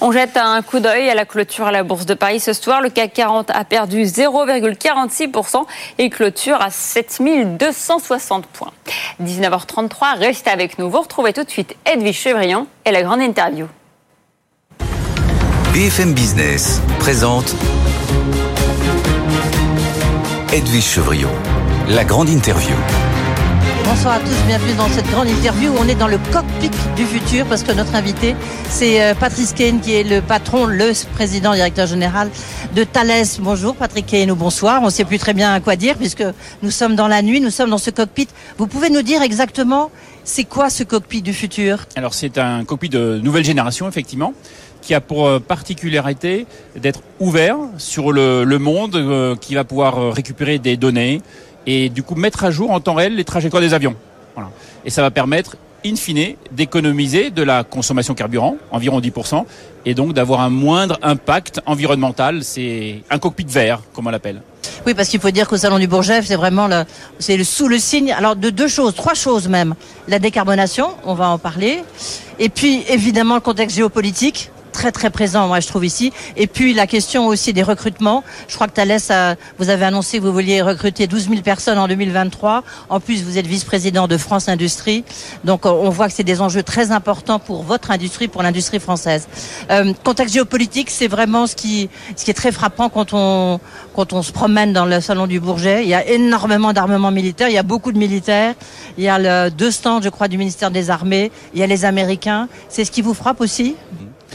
On 0.00 0.12
jette 0.12 0.36
un 0.36 0.60
coup 0.62 0.80
d'œil 0.80 1.08
à 1.08 1.14
la 1.14 1.24
clôture 1.24 1.66
à 1.66 1.72
la 1.72 1.82
Bourse 1.82 2.06
de 2.06 2.14
Paris 2.14 2.40
ce 2.40 2.52
soir. 2.52 2.80
Le 2.80 2.90
CAC 2.90 3.12
40 3.14 3.50
a 3.50 3.64
perdu 3.64 4.02
0,46% 4.02 5.64
et 5.98 6.10
clôture 6.10 6.60
à 6.60 6.70
7260 6.70 8.46
points. 8.46 8.72
19h33, 9.22 10.18
restez 10.18 10.50
avec 10.50 10.78
nous. 10.78 10.90
Vous 10.90 11.00
retrouvez 11.00 11.32
tout 11.32 11.44
de 11.44 11.50
suite 11.50 11.76
Edwige 11.84 12.18
Chevrillon 12.18 12.66
et 12.84 12.90
la 12.90 13.02
grande 13.02 13.20
interview. 13.20 13.66
BFM 15.72 16.12
Business 16.12 16.82
présente 16.98 17.54
Edwige 20.52 20.84
Chevrillon, 20.84 21.30
la 21.88 22.04
grande 22.04 22.28
interview. 22.28 22.76
Bonsoir 23.84 24.14
à 24.14 24.20
tous, 24.20 24.46
bienvenue 24.46 24.74
dans 24.74 24.88
cette 24.88 25.06
grande 25.10 25.28
interview 25.28 25.72
on 25.76 25.88
est 25.88 25.96
dans 25.96 26.06
le 26.06 26.18
cockpit 26.32 26.70
du 26.94 27.04
futur 27.04 27.44
parce 27.46 27.64
que 27.64 27.72
notre 27.72 27.96
invité 27.96 28.36
c'est 28.68 29.02
euh, 29.02 29.14
Patrice 29.14 29.52
Kane 29.52 29.80
qui 29.80 29.92
est 29.92 30.04
le 30.04 30.20
patron, 30.22 30.66
le 30.66 30.92
président 31.14 31.52
directeur 31.52 31.88
général 31.88 32.30
de 32.76 32.84
Thales. 32.84 33.26
Bonjour 33.40 33.74
Patrick 33.74 34.06
Kane 34.06 34.30
ou 34.30 34.36
bonsoir, 34.36 34.82
on 34.82 34.86
ne 34.86 34.90
sait 34.90 35.04
plus 35.04 35.18
très 35.18 35.34
bien 35.34 35.58
quoi 35.60 35.74
dire 35.74 35.96
puisque 35.96 36.24
nous 36.62 36.70
sommes 36.70 36.94
dans 36.94 37.08
la 37.08 37.22
nuit, 37.22 37.40
nous 37.40 37.50
sommes 37.50 37.70
dans 37.70 37.78
ce 37.78 37.90
cockpit. 37.90 38.28
Vous 38.56 38.68
pouvez 38.68 38.88
nous 38.88 39.02
dire 39.02 39.20
exactement 39.20 39.90
c'est 40.22 40.44
quoi 40.44 40.70
ce 40.70 40.84
cockpit 40.84 41.20
du 41.20 41.32
futur? 41.32 41.86
Alors 41.96 42.14
c'est 42.14 42.38
un 42.38 42.64
cockpit 42.64 42.88
de 42.88 43.20
nouvelle 43.22 43.44
génération 43.44 43.88
effectivement 43.88 44.32
qui 44.80 44.94
a 44.94 45.00
pour 45.00 45.26
euh, 45.26 45.38
particularité 45.40 46.46
d'être 46.76 47.00
ouvert 47.20 47.56
sur 47.78 48.12
le, 48.12 48.44
monde, 48.58 48.96
euh, 48.96 49.36
qui 49.36 49.54
va 49.54 49.64
pouvoir 49.64 50.12
récupérer 50.12 50.58
des 50.58 50.76
données 50.76 51.20
et 51.66 51.88
du 51.88 52.02
coup 52.02 52.14
mettre 52.14 52.44
à 52.44 52.50
jour 52.50 52.70
en 52.70 52.80
temps 52.80 52.94
réel 52.94 53.16
les 53.16 53.24
trajectoires 53.24 53.62
des 53.62 53.74
avions. 53.74 53.94
Voilà. 54.34 54.50
Et 54.84 54.90
ça 54.90 55.02
va 55.02 55.10
permettre, 55.10 55.56
in 55.84 55.96
fine, 55.96 56.36
d'économiser 56.50 57.30
de 57.30 57.42
la 57.42 57.64
consommation 57.64 58.14
carburant, 58.14 58.56
environ 58.70 59.00
10%, 59.00 59.44
et 59.84 59.94
donc 59.94 60.12
d'avoir 60.12 60.40
un 60.40 60.50
moindre 60.50 60.98
impact 61.02 61.60
environnemental. 61.66 62.44
C'est 62.44 63.02
un 63.10 63.18
cockpit 63.18 63.46
vert, 63.48 63.80
comme 63.92 64.06
on 64.06 64.10
l'appelle. 64.10 64.42
Oui, 64.86 64.94
parce 64.94 65.08
qu'il 65.08 65.20
faut 65.20 65.30
dire 65.30 65.48
qu'au 65.48 65.56
Salon 65.56 65.78
du 65.78 65.86
Bourget, 65.86 66.22
c'est 66.22 66.36
vraiment 66.36 66.66
le, 66.66 66.84
c'est 67.18 67.36
le, 67.36 67.44
sous 67.44 67.68
le 67.68 67.78
signe, 67.78 68.12
alors 68.12 68.36
de 68.36 68.50
deux 68.50 68.68
choses, 68.68 68.94
trois 68.94 69.14
choses 69.14 69.48
même. 69.48 69.74
La 70.08 70.18
décarbonation, 70.18 70.90
on 71.04 71.14
va 71.14 71.28
en 71.28 71.38
parler. 71.38 71.84
Et 72.38 72.48
puis, 72.48 72.84
évidemment, 72.88 73.34
le 73.34 73.40
contexte 73.40 73.76
géopolitique. 73.76 74.50
Très 74.72 74.90
très 74.90 75.10
présent, 75.10 75.46
moi 75.46 75.60
je 75.60 75.68
trouve 75.68 75.84
ici. 75.84 76.12
Et 76.36 76.46
puis 76.46 76.74
la 76.74 76.86
question 76.86 77.26
aussi 77.26 77.52
des 77.52 77.62
recrutements. 77.62 78.24
Je 78.48 78.54
crois 78.54 78.66
que 78.66 78.72
Thalès, 78.72 79.12
vous 79.58 79.68
avez 79.68 79.84
annoncé 79.84 80.18
que 80.18 80.24
vous 80.24 80.32
vouliez 80.32 80.62
recruter 80.62 81.06
12 81.06 81.28
000 81.28 81.42
personnes 81.42 81.78
en 81.78 81.86
2023. 81.86 82.64
En 82.88 83.00
plus, 83.00 83.22
vous 83.22 83.38
êtes 83.38 83.46
vice-président 83.46 84.08
de 84.08 84.16
France 84.16 84.48
Industrie. 84.48 85.04
Donc 85.44 85.66
on 85.66 85.90
voit 85.90 86.08
que 86.08 86.14
c'est 86.14 86.24
des 86.24 86.40
enjeux 86.40 86.62
très 86.62 86.90
importants 86.90 87.38
pour 87.38 87.62
votre 87.62 87.90
industrie, 87.90 88.28
pour 88.28 88.42
l'industrie 88.42 88.80
française. 88.80 89.28
Euh, 89.70 89.92
contexte 90.04 90.34
géopolitique, 90.34 90.90
c'est 90.90 91.08
vraiment 91.08 91.46
ce 91.46 91.54
qui, 91.54 91.88
ce 92.16 92.24
qui 92.24 92.30
est 92.30 92.34
très 92.34 92.52
frappant 92.52 92.88
quand 92.88 93.12
on, 93.12 93.60
quand 93.94 94.12
on 94.12 94.22
se 94.22 94.32
promène 94.32 94.72
dans 94.72 94.86
le 94.86 95.00
salon 95.00 95.26
du 95.26 95.40
Bourget. 95.40 95.82
Il 95.84 95.88
y 95.88 95.94
a 95.94 96.06
énormément 96.06 96.72
d'armements 96.72 97.10
militaires, 97.10 97.48
il 97.48 97.54
y 97.54 97.58
a 97.58 97.62
beaucoup 97.62 97.92
de 97.92 97.98
militaires. 97.98 98.54
Il 98.98 99.04
y 99.04 99.08
a 99.08 99.18
le, 99.18 99.50
deux 99.50 99.70
stands, 99.70 100.00
je 100.02 100.08
crois, 100.08 100.28
du 100.28 100.38
ministère 100.38 100.70
des 100.70 100.90
Armées. 100.90 101.30
Il 101.54 101.60
y 101.60 101.62
a 101.62 101.66
les 101.66 101.84
Américains. 101.84 102.48
C'est 102.68 102.84
ce 102.84 102.90
qui 102.90 103.02
vous 103.02 103.14
frappe 103.14 103.40
aussi? 103.40 103.76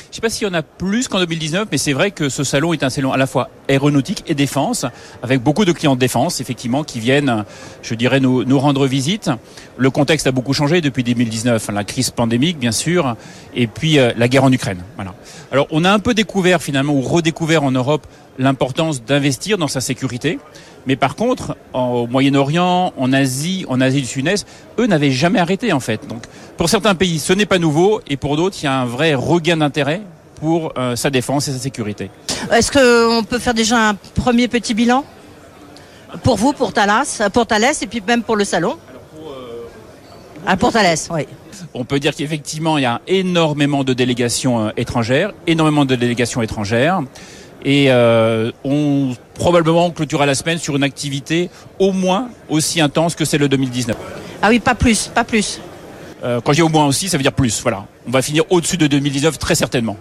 Je 0.06 0.10
ne 0.10 0.14
sais 0.14 0.22
pas 0.22 0.30
s'il 0.30 0.48
y 0.48 0.50
en 0.50 0.54
a 0.54 0.62
plus 0.62 1.08
qu'en 1.08 1.20
2019, 1.20 1.68
mais 1.72 1.78
c'est 1.78 1.94
vrai 1.94 2.12
que 2.12 2.30
ce 2.30 2.44
salon 2.44 2.74
est 2.74 2.84
un 2.84 2.90
salon 2.90 3.12
à 3.12 3.18
la 3.18 3.28
fois 3.28 3.50
aéronautique 3.68 4.24
et 4.28 4.36
défense, 4.36 4.86
avec 5.24 5.42
beaucoup 5.42 5.66
de 5.66 5.72
clients 5.72 5.96
de 5.96 6.00
défense, 6.00 6.40
effectivement, 6.42 6.84
qui 6.84 7.00
viennent, 7.00 7.46
je 7.82 7.96
dirais, 7.96 8.20
nous, 8.20 8.60
rendre 8.60 8.88
visite. 8.88 9.30
Le 9.78 9.90
contexte 9.90 10.28
a 10.28 10.32
beaucoup 10.32 10.54
changé 10.54 10.82
depuis 10.82 11.04
2019, 11.04 11.70
la 11.74 11.84
crise 11.84 12.12
pandémique, 12.12 12.58
bien 12.58 12.72
sûr, 12.72 13.16
et 13.56 13.68
puis 13.68 14.00
euh, 14.00 14.12
la 14.18 14.28
guerre 14.28 14.44
en 14.44 14.52
Ukraine. 14.52 14.82
Voilà. 14.96 15.14
Alors, 15.52 15.68
on 15.72 15.84
a 15.84 15.92
un 15.92 16.00
peu 16.00 16.14
découvert, 16.14 16.62
finalement, 16.62 16.94
ou 16.94 17.02
redécouvert 17.02 17.64
en 17.64 17.72
Europe 17.72 18.08
l'importance 18.40 19.04
d'investir 19.04 19.58
dans 19.58 19.68
sa 19.68 19.82
sécurité. 19.82 20.40
Mais 20.88 20.96
par 20.96 21.16
contre, 21.16 21.58
au 21.74 22.08
Moyen-Orient, 22.08 22.94
en 22.98 23.14
Asie, 23.14 23.66
en 23.68 23.82
Asie 23.82 24.02
du 24.02 24.08
Sud-Est, 24.08 24.48
eux 24.80 24.88
n'avaient 24.88 25.12
jamais 25.12 25.40
arrêté 25.40 25.74
en 25.74 25.82
fait. 25.82 26.08
Donc, 26.08 26.24
pour 26.56 26.70
certains 26.70 26.96
pays, 26.96 27.20
ce 27.20 27.34
n'est 27.34 27.46
pas 27.46 27.60
nouveau, 27.60 28.02
et 28.08 28.18
pour 28.18 28.38
d'autres, 28.38 28.58
il 28.62 28.66
y 28.66 28.70
a 28.70 28.80
un 28.80 28.86
vrai 28.86 29.14
regain 29.14 29.58
d'intérêt 29.58 30.02
pour 30.40 30.74
euh, 30.78 30.96
sa 30.96 31.10
défense 31.10 31.48
et 31.50 31.52
sa 31.52 31.60
sécurité. 31.60 32.10
Est-ce 32.52 32.72
qu'on 32.72 33.24
peut 33.24 33.40
faire 33.40 33.54
déjà 33.54 33.90
un 33.90 33.96
premier 34.16 34.48
petit 34.48 34.74
bilan? 34.74 35.04
Pour 36.24 36.38
vous, 36.38 36.54
pour 36.54 36.72
Thalès, 36.72 37.22
pour 37.34 37.46
Thalès 37.46 37.82
et 37.82 37.88
puis 37.88 38.02
même 38.08 38.24
pour 38.24 38.38
le 38.38 38.46
salon? 38.46 38.78
Ah, 40.50 40.56
Pour 40.56 40.72
Thalès, 40.72 41.10
oui. 41.12 41.28
On 41.74 41.84
peut 41.84 42.00
dire 42.00 42.16
qu'effectivement, 42.16 42.78
il 42.78 42.84
y 42.84 42.86
a 42.86 43.02
énormément 43.08 43.84
de 43.84 43.92
délégations 43.92 44.68
euh, 44.68 44.70
étrangères, 44.78 45.34
énormément 45.46 45.84
de 45.84 45.96
délégations 45.96 46.42
étrangères. 46.42 47.02
Et 47.66 47.88
euh, 47.90 48.52
on 48.64 49.14
probablement 49.34 49.92
clôturera 49.92 50.26
la 50.26 50.36
semaine 50.36 50.58
sur 50.58 50.76
une 50.76 50.84
activité 50.84 51.50
au 51.80 51.92
moins 51.92 52.30
aussi 52.50 52.82
intense 52.82 53.16
que 53.16 53.26
celle 53.26 53.42
de 53.42 53.48
2019. 53.48 53.96
Ah 54.42 54.50
oui, 54.50 54.60
pas 54.60 54.76
plus, 54.76 55.08
pas 55.08 55.24
plus. 55.24 55.60
Euh, 56.24 56.42
quand 56.42 56.52
je 56.52 56.58
dis 56.58 56.62
au 56.62 56.70
moins 56.70 56.86
aussi, 56.86 57.10
ça 57.10 57.18
veut 57.18 57.24
dire 57.24 57.34
plus. 57.34 57.62
Voilà, 57.62 57.86
on 58.08 58.12
va 58.12 58.22
finir 58.22 58.44
au-dessus 58.50 58.78
de 58.78 58.88
2019 58.88 59.38
très 59.38 59.56
certainement. 59.56 59.98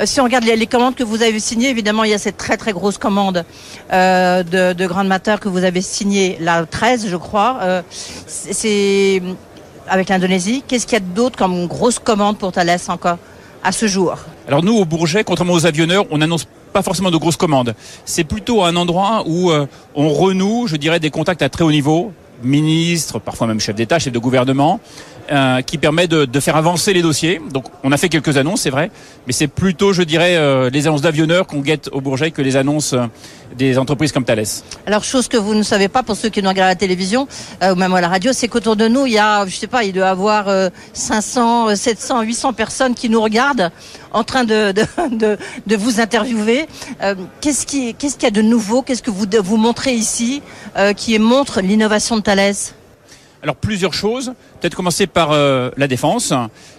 Euh, 0.00 0.06
si 0.06 0.20
on 0.20 0.24
regarde 0.24 0.44
les, 0.44 0.66
commandes 0.66 0.94
que 0.94 1.04
vous 1.04 1.22
avez 1.22 1.40
signées, 1.40 1.70
évidemment, 1.70 2.04
il 2.04 2.10
y 2.10 2.14
a 2.14 2.18
cette 2.18 2.36
très 2.36 2.56
très 2.56 2.72
grosse 2.72 2.98
commande 2.98 3.44
euh, 3.92 4.42
de, 4.42 4.72
de 4.72 4.86
Grande 4.86 5.12
que 5.40 5.48
vous 5.48 5.64
avez 5.64 5.80
signée, 5.80 6.36
la 6.40 6.66
13, 6.66 7.08
je 7.08 7.16
crois. 7.16 7.58
Euh, 7.62 7.82
c'est 8.26 9.22
avec 9.88 10.08
l'Indonésie. 10.08 10.62
Qu'est-ce 10.66 10.86
qu'il 10.86 10.98
y 10.98 11.02
a 11.02 11.04
d'autre 11.04 11.38
comme 11.38 11.66
grosse 11.66 11.98
commande 11.98 12.38
pour 12.38 12.52
Thales 12.52 12.78
encore? 12.88 13.18
Alors 14.46 14.62
nous, 14.62 14.76
au 14.76 14.84
Bourget, 14.84 15.24
contrairement 15.24 15.54
aux 15.54 15.66
avionneurs, 15.66 16.04
on 16.10 16.20
annonce 16.20 16.46
pas 16.72 16.82
forcément 16.82 17.10
de 17.10 17.16
grosses 17.16 17.36
commandes. 17.36 17.74
C'est 18.04 18.24
plutôt 18.24 18.62
un 18.62 18.76
endroit 18.76 19.24
où 19.26 19.50
euh, 19.50 19.66
on 19.94 20.08
renoue, 20.10 20.66
je 20.66 20.76
dirais, 20.76 21.00
des 21.00 21.10
contacts 21.10 21.42
à 21.42 21.48
très 21.48 21.64
haut 21.64 21.72
niveau, 21.72 22.12
ministres, 22.42 23.18
parfois 23.18 23.46
même 23.46 23.60
chefs 23.60 23.74
d'État, 23.74 23.98
chefs 23.98 24.12
de 24.12 24.18
gouvernement, 24.18 24.80
euh, 25.30 25.60
qui 25.62 25.76
permet 25.76 26.06
de, 26.06 26.40
faire 26.40 26.56
avancer 26.56 26.92
les 26.92 27.02
dossiers. 27.02 27.40
Donc 27.52 27.64
on 27.82 27.90
a 27.90 27.96
fait 27.96 28.08
quelques 28.08 28.36
annonces, 28.36 28.60
c'est 28.62 28.70
vrai, 28.70 28.90
mais 29.26 29.32
c'est 29.32 29.48
plutôt, 29.48 29.92
je 29.92 30.02
dirais, 30.02 30.36
euh, 30.36 30.70
les 30.70 30.86
annonces 30.86 31.02
d'avionneurs 31.02 31.46
qu'on 31.46 31.60
guette 31.60 31.88
au 31.92 32.00
Bourget 32.00 32.30
que 32.30 32.42
les 32.42 32.56
annonces 32.56 32.92
euh, 32.92 33.06
des 33.56 33.76
entreprises 33.76 34.12
comme 34.12 34.24
Thales. 34.24 34.44
Alors 34.86 35.02
chose 35.02 35.26
que 35.26 35.36
vous 35.36 35.54
ne 35.54 35.64
savez 35.64 35.88
pas 35.88 36.04
pour 36.04 36.14
ceux 36.14 36.28
qui 36.28 36.42
nous 36.42 36.48
regardent 36.48 36.68
à 36.68 36.72
la 36.72 36.76
télévision 36.76 37.26
ou 37.62 37.74
même 37.74 37.92
à 37.94 38.00
la 38.00 38.08
radio, 38.08 38.32
c'est 38.32 38.48
qu'autour 38.48 38.76
de 38.76 38.86
nous, 38.86 39.06
il 39.06 39.14
y 39.14 39.18
a, 39.18 39.46
je 39.46 39.56
sais 39.56 39.66
pas, 39.66 39.82
il 39.82 39.92
doit 39.92 40.06
y 40.06 40.08
avoir 40.08 40.46
500, 40.92 41.74
700, 41.74 42.22
800 42.22 42.52
personnes 42.52 42.94
qui 42.94 43.08
nous 43.08 43.22
regardent 43.22 43.70
en 44.12 44.24
train 44.24 44.44
de, 44.44 44.72
de 44.72 45.76
vous 45.76 46.00
interviewer. 46.00 46.66
qu'est-ce 47.40 47.66
qui, 47.66 47.94
qu'est-ce 47.94 48.14
qu'il 48.14 48.24
y 48.24 48.26
a 48.26 48.30
de 48.30 48.42
nouveau? 48.42 48.82
Qu'est-ce 48.82 49.02
que 49.02 49.10
vous 49.10 49.26
vous 49.42 49.56
montrez 49.56 49.94
ici 49.94 50.42
qui 50.96 51.18
montre 51.18 51.60
l'innovation 51.60 52.16
de 52.16 52.22
Thales? 52.22 52.54
Alors 53.42 53.56
plusieurs 53.56 53.94
choses. 53.94 54.32
Peut-être 54.60 54.74
commencer 54.74 55.06
par 55.06 55.32
euh, 55.32 55.70
la 55.76 55.88
défense. 55.88 56.32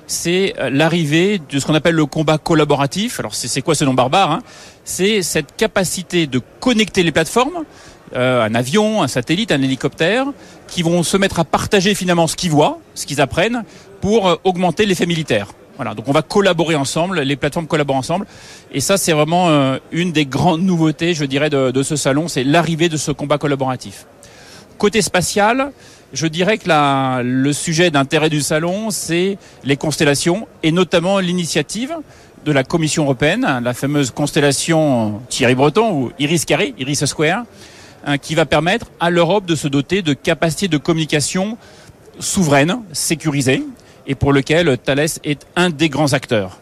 C'est 0.05 0.53
euh, 0.59 0.69
l'arrivée 0.69 1.39
de 1.49 1.59
ce 1.59 1.65
qu'on 1.65 1.75
appelle 1.75 1.95
le 1.95 2.05
combat 2.05 2.37
collaboratif. 2.37 3.19
Alors 3.19 3.35
c'est 3.35 3.61
quoi 3.61 3.75
ce 3.75 3.85
nom 3.85 3.93
barbare 3.93 4.31
hein? 4.31 4.39
C'est 4.83 5.21
cette 5.21 5.55
capacité 5.55 6.27
de 6.27 6.41
connecter 6.59 7.03
les 7.03 7.11
plateformes, 7.11 7.65
euh, 8.15 8.43
un 8.43 8.55
avion, 8.55 9.03
un 9.03 9.07
satellite, 9.07 9.51
un 9.51 9.61
hélicoptère, 9.61 10.25
qui 10.67 10.81
vont 10.81 11.03
se 11.03 11.17
mettre 11.17 11.39
à 11.39 11.43
partager 11.43 11.93
finalement 11.93 12.27
ce 12.27 12.35
qu'ils 12.35 12.51
voient, 12.51 12.79
ce 12.95 13.05
qu'ils 13.05 13.19
apprennent, 13.19 13.63
pour 14.01 14.39
augmenter 14.43 14.85
l'effet 14.85 15.05
militaire. 15.05 15.47
Voilà, 15.75 15.93
donc 15.93 16.07
on 16.07 16.11
va 16.11 16.21
collaborer 16.21 16.75
ensemble, 16.75 17.19
les 17.19 17.35
plateformes 17.35 17.67
collaborent 17.67 17.97
ensemble, 17.97 18.25
et 18.71 18.79
ça 18.79 18.97
c'est 18.97 19.11
vraiment 19.11 19.77
une 19.91 20.11
des 20.11 20.25
grandes 20.25 20.63
nouveautés, 20.63 21.13
je 21.13 21.23
dirais, 21.25 21.51
de 21.51 21.83
ce 21.83 21.95
salon, 21.95 22.27
c'est 22.27 22.43
l'arrivée 22.43 22.89
de 22.89 22.97
ce 22.97 23.11
combat 23.11 23.37
collaboratif. 23.37 24.07
Côté 24.77 25.01
spatial, 25.01 25.71
je 26.13 26.27
dirais 26.27 26.57
que 26.57 27.21
le 27.21 27.53
sujet 27.53 27.91
d'intérêt 27.91 28.29
du 28.29 28.41
salon, 28.41 28.91
c'est 28.91 29.37
les 29.63 29.77
constellations 29.77 30.47
et 30.63 30.71
notamment 30.71 31.19
l'initiative 31.19 31.95
de 32.45 32.51
la 32.51 32.63
Commission 32.63 33.03
européenne, 33.03 33.45
la 33.61 33.73
fameuse 33.73 34.11
constellation 34.11 35.21
Thierry 35.29 35.55
Breton 35.55 35.91
ou 35.91 36.11
Iris 36.17 36.45
Carré, 36.45 36.73
Iris 36.77 37.05
Square, 37.05 37.43
hein, 38.05 38.17
qui 38.17 38.35
va 38.35 38.45
permettre 38.45 38.87
à 38.99 39.09
l'Europe 39.09 39.45
de 39.45 39.55
se 39.55 39.67
doter 39.67 40.01
de 40.01 40.13
capacités 40.13 40.69
de 40.69 40.77
communication 40.77 41.57
souveraines, 42.19 42.79
sécurisées, 42.93 43.63
et 44.07 44.15
pour 44.15 44.31
lequel 44.31 44.77
Thales 44.77 45.19
est 45.25 45.45
un 45.55 45.69
des 45.69 45.89
grands 45.89 46.13
acteurs. 46.13 46.59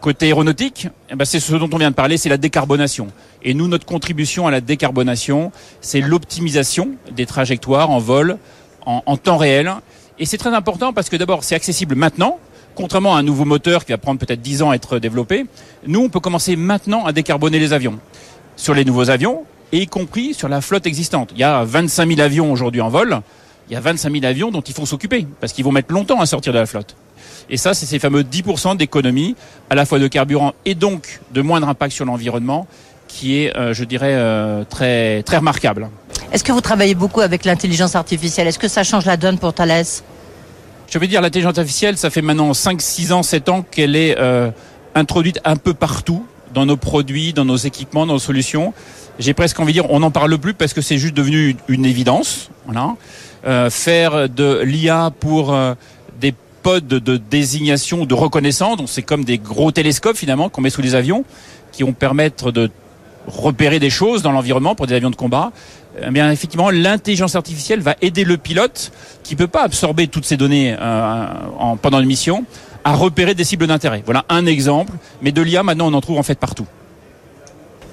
Côté 0.00 0.26
aéronautique, 0.26 0.88
eh 1.10 1.14
ben, 1.14 1.26
c'est 1.26 1.40
ce 1.40 1.54
dont 1.56 1.68
on 1.70 1.76
vient 1.76 1.90
de 1.90 1.94
parler, 1.94 2.16
c'est 2.16 2.30
la 2.30 2.38
décarbonation. 2.38 3.08
Et 3.42 3.52
nous, 3.52 3.68
notre 3.68 3.84
contribution 3.84 4.46
à 4.46 4.50
la 4.50 4.62
décarbonation, 4.62 5.52
c'est 5.82 6.00
l'optimisation 6.00 6.92
des 7.12 7.26
trajectoires 7.26 7.90
en 7.90 7.98
vol 7.98 8.38
en, 8.86 9.16
temps 9.18 9.36
réel. 9.36 9.70
Et 10.18 10.24
c'est 10.24 10.38
très 10.38 10.54
important 10.54 10.94
parce 10.94 11.10
que 11.10 11.16
d'abord, 11.16 11.44
c'est 11.44 11.54
accessible 11.54 11.96
maintenant, 11.96 12.38
contrairement 12.74 13.14
à 13.14 13.18
un 13.18 13.22
nouveau 13.22 13.44
moteur 13.44 13.84
qui 13.84 13.92
va 13.92 13.98
prendre 13.98 14.18
peut-être 14.18 14.40
10 14.40 14.62
ans 14.62 14.70
à 14.70 14.74
être 14.74 14.98
développé. 14.98 15.44
Nous, 15.86 16.00
on 16.00 16.08
peut 16.08 16.20
commencer 16.20 16.56
maintenant 16.56 17.04
à 17.04 17.12
décarboner 17.12 17.58
les 17.58 17.74
avions. 17.74 17.98
Sur 18.56 18.72
les 18.72 18.86
nouveaux 18.86 19.10
avions, 19.10 19.44
et 19.72 19.82
y 19.82 19.86
compris 19.86 20.32
sur 20.32 20.48
la 20.48 20.62
flotte 20.62 20.86
existante. 20.86 21.30
Il 21.34 21.40
y 21.40 21.44
a 21.44 21.62
25 21.64 22.08
000 22.08 22.20
avions 22.20 22.50
aujourd'hui 22.50 22.80
en 22.80 22.88
vol. 22.88 23.20
Il 23.68 23.74
y 23.74 23.76
a 23.76 23.80
25 23.80 24.12
000 24.12 24.24
avions 24.24 24.50
dont 24.50 24.62
il 24.62 24.74
faut 24.74 24.86
s'occuper 24.86 25.26
parce 25.40 25.52
qu'ils 25.52 25.64
vont 25.64 25.72
mettre 25.72 25.92
longtemps 25.92 26.20
à 26.20 26.26
sortir 26.26 26.52
de 26.54 26.58
la 26.58 26.66
flotte. 26.66 26.96
Et 27.48 27.56
ça, 27.56 27.74
c'est 27.74 27.86
ces 27.86 27.98
fameux 27.98 28.22
10% 28.22 28.76
d'économie, 28.76 29.36
à 29.70 29.74
la 29.74 29.86
fois 29.86 29.98
de 29.98 30.08
carburant 30.08 30.52
et 30.64 30.74
donc 30.74 31.20
de 31.32 31.42
moindre 31.42 31.68
impact 31.68 31.94
sur 31.94 32.04
l'environnement, 32.04 32.66
qui 33.10 33.42
est, 33.42 33.56
euh, 33.56 33.74
je 33.74 33.84
dirais, 33.84 34.14
euh, 34.14 34.64
très, 34.64 35.22
très 35.22 35.38
remarquable. 35.38 35.88
Est-ce 36.32 36.44
que 36.44 36.52
vous 36.52 36.60
travaillez 36.60 36.94
beaucoup 36.94 37.20
avec 37.20 37.44
l'intelligence 37.44 37.96
artificielle? 37.96 38.46
Est-ce 38.46 38.58
que 38.58 38.68
ça 38.68 38.84
change 38.84 39.04
la 39.04 39.16
donne 39.16 39.38
pour 39.38 39.52
Thales? 39.52 39.84
Je 40.88 40.98
veux 40.98 41.06
dire, 41.06 41.20
l'intelligence 41.20 41.58
artificielle, 41.58 41.96
ça 41.96 42.10
fait 42.10 42.22
maintenant 42.22 42.54
5, 42.54 42.80
6 42.80 43.12
ans, 43.12 43.22
7 43.22 43.48
ans 43.48 43.62
qu'elle 43.68 43.96
est 43.96 44.16
euh, 44.18 44.50
introduite 44.94 45.40
un 45.44 45.56
peu 45.56 45.74
partout, 45.74 46.24
dans 46.54 46.66
nos 46.66 46.76
produits, 46.76 47.32
dans 47.32 47.44
nos 47.44 47.56
équipements, 47.56 48.06
dans 48.06 48.14
nos 48.14 48.18
solutions. 48.18 48.72
J'ai 49.18 49.34
presque 49.34 49.58
envie 49.60 49.72
de 49.72 49.80
dire, 49.80 49.90
on 49.90 50.00
n'en 50.00 50.10
parle 50.10 50.36
plus 50.38 50.54
parce 50.54 50.72
que 50.72 50.80
c'est 50.80 50.98
juste 50.98 51.14
devenu 51.14 51.56
une 51.68 51.84
évidence. 51.84 52.50
Voilà. 52.66 52.96
Faire 53.70 54.28
de 54.28 54.60
l'IA 54.64 55.12
pour 55.20 55.54
pods 56.62 56.80
de 56.80 57.16
désignation, 57.16 58.04
de 58.04 58.14
reconnaissance, 58.14 58.76
donc 58.76 58.88
c'est 58.88 59.02
comme 59.02 59.24
des 59.24 59.38
gros 59.38 59.72
télescopes 59.72 60.16
finalement 60.16 60.48
qu'on 60.48 60.60
met 60.60 60.70
sous 60.70 60.82
les 60.82 60.94
avions, 60.94 61.24
qui 61.72 61.82
vont 61.82 61.92
permettre 61.92 62.50
de 62.52 62.70
repérer 63.26 63.78
des 63.78 63.90
choses 63.90 64.22
dans 64.22 64.32
l'environnement 64.32 64.74
pour 64.74 64.86
des 64.86 64.94
avions 64.94 65.10
de 65.10 65.16
combat. 65.16 65.52
Eh 66.02 66.10
bien 66.10 66.30
effectivement, 66.30 66.70
l'intelligence 66.70 67.34
artificielle 67.34 67.80
va 67.80 67.96
aider 68.00 68.24
le 68.24 68.36
pilote 68.36 68.92
qui 69.22 69.36
peut 69.36 69.48
pas 69.48 69.62
absorber 69.62 70.08
toutes 70.08 70.24
ces 70.24 70.36
données 70.36 70.76
euh, 70.78 71.26
en, 71.58 71.76
pendant 71.76 72.00
une 72.00 72.06
mission 72.06 72.44
à 72.84 72.94
repérer 72.94 73.34
des 73.34 73.44
cibles 73.44 73.66
d'intérêt. 73.66 74.02
Voilà 74.04 74.24
un 74.28 74.46
exemple, 74.46 74.92
mais 75.20 75.32
de 75.32 75.42
l'IA 75.42 75.62
maintenant 75.62 75.88
on 75.88 75.94
en 75.94 76.00
trouve 76.00 76.18
en 76.18 76.22
fait 76.22 76.38
partout. 76.38 76.66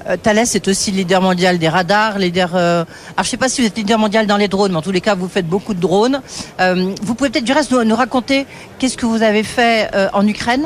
Euh, 0.10 0.18
Thales 0.22 0.40
est 0.40 0.68
aussi 0.68 0.92
leader 0.92 1.22
mondial 1.22 1.58
des 1.58 1.70
radars, 1.70 2.18
leader. 2.18 2.52
Euh... 2.56 2.86
Alors 3.16 3.24
je 3.24 3.30
sais 3.30 3.38
pas 3.38 3.50
si 3.50 3.62
vous 3.62 3.68
êtes 3.68 3.78
leader 3.78 4.00
mondial 4.00 4.26
dans 4.28 4.38
les 4.38 4.48
drones, 4.48 4.72
mais 4.72 4.78
en 4.78 4.82
tous 4.82 4.92
les 4.92 5.02
cas 5.02 5.16
vous 5.16 5.28
faites 5.28 5.48
beaucoup 5.48 5.74
de 5.74 5.80
drones. 5.80 6.22
Euh, 6.60 6.94
vous 7.02 7.16
pouvez 7.16 7.30
peut-être 7.30 7.46
du 7.46 7.52
reste 7.52 7.72
nous, 7.72 7.96
raconter 7.96 8.46
qu'est-ce 8.80 8.98
que 8.98 9.06
vous 9.06 9.22
avez 9.22 9.44
fait 9.44 9.90
euh, 9.94 10.08
en 10.14 10.26
Ukraine? 10.26 10.66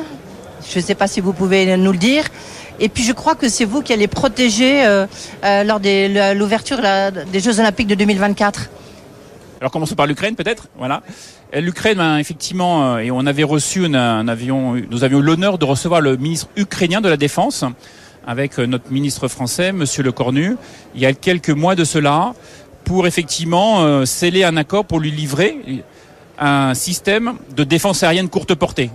Je 0.70 0.78
ne 0.78 0.84
sais 0.84 0.96
pas 0.96 1.08
si 1.08 1.22
vous 1.22 1.34
pouvez 1.34 1.76
nous 1.76 1.92
le 1.92 1.98
dire. 1.98 2.26
Et 2.80 2.90
puis 2.90 3.04
je 3.04 3.14
crois 3.14 3.36
que 3.36 3.50
c'est 3.50 3.66
vous 3.66 3.82
qui 3.82 3.94
allez 3.94 4.08
protéger 4.08 4.84
lors 5.44 5.80
de 5.80 6.34
l'ouverture 6.34 6.80
des 7.32 7.40
Jeux 7.40 7.60
Olympiques 7.60 7.88
de 7.88 7.96
2024. 7.96 8.70
Alors 9.60 9.72
commençons 9.72 9.96
par 9.96 10.08
l'Ukraine 10.08 10.36
peut-être? 10.36 10.68
Voilà. 10.78 11.02
L'Ukraine, 11.54 11.98
ben, 11.98 12.18
effectivement, 12.18 12.98
et 13.00 13.12
on 13.12 13.26
avait 13.26 13.44
reçu 13.44 13.86
un, 13.86 14.28
avion, 14.28 14.76
nous 14.90 15.04
avions 15.04 15.20
eu 15.20 15.24
l'honneur 15.24 15.58
de 15.58 15.66
recevoir 15.66 16.00
le 16.00 16.16
ministre 16.16 16.48
ukrainien 16.56 17.02
de 17.02 17.10
la 17.10 17.18
Défense 17.18 17.66
avec 18.26 18.60
euh, 18.60 18.66
notre 18.66 18.92
ministre 18.92 19.28
français, 19.28 19.72
Monsieur 19.72 20.04
Le 20.04 20.12
Cornu, 20.12 20.56
il 20.96 21.02
y 21.02 21.06
a 21.06 21.14
quelques 21.14 21.50
mois 21.50 21.76
de 21.76 21.84
cela, 21.84 22.34
pour 22.84 23.08
effectivement 23.08 23.82
euh, 23.82 24.06
sceller 24.06 24.44
un 24.44 24.58
accord 24.58 24.86
pour 24.86 25.00
lui 25.00 25.12
livrer 25.12 25.84
un 26.40 26.74
système 26.74 27.36
de 27.56 27.64
défense 27.64 28.04
aérienne 28.04 28.30
courte 28.30 28.56
portée. 28.56 28.90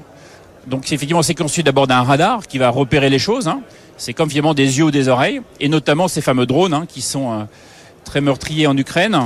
Donc 0.66 0.92
effectivement 0.92 1.22
c'est 1.22 1.34
conçu 1.34 1.62
d'abord 1.62 1.86
d'un 1.86 2.02
radar 2.02 2.46
qui 2.46 2.58
va 2.58 2.70
repérer 2.70 3.08
les 3.08 3.18
choses. 3.18 3.48
Hein. 3.48 3.60
C'est 3.96 4.12
comme 4.12 4.28
finalement 4.28 4.54
des 4.54 4.78
yeux 4.78 4.84
ou 4.84 4.90
des 4.90 5.08
oreilles, 5.08 5.40
et 5.60 5.68
notamment 5.68 6.08
ces 6.08 6.20
fameux 6.20 6.46
drones 6.46 6.74
hein, 6.74 6.84
qui 6.88 7.00
sont 7.00 7.32
euh, 7.32 7.44
très 8.04 8.20
meurtriers 8.20 8.66
en 8.66 8.76
Ukraine. 8.76 9.18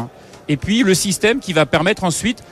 Et 0.49 0.57
puis 0.57 0.83
le 0.83 0.95
système 0.95 1.41
qui 1.41 1.53
va 1.53 1.67
permettre 1.67 2.05
ensuite 2.05 2.43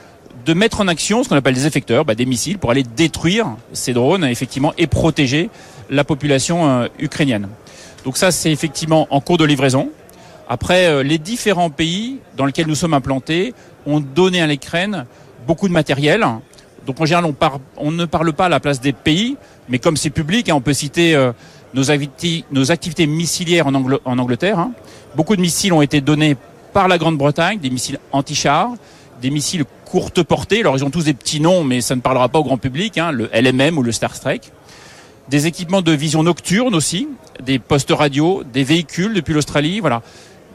de 0.45 0.53
mettre 0.53 0.81
en 0.81 0.87
action 0.87 1.23
ce 1.23 1.29
qu'on 1.29 1.35
appelle 1.35 1.53
des 1.53 1.67
effecteurs, 1.67 2.05
bah, 2.05 2.15
des 2.15 2.25
missiles, 2.25 2.57
pour 2.57 2.71
aller 2.71 2.83
détruire 2.83 3.47
ces 3.73 3.93
drones 3.93 4.23
effectivement 4.25 4.73
et 4.77 4.87
protéger 4.87 5.49
la 5.89 6.03
population 6.03 6.67
euh, 6.67 6.87
ukrainienne. 6.99 7.47
Donc 8.05 8.17
ça 8.17 8.31
c'est 8.31 8.51
effectivement 8.51 9.07
en 9.09 9.21
cours 9.21 9.37
de 9.37 9.45
livraison. 9.45 9.89
Après, 10.47 10.87
euh, 10.87 11.03
les 11.03 11.19
différents 11.19 11.69
pays 11.69 12.17
dans 12.35 12.45
lesquels 12.45 12.67
nous 12.67 12.75
sommes 12.75 12.93
implantés 12.95 13.53
ont 13.85 13.99
donné 13.99 14.41
à 14.41 14.47
l'Ukraine 14.47 15.05
beaucoup 15.45 15.67
de 15.67 15.73
matériel. 15.73 16.25
Donc 16.85 16.99
en 16.99 17.05
général, 17.05 17.31
on, 17.77 17.91
ne 17.91 18.05
parle 18.05 18.33
pas 18.33 18.45
à 18.45 18.49
la 18.49 18.59
place 18.59 18.81
des 18.81 18.93
pays, 18.93 19.37
mais 19.67 19.77
comme 19.79 19.95
c'est 19.95 20.09
public, 20.09 20.49
hein, 20.49 20.55
on 20.55 20.61
peut 20.61 20.73
citer 20.73 21.13
euh, 21.15 21.31
nos, 21.75 21.83
acti- 21.91 22.45
nos 22.51 22.71
activités 22.71 23.05
missilières 23.05 23.67
en, 23.67 23.73
Angl- 23.73 23.99
en 24.05 24.17
Angleterre. 24.17 24.57
hein. 24.57 24.71
Beaucoup 25.15 25.35
de 25.35 25.41
missiles 25.41 25.73
ont 25.73 25.81
été 25.81 26.01
donnés 26.01 26.35
par 26.73 26.87
la 26.87 26.97
Grande-Bretagne, 26.97 27.59
des 27.59 27.69
missiles 27.69 27.99
anti-chars, 28.11 28.71
des 29.21 29.29
missiles 29.29 29.65
courte 29.85 30.23
portée. 30.23 30.59
Alors 30.61 30.77
ils 30.77 30.83
ont 30.83 30.89
tous 30.89 31.05
des 31.05 31.13
petits 31.13 31.41
noms, 31.41 31.63
mais 31.63 31.81
ça 31.81 31.95
ne 31.95 32.01
parlera 32.01 32.29
pas 32.29 32.39
au 32.39 32.43
grand 32.43 32.57
public, 32.57 32.97
hein, 32.97 33.11
le 33.11 33.29
LMM 33.33 33.77
ou 33.77 33.83
le 33.83 33.91
Starstreak. 33.91 34.51
Des 35.29 35.45
équipements 35.45 35.81
de 35.81 35.91
vision 35.91 36.23
nocturne 36.23 36.73
aussi, 36.73 37.07
des 37.43 37.59
postes 37.59 37.91
radio, 37.91 38.43
des 38.51 38.63
véhicules 38.63 39.13
depuis 39.13 39.33
l'Australie, 39.33 39.79
voilà. 39.79 40.01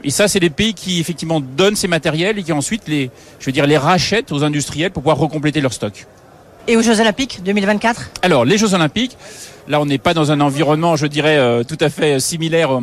Et 0.02 0.10
ça, 0.10 0.28
c'est 0.28 0.40
des 0.40 0.50
pays 0.50 0.74
qui 0.74 1.00
effectivement 1.00 1.40
donnent 1.40 1.76
ces 1.76 1.88
matériels 1.88 2.38
et 2.38 2.42
qui 2.42 2.52
ensuite 2.52 2.88
les, 2.88 3.10
je 3.38 3.46
veux 3.46 3.52
dire, 3.52 3.66
les 3.66 3.78
rachètent 3.78 4.32
aux 4.32 4.42
industriels 4.44 4.90
pour 4.90 5.02
pouvoir 5.02 5.16
recompléter 5.16 5.60
leur 5.60 5.72
stock. 5.72 6.06
Et 6.66 6.76
aux 6.76 6.82
Jeux 6.82 7.00
Olympiques 7.00 7.40
2024 7.44 8.10
Alors, 8.22 8.44
les 8.44 8.58
Jeux 8.58 8.74
Olympiques, 8.74 9.16
là, 9.68 9.80
on 9.80 9.86
n'est 9.86 9.98
pas 9.98 10.12
dans 10.12 10.32
un 10.32 10.40
environnement, 10.40 10.96
je 10.96 11.06
dirais, 11.06 11.38
euh, 11.38 11.62
tout 11.62 11.78
à 11.80 11.88
fait 11.88 12.18
similaire, 12.20 12.74
euh, 12.74 12.80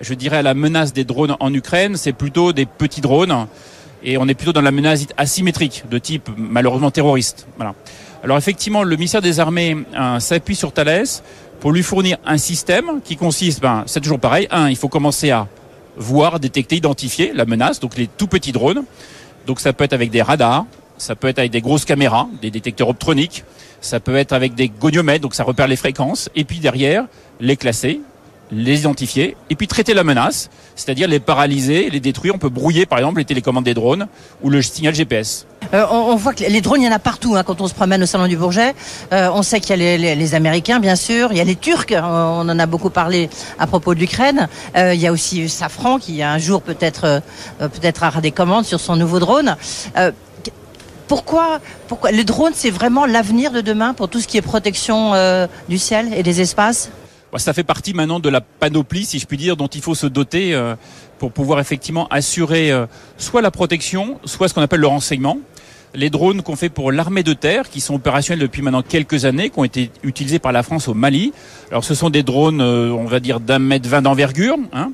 je 0.00 0.14
dirais, 0.14 0.38
à 0.38 0.42
la 0.42 0.54
menace 0.54 0.92
des 0.92 1.04
drones 1.04 1.36
en 1.40 1.54
Ukraine. 1.54 1.96
C'est 1.96 2.12
plutôt 2.12 2.52
des 2.52 2.66
petits 2.66 3.00
drones. 3.00 3.46
Et 4.02 4.18
on 4.18 4.28
est 4.28 4.34
plutôt 4.34 4.52
dans 4.52 4.62
la 4.62 4.70
menace 4.72 5.06
asymétrique, 5.16 5.84
de 5.90 5.98
type, 5.98 6.28
malheureusement, 6.36 6.90
terroriste. 6.90 7.46
Voilà. 7.56 7.74
Alors, 8.22 8.36
effectivement, 8.36 8.82
le 8.82 8.96
ministère 8.96 9.22
des 9.22 9.40
Armées 9.40 9.76
euh, 9.98 10.20
s'appuie 10.20 10.54
sur 10.54 10.72
Thales 10.72 11.06
pour 11.58 11.72
lui 11.72 11.82
fournir 11.82 12.18
un 12.26 12.36
système 12.36 13.00
qui 13.02 13.16
consiste, 13.16 13.60
ben, 13.60 13.84
c'est 13.86 14.00
toujours 14.00 14.20
pareil. 14.20 14.46
Un, 14.50 14.68
il 14.68 14.76
faut 14.76 14.88
commencer 14.88 15.30
à 15.30 15.46
voir, 15.96 16.38
détecter, 16.38 16.76
identifier 16.76 17.32
la 17.34 17.46
menace, 17.46 17.80
donc 17.80 17.96
les 17.96 18.06
tout 18.06 18.26
petits 18.26 18.52
drones. 18.52 18.84
Donc 19.46 19.60
ça 19.60 19.72
peut 19.72 19.84
être 19.84 19.94
avec 19.94 20.10
des 20.10 20.20
radars, 20.22 20.66
ça 20.98 21.16
peut 21.16 21.28
être 21.28 21.38
avec 21.38 21.50
des 21.50 21.62
grosses 21.62 21.86
caméras, 21.86 22.28
des 22.42 22.50
détecteurs 22.50 22.88
optroniques, 22.88 23.44
ça 23.80 24.00
peut 24.00 24.16
être 24.16 24.32
avec 24.32 24.54
des 24.54 24.68
goniomètres, 24.68 25.22
donc 25.22 25.34
ça 25.34 25.44
repère 25.44 25.66
les 25.66 25.76
fréquences, 25.76 26.28
et 26.36 26.44
puis 26.44 26.58
derrière, 26.58 27.06
les 27.40 27.56
classer, 27.56 28.00
les 28.52 28.80
identifier, 28.80 29.36
et 29.48 29.54
puis 29.54 29.66
traiter 29.68 29.94
la 29.94 30.04
menace, 30.04 30.50
c'est-à-dire 30.74 31.08
les 31.08 31.20
paralyser, 31.20 31.90
les 31.90 32.00
détruire. 32.00 32.34
On 32.34 32.38
peut 32.38 32.48
brouiller 32.48 32.86
par 32.86 32.98
exemple 32.98 33.18
les 33.18 33.24
télécommandes 33.24 33.64
des 33.64 33.74
drones 33.74 34.08
ou 34.42 34.50
le 34.50 34.60
signal 34.62 34.94
GPS. 34.94 35.46
Euh, 35.74 35.84
on, 35.90 36.16
voit 36.16 36.32
que 36.32 36.42
les 36.42 36.60
drones, 36.60 36.80
il 36.80 36.86
y 36.86 36.88
en 36.88 36.92
a 36.92 36.98
partout 36.98 37.36
hein, 37.36 37.42
quand 37.44 37.60
on 37.60 37.68
se 37.68 37.74
promène 37.74 38.02
au 38.02 38.06
salon 38.06 38.26
du 38.26 38.36
Bourget. 38.36 38.74
Euh, 39.12 39.30
on 39.32 39.42
sait 39.42 39.60
qu'il 39.60 39.78
y 39.80 39.86
a 39.86 39.96
les, 40.14 40.34
Américains, 40.34 40.80
bien 40.80 40.96
sûr. 40.96 41.28
Il 41.32 41.38
y 41.38 41.40
a 41.40 41.44
les 41.44 41.54
Turcs. 41.54 41.92
euh, 41.92 42.00
On 42.02 42.48
en 42.48 42.58
a 42.58 42.66
beaucoup 42.66 42.90
parlé 42.90 43.30
à 43.58 43.66
propos 43.66 43.94
de 43.94 44.00
l'Ukraine. 44.00 44.48
Euh, 44.76 44.94
il 44.94 45.00
y 45.00 45.06
a 45.06 45.12
aussi 45.12 45.48
Safran 45.48 45.98
qui 45.98 46.22
un 46.22 46.38
jour 46.38 46.62
peut-être 46.62 47.22
peut-être 47.58 48.06
aura 48.06 48.20
des 48.20 48.32
commandes 48.32 48.64
sur 48.64 48.80
son 48.80 48.96
nouveau 48.96 49.18
drone. 49.18 49.56
Qu- 49.94 50.50
pourquoi, 51.06 51.60
pourquoi 51.88 52.10
le 52.10 52.24
drone, 52.24 52.52
c'est 52.54 52.70
vraiment 52.70 53.06
l'avenir 53.06 53.52
de 53.52 53.60
demain 53.60 53.94
pour 53.94 54.08
tout 54.08 54.20
ce 54.20 54.26
qui 54.26 54.38
est 54.38 54.42
protection 54.42 55.12
du 55.68 55.78
ciel 55.78 56.08
et 56.14 56.22
des 56.22 56.40
espaces? 56.40 56.90
Ça 57.36 57.52
fait 57.52 57.64
partie 57.64 57.94
maintenant 57.94 58.18
de 58.18 58.28
la 58.28 58.40
panoplie, 58.40 59.04
si 59.04 59.18
je 59.20 59.26
puis 59.26 59.36
dire, 59.36 59.56
dont 59.56 59.68
il 59.68 59.80
faut 59.80 59.94
se 59.94 60.06
doter 60.06 60.52
euh, 60.52 60.74
pour 61.18 61.30
pouvoir 61.30 61.60
effectivement 61.60 62.08
assurer 62.08 62.72
euh, 62.72 62.86
soit 63.18 63.40
la 63.40 63.52
protection, 63.52 64.18
soit 64.24 64.48
ce 64.48 64.54
qu'on 64.54 64.62
appelle 64.62 64.80
le 64.80 64.88
renseignement. 64.88 65.38
Les 65.94 66.10
drones 66.10 66.42
qu'on 66.42 66.56
fait 66.56 66.68
pour 66.68 66.92
l'armée 66.92 67.22
de 67.22 67.32
terre, 67.32 67.68
qui 67.68 67.80
sont 67.80 67.94
opérationnels 67.94 68.40
depuis 68.40 68.62
maintenant 68.62 68.82
quelques 68.82 69.24
années, 69.24 69.50
qui 69.50 69.58
ont 69.58 69.64
été 69.64 69.90
utilisés 70.02 70.38
par 70.38 70.52
la 70.52 70.62
France 70.62 70.88
au 70.88 70.94
Mali. 70.94 71.32
Alors 71.70 71.84
ce 71.84 71.94
sont 71.94 72.10
des 72.10 72.24
drones, 72.24 72.60
euh, 72.60 72.90
on 72.90 73.04
va 73.04 73.20
dire, 73.20 73.38
d'un 73.38 73.60
mètre 73.60 73.88
vingt 73.88 74.02
d'envergure. 74.02 74.56
Hein. 74.72 74.90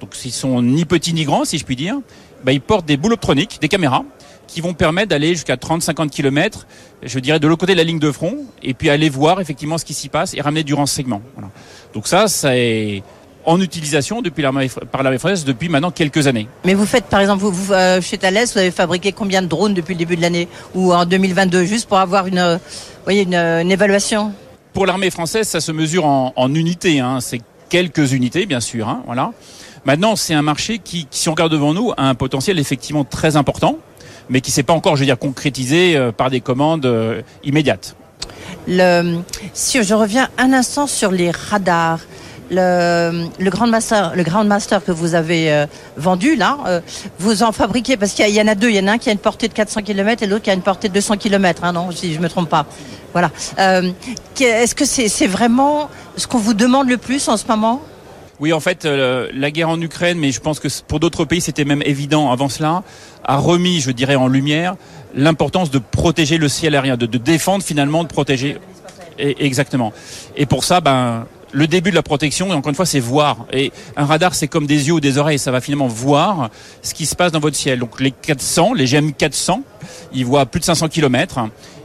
Donc 0.00 0.14
ils 0.24 0.30
sont 0.30 0.60
ni 0.62 0.84
petits 0.84 1.14
ni 1.14 1.24
grands, 1.24 1.44
si 1.44 1.58
je 1.58 1.64
puis 1.64 1.76
dire. 1.76 1.96
Bah, 2.44 2.52
ils 2.52 2.60
portent 2.60 2.86
des 2.86 2.96
boules 2.96 3.14
optroniques, 3.14 3.58
des 3.60 3.68
caméras, 3.68 4.04
qui 4.48 4.60
vont 4.60 4.74
permettre 4.74 5.10
d'aller 5.10 5.28
jusqu'à 5.28 5.54
30-50 5.54 6.08
km, 6.08 6.66
je 7.04 7.18
dirais, 7.20 7.38
de 7.38 7.46
l'autre 7.46 7.60
côté 7.60 7.74
de 7.74 7.78
la 7.78 7.84
ligne 7.84 8.00
de 8.00 8.10
front, 8.10 8.38
et 8.62 8.74
puis 8.74 8.90
aller 8.90 9.08
voir 9.08 9.40
effectivement 9.40 9.78
ce 9.78 9.84
qui 9.84 9.94
s'y 9.94 10.08
passe 10.08 10.34
et 10.34 10.40
ramener 10.40 10.64
du 10.64 10.74
renseignement. 10.74 11.22
Voilà. 11.34 11.50
Donc 11.94 12.08
ça, 12.08 12.26
c'est 12.26 13.02
en 13.44 13.60
utilisation 13.60 14.20
depuis 14.20 14.42
l'armée, 14.42 14.70
par 14.90 15.02
l'armée 15.02 15.18
française 15.18 15.44
depuis 15.44 15.68
maintenant 15.68 15.90
quelques 15.90 16.26
années. 16.26 16.48
Mais 16.64 16.74
vous 16.74 16.86
faites, 16.86 17.04
par 17.04 17.20
exemple, 17.20 17.42
vous, 17.42 17.52
vous, 17.52 17.72
euh, 17.72 18.00
chez 18.00 18.18
Thales, 18.18 18.44
vous 18.52 18.58
avez 18.58 18.70
fabriqué 18.70 19.12
combien 19.12 19.42
de 19.42 19.46
drones 19.46 19.74
depuis 19.74 19.94
le 19.94 19.98
début 19.98 20.16
de 20.16 20.22
l'année 20.22 20.48
ou 20.74 20.92
en 20.92 21.06
2022, 21.06 21.64
juste 21.64 21.88
pour 21.88 21.98
avoir 21.98 22.26
une, 22.26 22.38
euh, 22.38 22.58
voyez, 23.04 23.22
une, 23.22 23.34
euh, 23.34 23.62
une 23.62 23.70
évaluation? 23.70 24.32
Pour 24.72 24.86
l'armée 24.86 25.10
française, 25.10 25.46
ça 25.46 25.60
se 25.60 25.72
mesure 25.72 26.04
en, 26.04 26.32
en 26.36 26.54
unités. 26.54 27.00
Hein. 27.00 27.20
C'est 27.20 27.40
quelques 27.68 28.12
unités, 28.12 28.46
bien 28.46 28.60
sûr. 28.60 28.88
Hein, 28.88 29.02
voilà. 29.06 29.32
Maintenant, 29.84 30.16
c'est 30.16 30.34
un 30.34 30.42
marché 30.42 30.78
qui, 30.78 31.06
qui, 31.06 31.18
si 31.18 31.28
on 31.28 31.32
regarde 31.32 31.52
devant 31.52 31.72
nous, 31.72 31.92
a 31.96 32.08
un 32.08 32.14
potentiel 32.14 32.58
effectivement 32.58 33.04
très 33.04 33.36
important, 33.36 33.78
mais 34.28 34.40
qui 34.40 34.50
s'est 34.50 34.62
pas 34.62 34.72
encore, 34.72 34.96
je 34.96 35.00
veux 35.00 35.06
dire, 35.06 35.18
concrétisé 35.18 35.96
euh, 35.96 36.12
par 36.12 36.30
des 36.30 36.40
commandes 36.40 36.86
euh, 36.86 37.22
immédiates. 37.44 37.96
Le, 38.66 39.20
si 39.54 39.82
je 39.82 39.94
reviens 39.94 40.28
un 40.38 40.52
instant 40.52 40.86
sur 40.86 41.10
les 41.10 41.30
radars, 41.30 42.00
le, 42.50 43.26
le 43.38 43.50
Grand 43.50 43.66
Master, 44.44 44.84
que 44.84 44.92
vous 44.92 45.14
avez 45.14 45.52
euh, 45.52 45.66
vendu 45.96 46.34
là, 46.34 46.56
vous 47.18 47.42
en 47.42 47.52
fabriquez 47.52 47.96
parce 47.98 48.12
qu'il 48.12 48.28
y, 48.28 48.40
en 48.40 48.46
a 48.46 48.54
deux. 48.54 48.70
Il 48.70 48.76
y 48.76 48.80
en 48.80 48.86
a 48.86 48.92
un 48.92 48.98
qui 48.98 49.10
a 49.10 49.12
une 49.12 49.18
portée 49.18 49.48
de 49.48 49.52
400 49.52 49.82
km 49.82 50.22
et 50.22 50.26
l'autre 50.26 50.44
qui 50.44 50.50
a 50.50 50.54
une 50.54 50.62
portée 50.62 50.88
de 50.88 50.94
200 50.94 51.18
km. 51.18 51.64
Hein, 51.64 51.72
non, 51.72 51.90
si 51.90 52.14
je 52.14 52.20
me 52.20 52.28
trompe 52.28 52.48
pas. 52.48 52.66
Voilà. 53.12 53.30
Est-ce 53.58 54.74
que 54.74 54.84
c'est 54.84 55.26
vraiment 55.26 55.90
ce 56.16 56.26
qu'on 56.26 56.38
vous 56.38 56.54
demande 56.54 56.88
le 56.88 56.96
plus 56.96 57.28
en 57.28 57.36
ce 57.36 57.46
moment? 57.46 57.82
Oui, 58.40 58.52
en 58.52 58.60
fait, 58.60 58.84
euh, 58.84 59.28
la 59.34 59.50
guerre 59.50 59.68
en 59.68 59.80
Ukraine, 59.80 60.18
mais 60.18 60.30
je 60.30 60.40
pense 60.40 60.60
que 60.60 60.68
pour 60.86 61.00
d'autres 61.00 61.24
pays, 61.24 61.40
c'était 61.40 61.64
même 61.64 61.82
évident 61.84 62.30
avant 62.30 62.48
cela, 62.48 62.84
a 63.24 63.36
remis, 63.36 63.80
je 63.80 63.90
dirais, 63.90 64.14
en 64.14 64.28
lumière 64.28 64.76
l'importance 65.14 65.70
de 65.70 65.78
protéger 65.78 66.38
le 66.38 66.48
ciel 66.48 66.74
aérien, 66.74 66.96
de, 66.96 67.06
de 67.06 67.18
défendre 67.18 67.64
finalement, 67.64 68.04
de 68.04 68.08
protéger. 68.08 68.58
Et, 69.18 69.44
exactement. 69.44 69.92
Et 70.36 70.46
pour 70.46 70.62
ça, 70.62 70.80
ben, 70.80 71.26
le 71.50 71.66
début 71.66 71.90
de 71.90 71.96
la 71.96 72.02
protection, 72.02 72.48
et 72.48 72.52
encore 72.52 72.70
une 72.70 72.76
fois, 72.76 72.86
c'est 72.86 73.00
voir. 73.00 73.46
Et 73.52 73.72
un 73.96 74.04
radar, 74.04 74.34
c'est 74.34 74.48
comme 74.48 74.66
des 74.66 74.86
yeux 74.86 74.94
ou 74.94 75.00
des 75.00 75.18
oreilles, 75.18 75.38
ça 75.38 75.50
va 75.50 75.60
finalement 75.60 75.88
voir 75.88 76.50
ce 76.82 76.94
qui 76.94 77.06
se 77.06 77.16
passe 77.16 77.32
dans 77.32 77.40
votre 77.40 77.56
ciel. 77.56 77.80
Donc 77.80 78.00
les 78.00 78.12
400, 78.12 78.74
les 78.74 78.86
GM 78.86 79.12
400, 79.12 79.62
ils 80.12 80.24
voient 80.24 80.46
plus 80.46 80.60
de 80.60 80.64
500 80.64 80.88
kilomètres. 80.88 81.40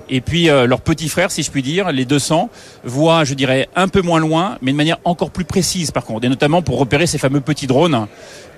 Et 0.10 0.22
puis 0.22 0.50
euh, 0.50 0.68
leurs 0.68 0.82
petits 0.82 1.10
frères, 1.10 1.32
si 1.32 1.44
je 1.44 1.52
puis 1.52 1.62
dire, 1.62 1.92
les 1.92 2.06
200, 2.06 2.50
voient, 2.84 3.24
je 3.24 3.34
dirais, 3.34 3.70
un 3.76 3.88
peu 3.88 4.02
moins 4.02 4.20
loin, 4.20 4.58
mais 4.62 4.72
de 4.72 4.78
manière 4.78 4.98
encore 5.06 5.32
plus 5.32 5.46
précise 5.46 5.92
par 5.92 6.06
contre, 6.06 6.26
et 6.26 6.30
notamment 6.30 6.62
pour 6.62 6.78
repérer 6.78 7.08
ces 7.08 7.18
fameux 7.18 7.42
petits 7.42 7.68
drones 7.68 8.08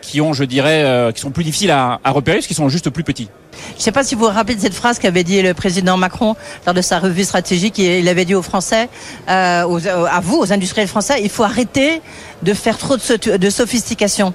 qui 0.02 0.22
ont, 0.22 0.34
je 0.34 0.44
dirais, 0.44 0.84
euh, 0.84 1.12
qui 1.12 1.22
sont 1.22 1.32
plus 1.32 1.44
difficiles 1.44 1.72
à, 1.72 2.00
repérer 2.06 2.38
parce 2.38 2.48
qu'ils 2.48 2.56
sont 2.56 2.70
juste 2.70 2.90
plus 2.90 3.04
petits. 3.04 3.30
Je 3.74 3.80
ne 3.80 3.82
sais 3.82 3.92
pas 3.92 4.04
si 4.04 4.16
vous 4.16 4.26
vous 4.26 4.32
rappelez 4.32 4.56
de 4.56 4.62
cette 4.62 4.74
phrase 4.74 5.00
qu'avait 5.00 5.24
dit 5.24 5.42
le 5.42 5.54
président 5.54 5.98
Macron 5.98 6.36
lors 6.66 6.76
de 6.76 6.82
sa 6.82 7.00
revue 7.00 7.24
stratégique. 7.24 7.80
Il 7.80 8.08
avait 8.08 8.26
dit 8.26 8.36
aux 8.36 8.42
Français, 8.42 8.90
euh, 9.30 10.08
à 10.12 10.20
vous, 10.22 10.38
aux 10.38 10.54
industriels 10.54 10.88
français, 10.88 11.22
il 11.24 11.30
faut 11.30 11.44
arrêter 11.44 12.02
de 12.44 12.54
faire 12.54 12.78
trop 12.78 12.98
de, 12.98 13.50
sophistication. 13.50 14.34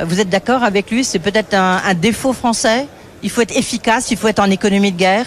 Vous 0.00 0.20
êtes 0.20 0.30
d'accord 0.30 0.64
avec 0.64 0.90
lui? 0.90 1.04
C'est 1.04 1.18
peut-être 1.18 1.54
un 1.54 1.94
défaut 1.94 2.32
français. 2.32 2.86
Il 3.22 3.30
faut 3.30 3.42
être 3.42 3.56
efficace, 3.56 4.10
il 4.10 4.16
faut 4.16 4.28
être 4.28 4.40
en 4.40 4.50
économie 4.50 4.90
de 4.90 4.98
guerre. 4.98 5.26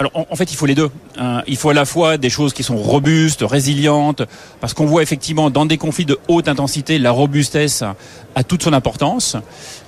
Alors 0.00 0.12
en, 0.14 0.34
fait, 0.34 0.50
il 0.50 0.56
faut 0.56 0.64
les 0.64 0.74
deux. 0.74 0.88
Hein. 1.18 1.42
Il 1.46 1.58
faut 1.58 1.68
à 1.68 1.74
la 1.74 1.84
fois 1.84 2.16
des 2.16 2.30
choses 2.30 2.54
qui 2.54 2.62
sont 2.62 2.78
robustes, 2.78 3.44
résilientes, 3.46 4.22
parce 4.58 4.72
qu'on 4.72 4.86
voit 4.86 5.02
effectivement 5.02 5.50
dans 5.50 5.66
des 5.66 5.76
conflits 5.76 6.06
de 6.06 6.18
haute 6.26 6.48
intensité, 6.48 6.98
la 6.98 7.10
robustesse 7.10 7.84
a 8.34 8.42
toute 8.42 8.62
son 8.62 8.72
importance. 8.72 9.36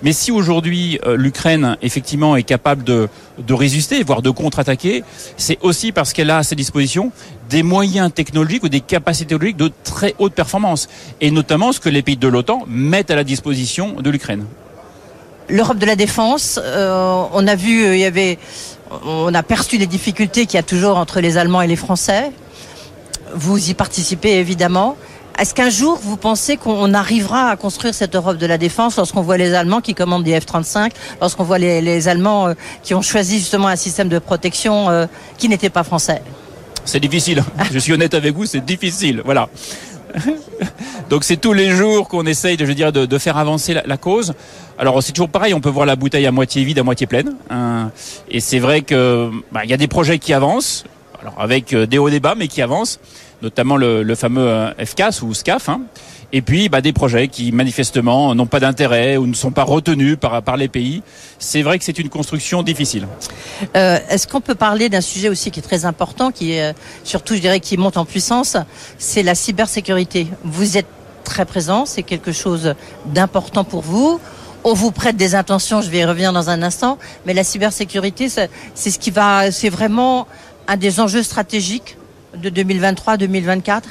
Mais 0.03 0.13
si 0.13 0.31
aujourd'hui 0.31 1.01
euh, 1.07 1.17
l'Ukraine 1.17 1.79
effectivement 1.81 2.37
est 2.37 2.43
capable 2.43 2.85
de, 2.85 3.09
de 3.39 3.55
résister, 3.55 4.03
voire 4.03 4.21
de 4.21 4.29
contre-attaquer, 4.29 5.03
c'est 5.39 5.57
aussi 5.63 5.93
parce 5.93 6.13
qu'elle 6.13 6.29
a 6.29 6.37
à 6.37 6.43
sa 6.43 6.57
disposition 6.57 7.11
des 7.49 7.63
moyens 7.63 8.13
technologiques 8.13 8.65
ou 8.65 8.69
des 8.69 8.81
capacités 8.83 9.29
technologiques 9.29 9.57
de 9.57 9.73
très 9.83 10.15
haute 10.19 10.35
performance, 10.35 10.91
et 11.23 11.31
notamment 11.31 11.73
ce 11.73 11.81
que 11.81 11.89
les 11.89 12.03
pays 12.03 12.19
de 12.19 12.29
l'OTAN 12.29 12.65
mettent 12.69 13.11
à 13.11 13.17
la 13.17 13.25
disposition 13.25 13.95
de 14.03 14.11
l'Ukraine. 14.11 14.45
L'Europe 15.53 15.77
de 15.77 15.85
la 15.85 15.97
défense, 15.97 16.59
euh, 16.63 17.25
on 17.35 17.47
a 17.47 17.55
vu, 17.57 17.85
euh, 17.85 17.95
il 17.95 18.01
y 18.01 18.07
avait, 18.07 18.39
on 19.05 19.35
a 19.35 19.43
perçu 19.43 19.77
les 19.77 19.87
difficultés 19.87 20.47
qu'il 20.47 20.57
y 20.57 20.59
a 20.59 20.63
toujours 20.63 20.97
entre 20.97 21.21
les 21.21 21.37
Allemands 21.37 21.61
et 21.61 21.67
les 21.67 21.77
Français. 21.77 22.33
Vous 23.35 23.69
y 23.69 23.75
participez 23.75 24.39
évidemment. 24.39 24.97
Est-ce 25.39 25.53
qu'un 25.53 25.69
jour, 25.69 26.01
vous 26.03 26.17
pensez 26.17 26.57
qu'on 26.57 26.95
arrivera 26.95 27.51
à 27.51 27.57
construire 27.57 27.93
cette 27.93 28.17
Europe 28.17 28.39
de 28.39 28.47
la 28.47 28.57
défense 28.57 28.97
lorsqu'on 28.97 29.21
voit 29.21 29.37
les 29.37 29.53
Allemands 29.53 29.83
qui 29.83 29.95
commandent 29.95 30.25
des 30.25 30.41
F-35, 30.41 30.93
lorsqu'on 31.21 31.45
voit 31.45 31.59
les, 31.59 31.83
les 31.83 32.09
Allemands 32.09 32.49
euh, 32.49 32.55
qui 32.83 32.95
ont 32.95 33.03
choisi 33.03 33.39
justement 33.39 33.69
un 33.69 33.77
système 33.77 34.09
de 34.09 34.19
protection 34.19 35.07
qui 35.37 35.51
n'était 35.51 35.69
pas 35.69 35.85
français? 35.85 36.23
C'est 36.87 37.01
difficile. 37.01 37.45
Je 37.71 37.79
suis 37.79 37.93
honnête 37.93 38.15
avec 38.15 38.35
vous, 38.35 38.47
c'est 38.47 38.65
difficile. 38.65 39.21
Voilà. 39.23 39.51
Donc 41.11 41.25
c'est 41.25 41.37
tous 41.37 41.53
les 41.53 41.71
jours 41.71 42.09
qu'on 42.09 42.25
essaye, 42.27 42.57
de, 42.57 42.65
je 42.65 42.73
dirais, 42.73 42.93
de, 42.93 43.07
de 43.07 43.19
faire 43.19 43.37
avancer 43.37 43.75
la, 43.75 43.83
la 43.87 43.97
cause. 43.97 44.35
Alors 44.79 45.03
c'est 45.03 45.13
toujours 45.13 45.29
pareil, 45.29 45.55
on 45.55 45.61
peut 45.61 45.69
voir 45.69 45.87
la 45.87 45.97
bouteille 45.97 46.27
à 46.27 46.33
moitié 46.33 46.65
vide, 46.65 46.79
à 46.79 46.83
moitié 46.83 47.07
pleine. 47.07 47.35
hein. 47.51 47.91
et 48.31 48.41
c'est 48.41 48.59
vrai 48.59 48.83
que 48.83 49.31
bah, 49.53 49.61
il 49.65 49.71
y 49.71 49.75
a 49.75 49.77
des 49.77 49.89
projets 49.89 50.19
qui 50.19 50.33
avancent, 50.33 50.85
alors 51.21 51.35
avec 51.39 51.73
euh, 51.73 51.87
des 51.87 51.99
hauts 51.99 52.11
débats, 52.11 52.35
mais 52.37 52.49
qui 52.49 52.63
avancent, 52.63 52.99
notamment 53.43 53.77
le, 53.77 54.03
le 54.03 54.15
fameux 54.15 54.47
euh, 54.49 54.73
FCAS 54.85 55.21
ou 55.23 55.35
SCAF. 55.35 55.69
hein. 55.69 55.83
Et 56.33 56.41
puis 56.41 56.69
bah, 56.69 56.81
des 56.81 56.93
projets 56.93 57.29
qui 57.29 57.53
manifestement 57.53 58.35
n'ont 58.35 58.47
pas 58.47 58.61
d'intérêt 58.61 59.17
ou 59.17 59.27
ne 59.27 59.35
sont 59.35 59.51
pas 59.51 59.65
retenus 59.65 60.17
par, 60.19 60.57
les 60.57 60.69
pays. 60.69 61.03
C'est 61.39 61.63
vrai 61.63 61.79
que 61.79 61.85
c'est 61.85 61.99
une 61.99 62.09
construction 62.09 62.63
difficile. 62.63 63.07
Euh, 63.77 63.99
Est-ce 64.09 64.27
qu'on 64.27 64.41
peut 64.41 64.55
parler 64.55 64.89
d'un 64.89 65.01
sujet 65.01 65.29
aussi 65.29 65.51
qui 65.51 65.61
est 65.61 65.63
très 65.63 65.85
important, 65.85 66.31
qui 66.31 66.53
est 66.53 66.71
euh, 66.71 66.73
surtout, 67.05 67.35
je 67.35 67.41
dirais, 67.41 67.61
qui 67.61 67.77
monte 67.77 67.97
en 67.97 68.05
puissance, 68.05 68.57
c'est 68.99 69.23
la 69.23 69.35
cybersécurité. 69.35 70.27
Vous 70.45 70.79
êtes 70.79 70.87
très 71.25 71.45
présent, 71.45 71.87
c'est 71.87 72.03
quelque 72.03 72.33
chose 72.33 72.75
d'important 73.07 73.65
pour 73.65 73.83
vous. 73.83 74.21
On 74.65 74.75
vous 74.75 74.91
prête 74.91 75.17
des 75.17 75.35
intentions, 75.35 75.81
je 75.83 75.91
vais 75.91 75.99
y 75.99 76.05
revenir 76.05 76.33
dans 76.33 76.49
un 76.49 76.63
instant, 76.63 76.99
mais 77.27 77.35
la 77.35 77.45
cybersécurité, 77.45 78.29
c'est 78.29 78.91
ce 78.91 78.99
qui 78.99 79.11
va, 79.11 79.51
c'est 79.51 79.69
vraiment 79.69 80.27
un 80.69 80.77
des 80.77 81.01
enjeux 81.01 81.23
stratégiques 81.23 81.97
de 82.37 82.49
2023-2024. 82.49 83.83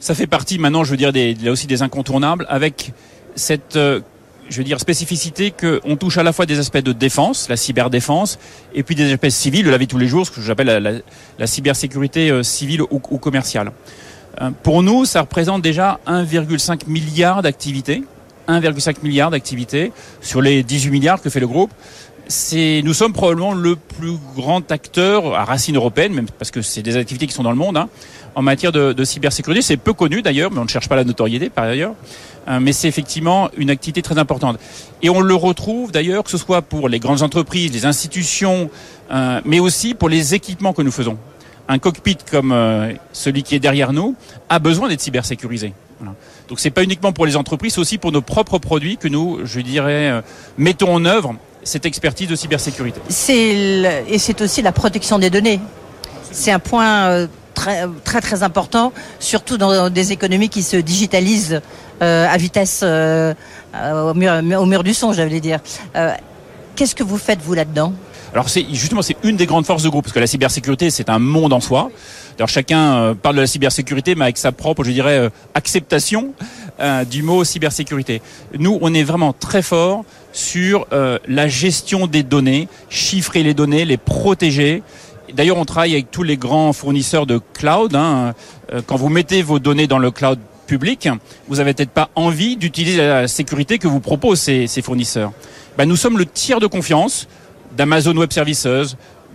Ça 0.00 0.14
fait 0.14 0.26
partie 0.26 0.58
maintenant, 0.58 0.84
je 0.84 0.90
veux 0.90 0.96
dire, 0.96 1.12
des, 1.12 1.34
là 1.34 1.52
aussi 1.52 1.66
des 1.66 1.82
incontournables, 1.82 2.46
avec 2.48 2.92
cette, 3.34 3.76
euh, 3.76 4.00
je 4.48 4.58
veux 4.58 4.64
dire, 4.64 4.80
spécificité 4.80 5.52
qu'on 5.52 5.96
touche 5.96 6.18
à 6.18 6.22
la 6.22 6.32
fois 6.32 6.46
des 6.46 6.58
aspects 6.58 6.78
de 6.78 6.92
défense, 6.92 7.48
la 7.48 7.56
cyberdéfense, 7.56 8.38
et 8.74 8.82
puis 8.82 8.94
des 8.94 9.12
aspects 9.12 9.28
civils 9.28 9.64
de 9.64 9.70
la 9.70 9.78
vie 9.78 9.86
de 9.86 9.90
tous 9.90 9.98
les 9.98 10.08
jours, 10.08 10.26
ce 10.26 10.30
que 10.30 10.40
j'appelle 10.40 10.66
la, 10.66 10.80
la, 10.80 10.92
la 11.38 11.46
cybersécurité 11.46 12.30
euh, 12.30 12.42
civile 12.42 12.82
ou, 12.82 13.00
ou 13.10 13.18
commerciale. 13.18 13.72
Euh, 14.40 14.50
Pour 14.62 14.82
nous, 14.82 15.04
ça 15.04 15.22
représente 15.22 15.62
déjà 15.62 15.98
1,5 16.06 16.88
milliard 16.88 17.42
d'activités, 17.42 18.04
1,5 18.48 18.96
milliard 19.02 19.30
d'activités 19.30 19.92
sur 20.20 20.40
les 20.40 20.62
18 20.62 20.90
milliards 20.90 21.22
que 21.22 21.30
fait 21.30 21.40
le 21.40 21.48
groupe. 21.48 21.70
C'est, 22.28 22.82
nous 22.84 22.92
sommes 22.92 23.12
probablement 23.12 23.52
le 23.54 23.76
plus 23.76 24.16
grand 24.34 24.72
acteur 24.72 25.34
à 25.36 25.44
racine 25.44 25.76
européenne, 25.76 26.12
même 26.12 26.26
parce 26.38 26.50
que 26.50 26.60
c'est 26.60 26.82
des 26.82 26.96
activités 26.96 27.28
qui 27.28 27.32
sont 27.32 27.44
dans 27.44 27.52
le 27.52 27.56
monde, 27.56 27.76
hein, 27.76 27.88
en 28.36 28.42
matière 28.42 28.70
de, 28.70 29.04
cybersécurité. 29.04 29.62
C'est 29.62 29.78
peu 29.78 29.94
connu 29.94 30.20
d'ailleurs, 30.20 30.52
mais 30.52 30.58
on 30.58 30.64
ne 30.64 30.68
cherche 30.68 30.88
pas 30.88 30.94
la 30.94 31.04
notoriété 31.04 31.48
par 31.48 31.64
ailleurs. 31.64 31.94
Euh, 32.48 32.60
mais 32.60 32.72
c'est 32.72 32.86
effectivement 32.86 33.48
une 33.56 33.70
activité 33.70 34.02
très 34.02 34.18
importante. 34.18 34.58
Et 35.02 35.08
on 35.08 35.20
le 35.20 35.34
retrouve 35.34 35.90
d'ailleurs, 35.90 36.22
que 36.22 36.30
ce 36.30 36.38
soit 36.38 36.62
pour 36.62 36.88
les 36.88 37.00
grandes 37.00 37.22
entreprises, 37.22 37.72
les 37.72 37.86
institutions, 37.86 38.70
euh, 39.10 39.40
mais 39.44 39.58
aussi 39.58 39.94
pour 39.94 40.08
les 40.08 40.34
équipements 40.34 40.74
que 40.74 40.82
nous 40.82 40.92
faisons. 40.92 41.16
Un 41.66 41.78
cockpit 41.78 42.18
comme 42.30 42.52
euh, 42.52 42.92
celui 43.12 43.42
qui 43.42 43.56
est 43.56 43.58
derrière 43.58 43.92
nous 43.92 44.14
a 44.50 44.58
besoin 44.58 44.88
d'être 44.88 45.00
cybersécurisé. 45.00 45.72
Voilà. 45.98 46.14
Donc 46.48 46.60
c'est 46.60 46.70
pas 46.70 46.84
uniquement 46.84 47.12
pour 47.12 47.24
les 47.24 47.36
entreprises, 47.36 47.72
c'est 47.72 47.80
aussi 47.80 47.96
pour 47.96 48.12
nos 48.12 48.20
propres 48.20 48.58
produits 48.58 48.98
que 48.98 49.08
nous, 49.08 49.40
je 49.44 49.60
dirais, 49.60 50.22
mettons 50.58 50.94
en 50.94 51.06
œuvre 51.06 51.34
cette 51.64 51.86
expertise 51.86 52.28
de 52.28 52.36
cybersécurité. 52.36 53.00
C'est 53.08 54.04
et 54.08 54.18
c'est 54.18 54.42
aussi 54.42 54.60
la 54.60 54.72
protection 54.72 55.18
des 55.18 55.30
données. 55.30 55.58
C'est 56.30 56.52
un 56.52 56.58
point 56.58 57.26
très 57.56 58.20
très 58.20 58.42
important, 58.42 58.92
surtout 59.18 59.56
dans 59.56 59.90
des 59.90 60.12
économies 60.12 60.48
qui 60.48 60.62
se 60.62 60.76
digitalisent 60.76 61.60
euh, 62.02 62.26
à 62.28 62.36
vitesse 62.36 62.80
euh, 62.82 63.32
euh, 63.74 64.10
au, 64.10 64.66
mur, 64.66 64.84
du 64.84 64.92
son, 64.92 65.14
j'allais 65.14 65.40
dire. 65.40 65.60
Qu'est-ce 66.74 66.94
que 66.94 67.02
vous 67.02 67.16
faites 67.16 67.40
vous 67.40 67.54
là-dedans? 67.54 67.94
Alors 68.34 68.50
c'est 68.50 68.66
justement 68.72 69.00
c'est 69.00 69.16
une 69.22 69.36
des 69.36 69.46
grandes 69.46 69.64
forces 69.64 69.82
de 69.82 69.88
groupe 69.88 70.04
parce 70.04 70.12
que 70.12 70.20
la 70.20 70.26
cybersécurité 70.26 70.90
c'est 70.90 71.08
un 71.08 71.18
monde 71.18 71.54
en 71.54 71.60
soi. 71.60 71.90
Alors 72.36 72.50
chacun 72.50 73.14
parle 73.14 73.36
de 73.36 73.40
la 73.40 73.46
cybersécurité 73.46 74.14
mais 74.14 74.24
avec 74.24 74.36
sa 74.36 74.52
propre 74.52 74.84
je 74.84 74.90
dirais 74.90 75.30
acceptation 75.54 76.34
du 77.08 77.22
mot 77.22 77.44
cybersécurité. 77.44 78.20
Nous 78.58 78.78
on 78.82 78.92
est 78.92 79.04
vraiment 79.04 79.32
très 79.32 79.62
fort 79.62 80.04
sur 80.32 80.86
la 80.90 81.48
gestion 81.48 82.06
des 82.06 82.24
données, 82.24 82.68
chiffrer 82.90 83.42
les 83.42 83.54
données, 83.54 83.86
les 83.86 83.96
protéger. 83.96 84.82
D'ailleurs 85.32 85.56
on 85.56 85.64
travaille 85.64 85.92
avec 85.92 86.10
tous 86.10 86.22
les 86.22 86.36
grands 86.36 86.72
fournisseurs 86.72 87.26
de 87.26 87.40
cloud. 87.54 87.94
hein. 87.94 88.34
Euh, 88.72 88.80
Quand 88.86 88.96
vous 88.96 89.08
mettez 89.08 89.42
vos 89.42 89.58
données 89.58 89.86
dans 89.86 89.98
le 89.98 90.10
cloud 90.10 90.38
public, 90.66 91.08
vous 91.48 91.60
avez 91.60 91.74
peut-être 91.74 91.90
pas 91.90 92.10
envie 92.14 92.56
d'utiliser 92.56 92.98
la 92.98 93.28
sécurité 93.28 93.78
que 93.78 93.86
vous 93.88 94.00
proposent 94.00 94.40
ces, 94.40 94.66
fournisseurs. 94.82 95.32
Ben, 95.78 95.88
nous 95.88 95.96
sommes 95.96 96.18
le 96.18 96.26
tiers 96.26 96.58
de 96.60 96.66
confiance 96.66 97.28
d'Amazon 97.76 98.16
Web 98.16 98.32
Services, 98.32 98.66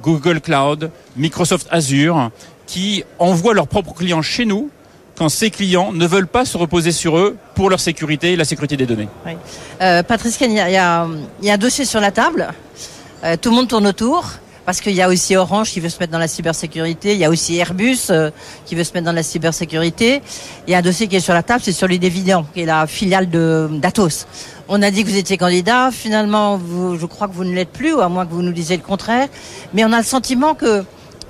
Google 0.01 0.41
Cloud, 0.41 0.91
Microsoft 1.15 1.67
Azure, 1.71 2.31
qui 2.67 3.03
envoient 3.19 3.53
leurs 3.53 3.67
propres 3.67 3.93
clients 3.93 4.21
chez 4.21 4.45
nous 4.45 4.69
quand 5.17 5.29
ces 5.29 5.51
clients 5.51 5.91
ne 5.91 6.05
veulent 6.07 6.27
pas 6.27 6.45
se 6.45 6.57
reposer 6.57 6.91
sur 6.91 7.17
eux 7.17 7.37
pour 7.53 7.69
leur 7.69 7.79
sécurité 7.79 8.33
et 8.33 8.35
la 8.35 8.45
sécurité 8.45 8.75
des 8.75 8.85
données. 8.85 9.09
Euh, 9.81 10.03
Patrice 10.03 10.37
il 10.41 10.53
y 10.53 10.59
a, 10.59 10.69
y 10.69 11.45
y 11.45 11.49
a 11.49 11.53
un 11.53 11.57
dossier 11.57 11.85
sur 11.85 11.99
la 11.99 12.11
table. 12.11 12.49
Euh, 13.23 13.37
tout 13.39 13.49
le 13.51 13.55
monde 13.55 13.67
tourne 13.67 13.87
autour. 13.87 14.25
Parce 14.71 14.79
qu'il 14.79 14.93
y 14.93 15.01
a 15.01 15.09
aussi 15.09 15.35
Orange 15.35 15.71
qui 15.71 15.81
veut 15.81 15.89
se 15.89 15.99
mettre 15.99 16.13
dans 16.13 16.17
la 16.17 16.29
cybersécurité, 16.29 17.11
il 17.11 17.19
y 17.19 17.25
a 17.25 17.29
aussi 17.29 17.57
Airbus 17.57 17.97
euh, 18.09 18.31
qui 18.65 18.75
veut 18.75 18.85
se 18.85 18.93
mettre 18.93 19.05
dans 19.05 19.11
la 19.11 19.21
cybersécurité. 19.21 20.21
Il 20.65 20.71
y 20.71 20.75
a 20.75 20.77
un 20.77 20.81
dossier 20.81 21.09
qui 21.09 21.17
est 21.17 21.19
sur 21.19 21.33
la 21.33 21.43
table, 21.43 21.59
c'est 21.61 21.73
sur 21.73 21.89
l'Idévident, 21.89 22.45
qui 22.53 22.61
est 22.61 22.65
la 22.65 22.87
filiale 22.87 23.29
de 23.29 23.67
d'Atos. 23.69 24.27
On 24.69 24.81
a 24.81 24.89
dit 24.89 25.03
que 25.03 25.09
vous 25.09 25.17
étiez 25.17 25.35
candidat, 25.35 25.91
finalement, 25.91 26.57
je 26.97 27.05
crois 27.05 27.27
que 27.27 27.33
vous 27.33 27.43
ne 27.43 27.53
l'êtes 27.53 27.73
plus, 27.73 27.99
à 27.99 28.07
moins 28.07 28.25
que 28.25 28.31
vous 28.31 28.43
nous 28.43 28.53
disiez 28.53 28.77
le 28.77 28.81
contraire. 28.81 29.27
Mais 29.73 29.83
on 29.83 29.91
a 29.91 29.97
le 29.97 30.05
sentiment 30.05 30.53
que 30.53 30.85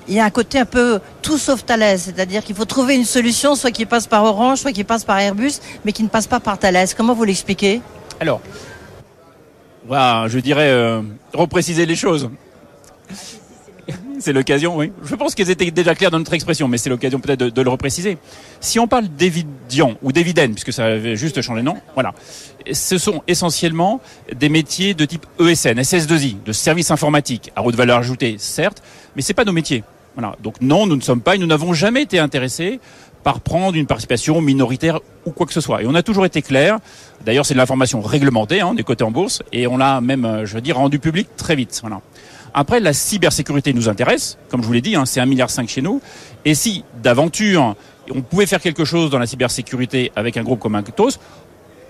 il 0.08 0.14
y 0.14 0.20
a 0.20 0.26
un 0.26 0.30
côté 0.30 0.60
un 0.60 0.66
peu 0.66 1.00
tout 1.24 1.39
sauf 1.39 1.66
Thales, 1.66 1.98
c'est-à-dire 1.98 2.44
qu'il 2.44 2.56
faut 2.56 2.66
trouver 2.66 2.96
une 2.96 3.06
solution, 3.06 3.56
soit 3.56 3.72
qui 3.72 3.88
passe 3.88 4.06
par 4.06 4.24
Orange, 4.24 4.60
soit 4.60 4.72
qui 4.72 4.84
passe 4.84 5.04
par 5.04 5.18
Airbus, 5.18 5.54
mais 5.84 5.94
qui 5.94 6.04
ne 6.04 6.10
passe 6.10 6.28
pas 6.28 6.39
par 6.39 6.60
Thales. 6.60 6.89
Comment 6.96 7.16
vous 7.16 7.24
l'expliquez? 7.24 7.82
Alors, 8.20 8.39
voilà, 9.88 10.28
je 10.28 10.38
dirais 10.38 10.70
euh, 10.70 11.02
repréciser 11.34 11.88
les 11.88 11.96
choses. 11.96 12.30
C'est 14.22 14.34
l'occasion, 14.34 14.78
oui. 14.78 14.92
Je 15.04 15.16
pense 15.16 15.34
qu'elles 15.34 15.50
étaient 15.50 15.70
déjà 15.72 15.96
claires 15.96 16.12
dans 16.12 16.20
notre 16.20 16.34
expression, 16.34 16.68
mais 16.68 16.78
c'est 16.78 16.90
l'occasion 16.90 17.20
peut-être 17.20 17.44
de, 17.44 17.62
le 17.62 17.70
repréciser. 17.70 18.18
Si 18.60 18.80
on 18.80 18.88
parle 18.88 19.08
d'Evidian 19.08 19.96
ou 20.04 20.12
d'Eviden, 20.12 20.54
puisque 20.54 20.72
ça 20.72 20.86
avait 20.86 21.16
juste 21.16 21.42
changé 21.42 21.62
de 21.62 21.66
nom, 21.66 21.78
voilà. 21.96 22.14
Ce 22.72 22.98
sont 22.98 23.24
essentiellement 23.28 24.00
des 24.34 24.50
métiers 24.50 24.94
de 24.94 25.06
type 25.06 25.26
ESN, 25.40 25.80
SS2I, 25.80 26.44
de 26.44 26.52
services 26.52 26.92
informatiques, 26.92 27.52
à 27.56 27.64
haute 27.64 27.76
valeur 27.76 27.98
ajoutée, 27.98 28.36
certes, 28.38 28.84
mais 29.16 29.24
c'est 29.24 29.34
pas 29.34 29.46
nos 29.46 29.52
métiers. 29.52 29.84
Voilà. 30.16 30.36
Donc 30.44 30.62
non, 30.62 30.86
nous 30.86 30.96
ne 30.96 31.02
sommes 31.02 31.22
pas 31.22 31.36
et 31.36 31.38
nous 31.40 31.48
n'avons 31.48 31.74
jamais 31.74 32.04
été 32.04 32.20
intéressés 32.20 32.80
par 33.24 33.40
prendre 33.40 33.78
une 33.78 33.86
participation 33.86 34.42
minoritaire 34.42 35.00
ou 35.26 35.32
quoi 35.32 35.46
que 35.46 35.54
ce 35.54 35.62
soit. 35.62 35.84
Et 35.84 35.88
on 35.88 35.96
a 35.96 36.04
toujours 36.04 36.26
été 36.26 36.42
clair. 36.42 36.80
D'ailleurs, 37.26 37.46
c'est 37.46 37.54
de 37.54 37.60
l'information 37.60 38.02
réglementée, 38.02 38.62
hein, 38.62 38.76
est 38.78 38.84
coté 38.84 39.04
en 39.04 39.12
bourse, 39.12 39.44
et 39.52 39.68
on 39.68 39.78
l'a 39.78 40.02
même, 40.02 40.26
euh, 40.26 40.46
je 40.46 40.56
veux 40.56 40.62
dire, 40.62 40.78
rendu 40.78 41.00
public 41.00 41.28
très 41.38 41.56
vite. 41.56 41.80
Voilà. 41.82 42.02
Après, 42.54 42.80
la 42.80 42.93
cybersécurité 42.93 43.74
nous 43.74 43.88
intéresse, 43.88 44.38
comme 44.49 44.62
je 44.62 44.68
vous 44.68 44.74
l'ai 44.74 44.82
dit, 44.82 44.95
hein, 44.95 45.06
c'est 45.06 45.22
1,5 45.22 45.26
milliard 45.28 45.49
chez 45.68 45.82
nous. 45.82 46.02
Et 46.43 46.54
si, 46.54 46.84
d'aventure, 47.02 47.76
on 48.14 48.22
pouvait 48.22 48.45
faire 48.45 48.62
quelque 48.62 48.84
chose 48.86 49.10
dans 49.10 49.20
la 49.20 49.28
cybersécurité 49.28 50.12
avec 50.16 50.38
un 50.38 50.43
groupe 50.43 50.60
comme 50.60 50.76
Atos, 50.76 51.20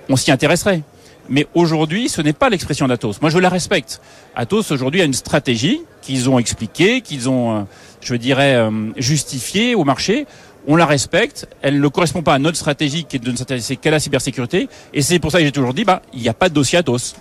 on 0.10 0.16
s'y 0.16 0.32
intéresserait. 0.32 0.84
Mais 1.30 1.48
aujourd'hui, 1.54 2.10
ce 2.10 2.22
n'est 2.22 2.34
pas 2.34 2.50
l'expression 2.50 2.88
d'Atos. 2.88 3.22
Moi, 3.22 3.30
je 3.30 3.38
la 3.38 3.50
respecte. 3.50 4.02
Atos, 4.36 4.72
aujourd'hui, 4.72 5.02
a 5.02 5.06
une 5.06 5.14
stratégie 5.14 5.82
qu'ils 6.02 6.30
ont 6.30 6.40
expliquée, 6.40 7.02
qu'ils 7.02 7.30
ont, 7.30 7.56
euh, 7.56 7.62
je 8.02 8.16
dirais, 8.16 8.56
euh, 8.56 8.92
justifiée 8.98 9.76
au 9.76 9.84
marché. 9.84 10.26
On 10.68 10.76
la 10.76 10.86
respecte. 10.86 11.48
Elle 11.62 11.80
ne 11.80 11.88
correspond 11.88 12.22
pas 12.22 12.34
à 12.34 12.40
notre 12.40 12.58
stratégie 12.58 13.06
qui 13.06 13.16
est 13.16 13.20
de 13.20 13.32
ne 13.32 13.38
s'intéresser 13.38 13.78
qu'à 13.78 13.92
la 13.92 14.00
cybersécurité. 14.00 14.68
Et 14.94 15.02
c'est 15.02 15.20
pour 15.20 15.32
ça 15.32 15.40
que 15.40 15.46
j'ai 15.46 15.52
toujours 15.52 15.74
dit, 15.74 15.86
bah, 15.86 16.02
il 16.14 16.22
n'y 16.22 16.30
a 16.30 16.34
pas 16.34 16.50
de 16.50 16.54
dossier 16.54 16.80
Atos. 16.80 17.16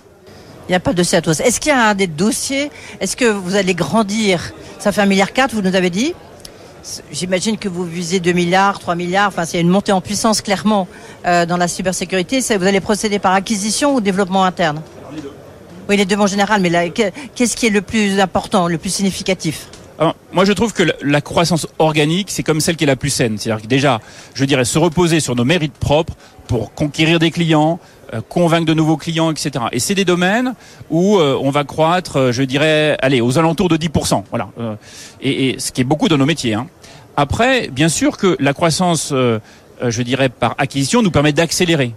Il 0.71 0.75
n'y 0.75 0.77
a 0.77 0.79
pas 0.79 0.93
de 0.93 1.03
à 1.15 1.21
tous. 1.21 1.41
Est-ce 1.41 1.59
qu'il 1.59 1.67
y 1.69 1.75
a 1.75 1.89
un 1.89 1.95
des 1.95 2.07
dossiers 2.07 2.71
Est-ce 3.01 3.17
que 3.17 3.25
vous 3.25 3.57
allez 3.57 3.73
grandir? 3.75 4.53
Ça 4.79 4.93
fait 4.93 5.01
un 5.01 5.05
milliard 5.05 5.33
quatre, 5.33 5.53
vous 5.53 5.61
nous 5.61 5.75
avez 5.75 5.89
dit. 5.89 6.13
J'imagine 7.11 7.57
que 7.57 7.67
vous 7.67 7.83
visez 7.83 8.21
2 8.21 8.31
milliards, 8.31 8.79
3 8.79 8.95
milliards. 8.95 9.27
Enfin, 9.27 9.43
c'est 9.43 9.59
une 9.59 9.67
montée 9.67 9.91
en 9.91 9.99
puissance 9.99 10.39
clairement 10.39 10.87
euh, 11.25 11.45
dans 11.45 11.57
la 11.57 11.67
cybersécurité. 11.67 12.39
Vous 12.39 12.65
allez 12.65 12.79
procéder 12.79 13.19
par 13.19 13.33
acquisition 13.33 13.95
ou 13.95 13.99
développement 13.99 14.45
interne? 14.45 14.81
Oui, 15.89 15.97
les 15.97 16.05
deux 16.05 16.15
en 16.15 16.27
général. 16.27 16.61
Mais 16.61 16.93
qu'est-ce 17.35 17.57
qui 17.57 17.67
est 17.67 17.69
le 17.69 17.81
plus 17.81 18.21
important, 18.21 18.69
le 18.69 18.77
plus 18.77 18.93
significatif? 18.93 19.67
Moi, 20.31 20.45
je 20.45 20.53
trouve 20.53 20.73
que 20.73 20.83
la- 21.01 21.21
croissance 21.21 21.67
organique, 21.79 22.31
c'est 22.31 22.43
comme 22.43 22.61
celle 22.61 22.75
qui 22.75 22.85
est 22.85 22.87
la 22.87 22.95
plus 22.95 23.09
saine. 23.09 23.37
C'est-à-dire 23.37 23.61
que 23.61 23.67
déjà, 23.67 23.99
je 24.33 24.45
dirais, 24.45 24.65
se 24.65 24.79
reposer 24.79 25.19
sur 25.19 25.35
nos 25.35 25.43
mérites 25.45 25.73
propres 25.73 26.13
pour 26.47 26.73
conquérir 26.73 27.19
des 27.19 27.29
clients, 27.29 27.79
convaincre 28.29 28.65
de 28.65 28.73
nouveaux 28.73 28.97
clients, 28.97 29.31
etc. 29.31 29.65
Et 29.71 29.79
c'est 29.79 29.95
des 29.95 30.05
domaines 30.05 30.53
où 30.89 31.17
euh, 31.17 31.37
on 31.41 31.49
va 31.51 31.63
croître, 31.63 32.17
euh, 32.17 32.31
je 32.31 32.43
dirais, 32.43 32.97
allez, 33.01 33.21
aux 33.21 33.37
alentours 33.37 33.69
de 33.69 33.77
10%. 33.77 34.23
Voilà. 34.29 34.49
Euh, 34.59 34.75
et, 35.21 35.49
et 35.49 35.59
ce 35.59 35.71
qui 35.71 35.81
est 35.81 35.85
beaucoup 35.85 36.07
dans 36.07 36.17
nos 36.17 36.25
métiers. 36.25 36.53
hein. 36.55 36.67
Après, 37.17 37.67
bien 37.69 37.89
sûr 37.89 38.17
que 38.17 38.37
la 38.39 38.53
croissance, 38.53 39.11
euh, 39.11 39.39
euh, 39.83 39.91
je 39.91 40.01
dirais, 40.01 40.29
par 40.29 40.55
acquisition 40.57 41.01
nous 41.01 41.11
permet 41.11 41.33
d'accélérer. 41.33 41.93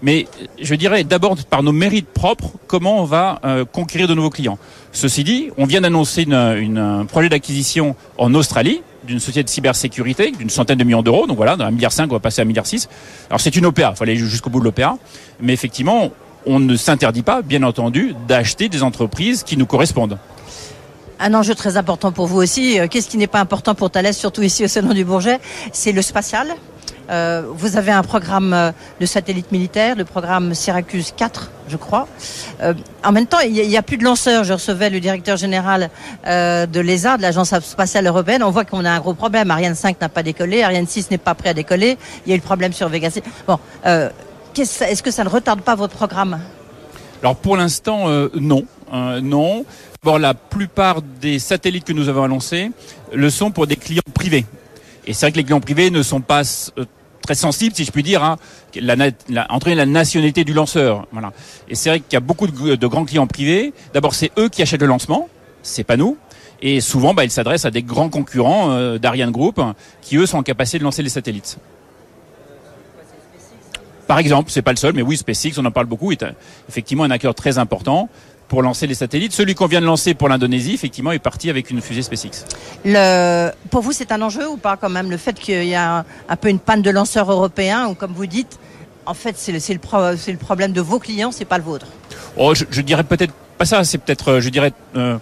Mais 0.00 0.26
euh, 0.40 0.46
je 0.60 0.74
dirais 0.74 1.04
d'abord 1.04 1.36
par 1.50 1.62
nos 1.62 1.72
mérites 1.72 2.08
propres, 2.08 2.52
comment 2.66 3.00
on 3.00 3.04
va 3.04 3.38
euh, 3.44 3.64
conquérir 3.64 4.08
de 4.08 4.14
nouveaux 4.14 4.30
clients. 4.30 4.58
Ceci 4.92 5.24
dit, 5.24 5.50
on 5.58 5.66
vient 5.66 5.82
d'annoncer 5.82 6.26
un 6.32 7.04
projet 7.04 7.28
d'acquisition 7.28 7.94
en 8.18 8.34
Australie 8.34 8.82
d'une 9.04 9.20
société 9.20 9.44
de 9.44 9.48
cybersécurité 9.48 10.32
d'une 10.32 10.50
centaine 10.50 10.78
de 10.78 10.84
millions 10.84 11.02
d'euros. 11.02 11.26
Donc 11.26 11.36
voilà, 11.36 11.56
d'un 11.56 11.70
milliard 11.70 11.92
cinq, 11.92 12.10
on 12.10 12.14
va 12.14 12.20
passer 12.20 12.40
à 12.40 12.44
un 12.44 12.46
milliard 12.46 12.66
six. 12.66 12.88
Alors 13.28 13.40
c'est 13.40 13.54
une 13.56 13.66
opéra, 13.66 13.92
il 13.94 13.98
fallait 13.98 14.16
jusqu'au 14.16 14.50
bout 14.50 14.60
de 14.60 14.64
l'opéra. 14.64 14.98
Mais 15.40 15.52
effectivement, 15.52 16.10
on 16.46 16.58
ne 16.58 16.76
s'interdit 16.76 17.22
pas, 17.22 17.42
bien 17.42 17.62
entendu, 17.62 18.14
d'acheter 18.26 18.68
des 18.68 18.82
entreprises 18.82 19.42
qui 19.42 19.56
nous 19.56 19.66
correspondent. 19.66 20.18
Un 21.20 21.34
enjeu 21.34 21.54
très 21.54 21.76
important 21.76 22.10
pour 22.10 22.26
vous 22.26 22.38
aussi. 22.42 22.80
euh, 22.80 22.88
Qu'est-ce 22.88 23.08
qui 23.08 23.16
n'est 23.16 23.28
pas 23.28 23.38
important 23.38 23.76
pour 23.76 23.90
Thales, 23.90 24.12
surtout 24.12 24.42
ici 24.42 24.64
au 24.64 24.68
Salon 24.68 24.92
du 24.92 25.04
Bourget? 25.04 25.38
C'est 25.72 25.92
le 25.92 26.02
spatial. 26.02 26.48
Euh, 27.10 27.42
vous 27.48 27.76
avez 27.76 27.92
un 27.92 28.02
programme 28.02 28.52
euh, 28.52 28.72
de 29.00 29.06
satellite 29.06 29.52
militaire, 29.52 29.96
le 29.96 30.04
programme 30.04 30.54
Syracuse 30.54 31.12
4, 31.16 31.50
je 31.68 31.76
crois. 31.76 32.08
Euh, 32.62 32.74
en 33.04 33.12
même 33.12 33.26
temps, 33.26 33.40
il 33.40 33.52
n'y 33.52 33.76
a, 33.76 33.82
plus 33.82 33.96
de 33.96 34.04
lanceurs. 34.04 34.44
Je 34.44 34.52
recevais 34.52 34.90
le 34.90 35.00
directeur 35.00 35.36
général 35.36 35.90
de 36.24 36.80
l'ESA, 36.80 37.16
de 37.16 37.22
l'Agence 37.22 37.58
spatiale 37.60 38.06
européenne. 38.06 38.42
On 38.42 38.50
voit 38.50 38.64
qu'on 38.64 38.84
a 38.84 38.90
un 38.90 39.00
gros 39.00 39.14
problème. 39.14 39.50
Ariane 39.50 39.74
5 39.74 40.00
n'a 40.00 40.08
pas 40.08 40.22
décollé, 40.22 40.62
Ariane 40.62 40.86
6 40.86 41.10
n'est 41.10 41.18
pas 41.18 41.34
prêt 41.34 41.50
à 41.50 41.54
décoller. 41.54 41.98
Il 42.24 42.30
y 42.30 42.32
a 42.32 42.36
eu 42.36 42.38
le 42.38 42.44
problème 42.44 42.72
sur 42.72 42.88
Vega. 42.88 43.08
Bon, 43.46 43.58
est-ce 43.84 44.84
est 44.84 44.94
-ce 44.94 45.02
que 45.02 45.10
ça 45.10 45.24
ne 45.24 45.28
retarde 45.28 45.60
pas 45.60 45.74
votre 45.74 45.94
programme? 45.96 46.38
Alors 47.22 47.36
pour 47.36 47.56
l'instant, 47.56 48.06
non. 48.34 48.64
Euh, 48.92 49.20
non. 49.20 49.64
Bon, 50.02 50.18
la 50.18 50.34
plupart 50.34 51.00
des 51.02 51.38
satellites 51.38 51.84
que 51.84 51.92
nous 51.92 52.08
avons 52.08 52.24
annoncés 52.24 52.70
le 53.12 53.30
sont 53.30 53.50
pour 53.50 53.66
des 53.66 53.76
clients 53.76 54.02
privés. 54.12 54.44
Et 55.06 55.12
c'est 55.12 55.26
vrai 55.26 55.32
que 55.32 55.36
les 55.36 55.44
clients 55.44 55.60
privés 55.60 55.90
ne 55.90 56.02
sont 56.02 56.20
pas 56.20 56.42
euh, 56.78 56.84
très 57.22 57.34
sensibles, 57.34 57.74
si 57.74 57.84
je 57.84 57.90
puis 57.90 58.02
dire, 58.02 58.22
à 58.22 58.36
la, 58.74 58.96
la, 59.28 59.52
entre 59.52 59.70
la 59.70 59.86
nationalité 59.86 60.44
du 60.44 60.52
lanceur. 60.52 61.06
Voilà. 61.12 61.32
Et 61.68 61.74
c'est 61.74 61.88
vrai 61.88 62.00
qu'il 62.00 62.12
y 62.12 62.16
a 62.16 62.20
beaucoup 62.20 62.46
de, 62.46 62.76
de 62.76 62.86
grands 62.86 63.04
clients 63.04 63.26
privés. 63.26 63.72
D'abord, 63.94 64.14
c'est 64.14 64.30
eux 64.38 64.48
qui 64.48 64.62
achètent 64.62 64.80
le 64.80 64.86
lancement, 64.86 65.28
c'est 65.62 65.84
pas 65.84 65.96
nous. 65.96 66.16
Et 66.60 66.80
souvent, 66.80 67.12
bah, 67.12 67.24
ils 67.24 67.30
s'adressent 67.30 67.64
à 67.64 67.72
des 67.72 67.82
grands 67.82 68.08
concurrents 68.08 68.70
euh, 68.70 68.98
d'Ariane 68.98 69.32
Group 69.32 69.60
qui, 70.00 70.16
eux, 70.16 70.26
sont 70.26 70.38
en 70.38 70.42
capacité 70.44 70.78
de 70.78 70.84
lancer 70.84 71.02
les 71.02 71.08
satellites. 71.08 71.58
Par 74.06 74.18
exemple, 74.18 74.50
c'est 74.50 74.62
pas 74.62 74.72
le 74.72 74.76
seul, 74.76 74.92
mais 74.92 75.02
oui, 75.02 75.16
SpaceX, 75.16 75.58
on 75.58 75.64
en 75.64 75.70
parle 75.70 75.86
beaucoup, 75.86 76.12
est 76.12 76.24
effectivement 76.68 77.04
un 77.04 77.10
acteur 77.10 77.34
très 77.34 77.58
important 77.58 78.08
pour 78.52 78.60
lancer 78.60 78.86
les 78.86 78.94
satellites. 78.94 79.32
Celui 79.32 79.54
qu'on 79.54 79.64
vient 79.64 79.80
de 79.80 79.86
lancer 79.86 80.12
pour 80.12 80.28
l'Indonésie, 80.28 80.74
effectivement, 80.74 81.10
est 81.10 81.18
parti 81.18 81.48
avec 81.48 81.70
une 81.70 81.80
fusée 81.80 82.02
SpaceX. 82.02 82.44
Le... 82.84 83.50
Pour 83.70 83.80
vous, 83.80 83.92
c'est 83.92 84.12
un 84.12 84.20
enjeu 84.20 84.46
ou 84.46 84.58
pas 84.58 84.76
quand 84.76 84.90
même 84.90 85.10
le 85.10 85.16
fait 85.16 85.40
qu'il 85.40 85.64
y 85.64 85.74
a 85.74 86.00
un, 86.00 86.04
un, 86.28 86.36
peu 86.36 86.50
une 86.50 86.58
panne 86.58 86.82
de 86.82 86.90
lanceurs 86.90 87.32
européens 87.32 87.88
ou 87.88 87.94
comme 87.94 88.12
vous 88.12 88.26
dites, 88.26 88.58
en 89.06 89.14
fait, 89.14 89.36
c'est 89.38 89.52
le, 89.52 89.58
le, 89.70 89.78
pro... 89.78 89.96
le, 90.10 90.36
problème 90.36 90.72
de 90.72 90.82
vos 90.82 90.98
clients, 90.98 91.32
c'est 91.32 91.46
pas 91.46 91.56
le 91.56 91.64
vôtre? 91.64 91.86
Oh, 92.36 92.54
je, 92.54 92.66
je 92.70 92.82
dirais 92.82 93.04
peut-être 93.04 93.32
pas 93.56 93.64
ça. 93.64 93.84
C'est 93.84 93.96
peut-être, 93.96 94.38
je 94.40 94.50
dirais. 94.50 94.74
Euh, 94.96 95.16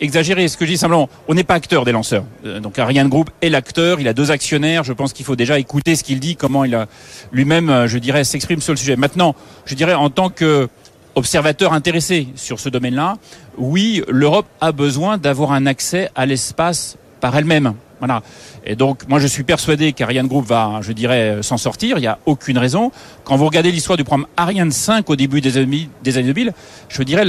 exagéré. 0.00 0.48
Ce 0.48 0.56
que 0.56 0.66
je 0.66 0.72
dis 0.72 0.78
simplement, 0.78 1.08
on 1.28 1.34
n'est 1.34 1.44
pas 1.44 1.54
acteur 1.54 1.84
des 1.84 1.92
lanceurs. 1.92 2.24
Euh, 2.44 2.60
donc 2.60 2.78
Ariane 2.78 3.08
Group 3.08 3.30
est 3.40 3.48
l'acteur, 3.48 4.00
il 4.00 4.08
a 4.08 4.12
deux 4.12 4.30
actionnaires. 4.30 4.84
Je 4.84 4.92
pense 4.92 5.12
qu'il 5.12 5.24
faut 5.24 5.36
déjà 5.36 5.58
écouter 5.58 5.96
ce 5.96 6.04
qu'il 6.04 6.20
dit, 6.20 6.36
comment 6.36 6.64
il 6.64 6.74
a 6.74 6.86
lui-même, 7.32 7.70
euh, 7.70 7.86
je 7.86 7.98
dirais, 7.98 8.24
s'exprime 8.24 8.60
sur 8.60 8.72
le 8.72 8.76
sujet. 8.76 8.96
Maintenant, 8.96 9.34
je 9.64 9.74
dirais 9.74 9.94
en 9.94 10.10
tant 10.10 10.28
que 10.28 10.68
observateur 11.14 11.72
intéressé 11.72 12.28
sur 12.36 12.60
ce 12.60 12.68
domaine-là, 12.68 13.16
oui, 13.58 14.02
l'Europe 14.08 14.46
a 14.60 14.72
besoin 14.72 15.18
d'avoir 15.18 15.52
un 15.52 15.66
accès 15.66 16.10
à 16.14 16.26
l'espace 16.26 16.96
par 17.20 17.36
elle-même. 17.36 17.74
Voilà. 18.00 18.22
Et 18.66 18.76
donc, 18.76 19.08
moi, 19.08 19.18
je 19.18 19.26
suis 19.26 19.44
persuadé 19.44 19.92
qu'Ariane 19.92 20.26
Group 20.26 20.44
va, 20.44 20.80
je 20.82 20.92
dirais, 20.92 21.38
s'en 21.42 21.56
sortir. 21.56 21.96
Il 21.96 22.02
n'y 22.02 22.06
a 22.06 22.18
aucune 22.26 22.58
raison. 22.58 22.92
Quand 23.24 23.36
vous 23.36 23.46
regardez 23.46 23.72
l'histoire 23.72 23.96
du 23.96 24.04
programme 24.04 24.26
Ariane 24.36 24.72
5 24.72 25.08
au 25.08 25.16
début 25.16 25.40
des 25.40 25.56
années, 25.56 25.88
des 26.02 26.18
années 26.18 26.26
2000, 26.26 26.52
je 26.88 27.02
dirais, 27.02 27.24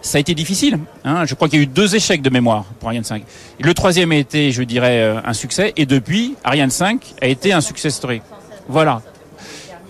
ça 0.00 0.18
a 0.18 0.20
été 0.20 0.34
difficile. 0.34 0.78
Hein. 1.04 1.24
Je 1.24 1.34
crois 1.34 1.48
qu'il 1.48 1.58
y 1.58 1.62
a 1.62 1.64
eu 1.64 1.66
deux 1.66 1.96
échecs 1.96 2.22
de 2.22 2.30
mémoire 2.30 2.64
pour 2.78 2.88
Ariane 2.90 3.04
5. 3.04 3.24
Et 3.58 3.62
le 3.64 3.74
troisième 3.74 4.12
a 4.12 4.16
été, 4.16 4.52
je 4.52 4.62
dirais, 4.62 5.16
un 5.24 5.32
succès. 5.32 5.72
Et 5.76 5.86
depuis, 5.86 6.36
Ariane 6.44 6.70
5 6.70 7.14
a 7.20 7.26
été 7.26 7.52
un 7.52 7.60
success 7.60 7.94
story. 7.94 8.22
Voilà. 8.68 9.02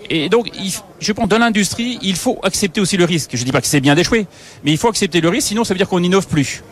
Et 0.09 0.29
donc, 0.29 0.49
je 0.99 1.11
pense, 1.11 1.27
dans 1.27 1.37
l'industrie, 1.37 1.99
il 2.01 2.15
faut 2.15 2.39
accepter 2.43 2.81
aussi 2.81 2.97
le 2.97 3.05
risque. 3.05 3.31
Je 3.33 3.39
ne 3.39 3.45
dis 3.45 3.51
pas 3.51 3.61
que 3.61 3.67
c'est 3.67 3.81
bien 3.81 3.95
d'échouer, 3.95 4.27
mais 4.63 4.71
il 4.71 4.77
faut 4.77 4.89
accepter 4.89 5.21
le 5.21 5.29
risque, 5.29 5.47
sinon 5.47 5.63
ça 5.63 5.73
veut 5.73 5.77
dire 5.77 5.87
qu'on 5.87 5.99
n'innove 5.99 6.27
plus. 6.27 6.63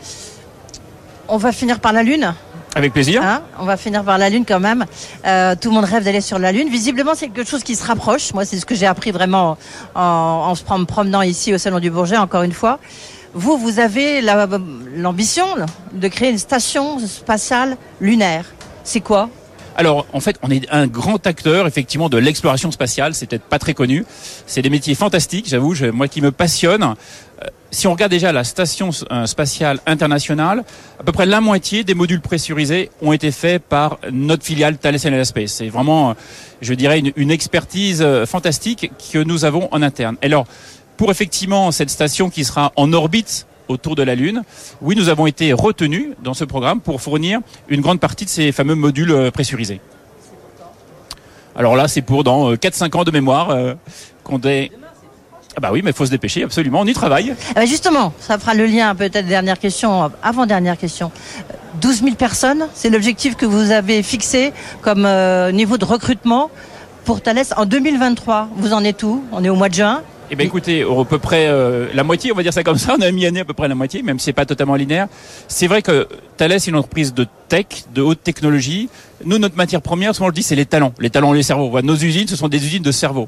On 1.27 1.37
va 1.37 1.51
finir 1.51 1.79
par 1.79 1.93
la 1.93 2.03
Lune 2.03 2.33
avec 2.73 2.93
plaisir. 2.93 3.21
Hein 3.21 3.41
on 3.59 3.65
va 3.65 3.75
finir 3.75 4.03
par 4.03 4.17
la 4.17 4.29
Lune 4.29 4.45
quand 4.47 4.59
même. 4.59 4.85
Euh, 5.25 5.55
tout 5.59 5.69
le 5.69 5.75
monde 5.75 5.85
rêve 5.85 6.03
d'aller 6.03 6.21
sur 6.21 6.39
la 6.39 6.51
Lune. 6.51 6.69
Visiblement, 6.69 7.13
c'est 7.15 7.27
quelque 7.27 7.49
chose 7.49 7.63
qui 7.63 7.75
se 7.75 7.85
rapproche. 7.85 8.33
Moi, 8.33 8.45
c'est 8.45 8.57
ce 8.59 8.65
que 8.65 8.75
j'ai 8.75 8.85
appris 8.85 9.11
vraiment 9.11 9.57
en, 9.93 10.01
en 10.01 10.55
se 10.55 10.63
promenant 10.63 11.21
ici 11.21 11.53
au 11.53 11.57
Salon 11.57 11.79
du 11.79 11.91
Bourget, 11.91 12.17
encore 12.17 12.43
une 12.43 12.53
fois. 12.53 12.79
Vous, 13.33 13.57
vous 13.57 13.79
avez 13.79 14.21
l'ambition 14.95 15.45
de 15.93 16.07
créer 16.07 16.31
une 16.31 16.37
station 16.37 16.99
spatiale 16.99 17.77
lunaire. 17.99 18.45
C'est 18.83 19.01
quoi? 19.01 19.29
Alors, 19.75 20.05
en 20.13 20.19
fait, 20.19 20.37
on 20.43 20.51
est 20.51 20.67
un 20.71 20.87
grand 20.87 21.25
acteur, 21.25 21.67
effectivement, 21.67 22.09
de 22.09 22.17
l'exploration 22.17 22.71
spatiale. 22.71 23.13
C'est 23.13 23.27
peut-être 23.27 23.43
pas 23.43 23.59
très 23.59 23.73
connu. 23.73 24.05
C'est 24.45 24.61
des 24.61 24.69
métiers 24.69 24.95
fantastiques, 24.95 25.47
j'avoue, 25.47 25.75
moi 25.93 26.07
qui 26.07 26.21
me 26.21 26.31
passionne. 26.31 26.83
Euh, 26.83 27.45
si 27.71 27.87
on 27.87 27.93
regarde 27.93 28.11
déjà 28.11 28.33
la 28.33 28.43
station 28.43 28.89
euh, 29.11 29.25
spatiale 29.25 29.79
internationale, 29.85 30.63
à 30.99 31.03
peu 31.03 31.11
près 31.13 31.25
la 31.25 31.39
moitié 31.39 31.83
des 31.83 31.93
modules 31.93 32.21
pressurisés 32.21 32.89
ont 33.01 33.13
été 33.13 33.31
faits 33.31 33.63
par 33.63 33.97
notre 34.11 34.43
filiale 34.43 34.77
Thales 34.77 34.97
Alenia 35.05 35.23
Space. 35.23 35.53
C'est 35.53 35.69
vraiment, 35.69 36.15
je 36.61 36.73
dirais, 36.73 36.99
une, 36.99 37.13
une, 37.15 37.31
expertise 37.31 38.01
euh, 38.01 38.25
fantastique 38.25 38.91
que 39.11 39.19
nous 39.19 39.45
avons 39.45 39.69
en 39.71 39.81
interne. 39.81 40.17
Alors, 40.21 40.45
pour 40.97 41.11
effectivement 41.11 41.71
cette 41.71 41.89
station 41.89 42.29
qui 42.29 42.43
sera 42.43 42.73
en 42.75 42.91
orbite 42.91 43.47
autour 43.67 43.95
de 43.95 44.03
la 44.03 44.15
Lune. 44.15 44.43
Oui, 44.81 44.95
nous 44.95 45.09
avons 45.09 45.27
été 45.27 45.53
retenus 45.53 46.09
dans 46.23 46.33
ce 46.33 46.43
programme 46.43 46.81
pour 46.81 47.01
fournir 47.01 47.39
une 47.69 47.81
grande 47.81 47.99
partie 47.99 48.25
de 48.25 48.29
ces 48.29 48.51
fameux 48.51 48.75
modules 48.75 49.11
euh, 49.11 49.31
pressurisés. 49.31 49.81
Alors 51.55 51.75
là, 51.75 51.87
c'est 51.87 52.01
pour 52.01 52.23
dans 52.23 52.53
4-5 52.53 52.97
ans 52.97 53.03
de 53.03 53.11
mémoire 53.11 53.49
euh, 53.49 53.73
qu'on 54.23 54.39
est... 54.41 54.71
Ah 55.57 55.59
bah 55.59 55.69
oui, 55.73 55.81
mais 55.83 55.91
il 55.91 55.95
faut 55.95 56.05
se 56.05 56.11
dépêcher, 56.11 56.43
absolument, 56.43 56.79
on 56.79 56.85
y 56.85 56.93
travaille. 56.93 57.35
Ah 57.49 57.53
bah 57.55 57.65
justement, 57.65 58.13
ça 58.21 58.37
fera 58.39 58.53
le 58.53 58.65
lien, 58.65 58.95
peut-être 58.95 59.27
dernière 59.27 59.59
question, 59.59 60.09
avant-dernière 60.23 60.77
question. 60.77 61.11
12 61.81 62.03
000 62.03 62.15
personnes, 62.15 62.67
c'est 62.73 62.89
l'objectif 62.89 63.35
que 63.35 63.45
vous 63.45 63.71
avez 63.71 64.01
fixé 64.01 64.53
comme 64.81 65.05
euh, 65.05 65.51
niveau 65.51 65.77
de 65.77 65.83
recrutement 65.83 66.49
pour 67.03 67.21
Thales 67.21 67.43
en 67.57 67.65
2023. 67.65 68.47
Vous 68.55 68.71
en 68.71 68.83
êtes 68.85 69.03
où? 69.03 69.23
On 69.33 69.43
est 69.43 69.49
au 69.49 69.55
mois 69.55 69.67
de 69.67 69.73
juin 69.73 70.03
eh 70.33 70.35
bien, 70.37 70.45
écoutez, 70.45 70.83
à 70.83 71.03
peu 71.03 71.19
près 71.19 71.47
euh, 71.47 71.89
la 71.93 72.05
moitié, 72.05 72.31
on 72.31 72.35
va 72.35 72.41
dire 72.41 72.53
ça 72.53 72.63
comme 72.63 72.77
ça. 72.77 72.95
On 72.97 73.01
a 73.01 73.11
mis 73.11 73.25
année 73.25 73.41
à 73.41 73.45
peu 73.45 73.53
près 73.53 73.67
la 73.67 73.75
moitié, 73.75 74.01
même 74.01 74.17
si 74.17 74.25
c'est 74.25 74.33
pas 74.33 74.45
totalement 74.45 74.75
linéaire. 74.75 75.07
C'est 75.49 75.67
vrai 75.67 75.81
que 75.81 76.07
Thales 76.37 76.53
est 76.53 76.67
une 76.67 76.77
entreprise 76.77 77.13
de 77.13 77.27
tech, 77.49 77.65
de 77.93 78.01
haute 78.01 78.23
technologie. 78.23 78.87
Nous, 79.25 79.39
notre 79.39 79.57
matière 79.57 79.81
première, 79.81 80.15
souvent 80.15 80.27
on 80.27 80.29
le 80.29 80.33
dit, 80.33 80.41
c'est 80.41 80.55
les 80.55 80.65
talents. 80.65 80.93
Les 80.99 81.09
talents, 81.09 81.33
les 81.33 81.43
cerveaux. 81.43 81.81
Nos 81.81 81.97
usines, 81.97 82.29
ce 82.29 82.37
sont 82.37 82.47
des 82.47 82.65
usines 82.65 82.81
de 82.81 82.93
cerveaux. 82.93 83.27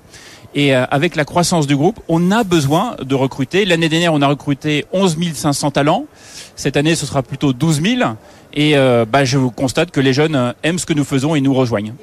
Et 0.56 0.74
euh, 0.74 0.86
avec 0.92 1.18
la 1.18 1.26
croissance 1.26 1.68
du 1.68 1.76
groupe, 1.76 2.00
on 2.08 2.32
a 2.32 2.46
besoin 2.46 2.96
de 3.04 3.16
recruter. 3.16 3.66
L'année 3.66 3.90
dernière, 3.90 4.14
on 4.14 4.22
a 4.22 4.28
recruté 4.28 4.86
11 4.94 5.18
500 5.34 5.72
talents. 5.72 6.06
Cette 6.56 6.78
année, 6.78 6.96
ce 6.96 7.06
sera 7.06 7.22
plutôt 7.22 7.52
12 7.52 7.82
000. 7.82 8.12
Et 8.54 8.78
euh, 8.78 9.04
bah, 9.06 9.26
je 9.26 9.38
vous 9.38 9.52
constate 9.52 9.92
que 9.92 10.00
les 10.00 10.14
jeunes 10.14 10.54
aiment 10.64 10.80
ce 10.80 10.86
que 10.86 10.94
nous 10.94 11.04
faisons 11.04 11.36
et 11.36 11.42
nous 11.42 11.54
rejoignent. 11.54 11.96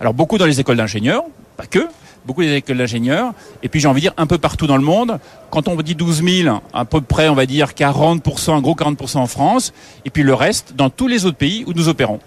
Alors 0.00 0.12
beaucoup 0.12 0.36
dans 0.36 0.46
les 0.46 0.60
écoles 0.60 0.76
d'ingénieurs, 0.76 1.22
pas 1.56 1.66
que, 1.66 1.86
beaucoup 2.26 2.42
des 2.42 2.54
écoles 2.54 2.78
d'ingénieurs, 2.78 3.32
et 3.62 3.68
puis 3.68 3.80
j'ai 3.80 3.88
envie 3.88 4.00
de 4.00 4.06
dire 4.06 4.14
un 4.16 4.26
peu 4.26 4.38
partout 4.38 4.66
dans 4.66 4.76
le 4.76 4.82
monde. 4.82 5.18
Quand 5.50 5.68
on 5.68 5.76
dit 5.76 5.94
12 5.94 6.22
000, 6.22 6.60
à 6.72 6.84
peu 6.84 7.00
près, 7.00 7.28
on 7.28 7.34
va 7.34 7.46
dire 7.46 7.70
40%, 7.70 8.52
un 8.52 8.60
gros 8.60 8.74
40% 8.74 9.18
en 9.18 9.26
France, 9.26 9.72
et 10.04 10.10
puis 10.10 10.22
le 10.22 10.34
reste 10.34 10.74
dans 10.76 10.90
tous 10.90 11.08
les 11.08 11.26
autres 11.26 11.36
pays 11.36 11.64
où 11.66 11.72
nous 11.72 11.88
opérons. 11.88 12.20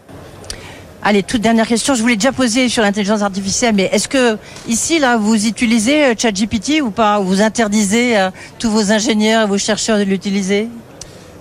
Allez, 1.07 1.21
toute 1.21 1.41
dernière 1.41 1.67
question, 1.67 1.93
je 1.93 2.01
voulais 2.01 2.15
déjà 2.15 2.31
poser 2.31 2.67
sur 2.67 2.81
l'intelligence 2.81 3.21
artificielle, 3.21 3.75
mais 3.75 3.89
est-ce 3.91 4.07
que 4.07 4.39
ici, 4.67 4.97
là, 4.97 5.17
vous 5.17 5.45
utilisez 5.45 6.15
ChatGPT 6.17 6.81
ou 6.81 6.89
pas? 6.89 7.19
Vous 7.19 7.41
interdisez 7.43 8.15
à 8.15 8.33
tous 8.57 8.71
vos 8.71 8.91
ingénieurs 8.91 9.43
et 9.43 9.47
vos 9.47 9.59
chercheurs 9.59 9.99
de 9.99 10.03
l'utiliser? 10.03 10.67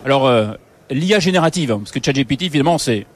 Alors, 0.05 0.27
euh, 0.27 0.53
l'IA 0.91 1.19
générative, 1.19 1.79
parce 1.79 1.93
que 1.93 1.99
ChatGPT, 2.05 2.43
évidemment, 2.43 2.77
c'est 2.77 3.07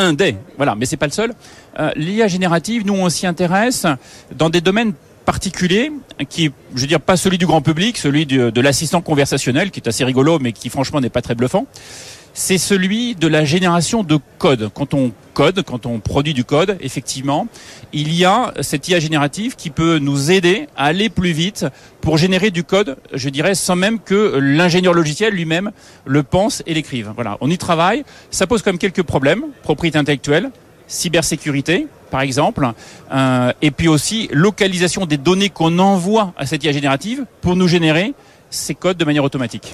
un 0.00 0.12
des, 0.12 0.36
voilà, 0.56 0.74
mais 0.74 0.86
c'est 0.86 0.96
pas 0.96 1.06
le 1.06 1.12
seul. 1.12 1.32
Euh, 1.78 1.90
L'IA 1.96 2.28
générative, 2.28 2.84
nous, 2.86 2.94
on 2.94 3.08
s'y 3.08 3.26
intéresse 3.26 3.86
dans 4.34 4.50
des 4.50 4.60
domaines 4.60 4.92
particuliers 5.24 5.92
qui, 6.28 6.50
je 6.74 6.80
veux 6.80 6.86
dire, 6.86 7.00
pas 7.00 7.16
celui 7.16 7.38
du 7.38 7.46
grand 7.46 7.62
public, 7.62 7.98
celui 7.98 8.26
de, 8.26 8.50
de 8.50 8.60
l'assistant 8.60 9.00
conversationnel, 9.00 9.70
qui 9.70 9.80
est 9.80 9.88
assez 9.88 10.04
rigolo, 10.04 10.38
mais 10.38 10.52
qui 10.52 10.68
franchement 10.70 11.00
n'est 11.00 11.10
pas 11.10 11.22
très 11.22 11.34
bluffant. 11.34 11.66
C'est 12.34 12.58
celui 12.58 13.14
de 13.14 13.26
la 13.26 13.44
génération 13.44 14.02
de 14.02 14.18
code. 14.38 14.70
Quand 14.74 14.94
on 14.94 15.12
code, 15.34 15.62
quand 15.62 15.86
on 15.86 16.00
produit 16.00 16.34
du 16.34 16.44
code, 16.44 16.76
effectivement, 16.80 17.46
il 17.92 18.12
y 18.12 18.24
a 18.24 18.52
cette 18.60 18.88
IA 18.88 19.00
générative 19.00 19.56
qui 19.56 19.70
peut 19.70 19.98
nous 19.98 20.30
aider 20.30 20.66
à 20.76 20.86
aller 20.86 21.08
plus 21.08 21.32
vite 21.32 21.66
pour 22.00 22.18
générer 22.18 22.50
du 22.50 22.64
code, 22.64 22.96
je 23.12 23.28
dirais, 23.28 23.54
sans 23.54 23.76
même 23.76 23.98
que 23.98 24.38
l'ingénieur 24.38 24.94
logiciel 24.94 25.34
lui-même 25.34 25.70
le 26.04 26.22
pense 26.22 26.62
et 26.66 26.74
l'écrive. 26.74 27.12
Voilà, 27.14 27.36
on 27.40 27.50
y 27.50 27.58
travaille. 27.58 28.04
Ça 28.30 28.46
pose 28.46 28.62
quand 28.62 28.70
même 28.70 28.78
quelques 28.78 29.02
problèmes, 29.02 29.44
propriété 29.62 29.98
intellectuelle, 29.98 30.50
cybersécurité, 30.86 31.86
par 32.10 32.20
exemple, 32.20 32.68
euh, 33.12 33.52
et 33.62 33.70
puis 33.70 33.88
aussi 33.88 34.28
localisation 34.32 35.06
des 35.06 35.16
données 35.16 35.48
qu'on 35.48 35.78
envoie 35.78 36.34
à 36.36 36.46
cette 36.46 36.64
IA 36.64 36.72
générative 36.72 37.24
pour 37.40 37.56
nous 37.56 37.68
générer 37.68 38.14
ces 38.50 38.74
codes 38.74 38.96
de 38.96 39.04
manière 39.04 39.24
automatique. 39.24 39.72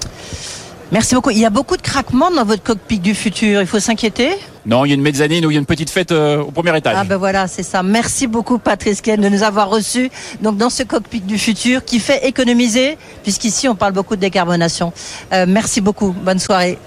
Merci 0.92 1.16
beaucoup. 1.16 1.30
Il 1.30 1.38
y 1.38 1.44
a 1.44 1.50
beaucoup 1.50 1.76
de 1.76 1.82
craquements 1.82 2.30
dans 2.30 2.44
votre 2.44 2.62
cockpit 2.62 3.00
du 3.00 3.14
futur. 3.14 3.60
Il 3.60 3.66
faut 3.66 3.80
s'inquiéter 3.80 4.30
Non, 4.66 4.84
il 4.84 4.90
y 4.90 4.92
a 4.92 4.94
une 4.94 5.02
mezzanine 5.02 5.44
où 5.44 5.50
il 5.50 5.54
y 5.54 5.56
a 5.56 5.60
une 5.60 5.66
petite 5.66 5.90
fête 5.90 6.12
euh, 6.12 6.38
au 6.42 6.52
premier 6.52 6.76
étage. 6.76 6.96
Ah 6.96 7.02
ben 7.02 7.16
voilà, 7.16 7.48
c'est 7.48 7.64
ça. 7.64 7.82
Merci 7.82 8.28
beaucoup 8.28 8.58
Patrice 8.58 9.00
Ken 9.00 9.20
de 9.20 9.28
nous 9.28 9.42
avoir 9.42 9.68
reçus 9.68 10.10
donc 10.42 10.56
dans 10.56 10.70
ce 10.70 10.84
cockpit 10.84 11.20
du 11.20 11.38
futur 11.38 11.84
qui 11.84 11.98
fait 11.98 12.26
économiser, 12.26 12.98
puisqu'ici 13.24 13.68
on 13.68 13.74
parle 13.74 13.94
beaucoup 13.94 14.14
de 14.14 14.20
décarbonation. 14.20 14.92
Euh, 15.32 15.44
merci 15.48 15.80
beaucoup. 15.80 16.12
Bonne 16.12 16.38
soirée. 16.38 16.78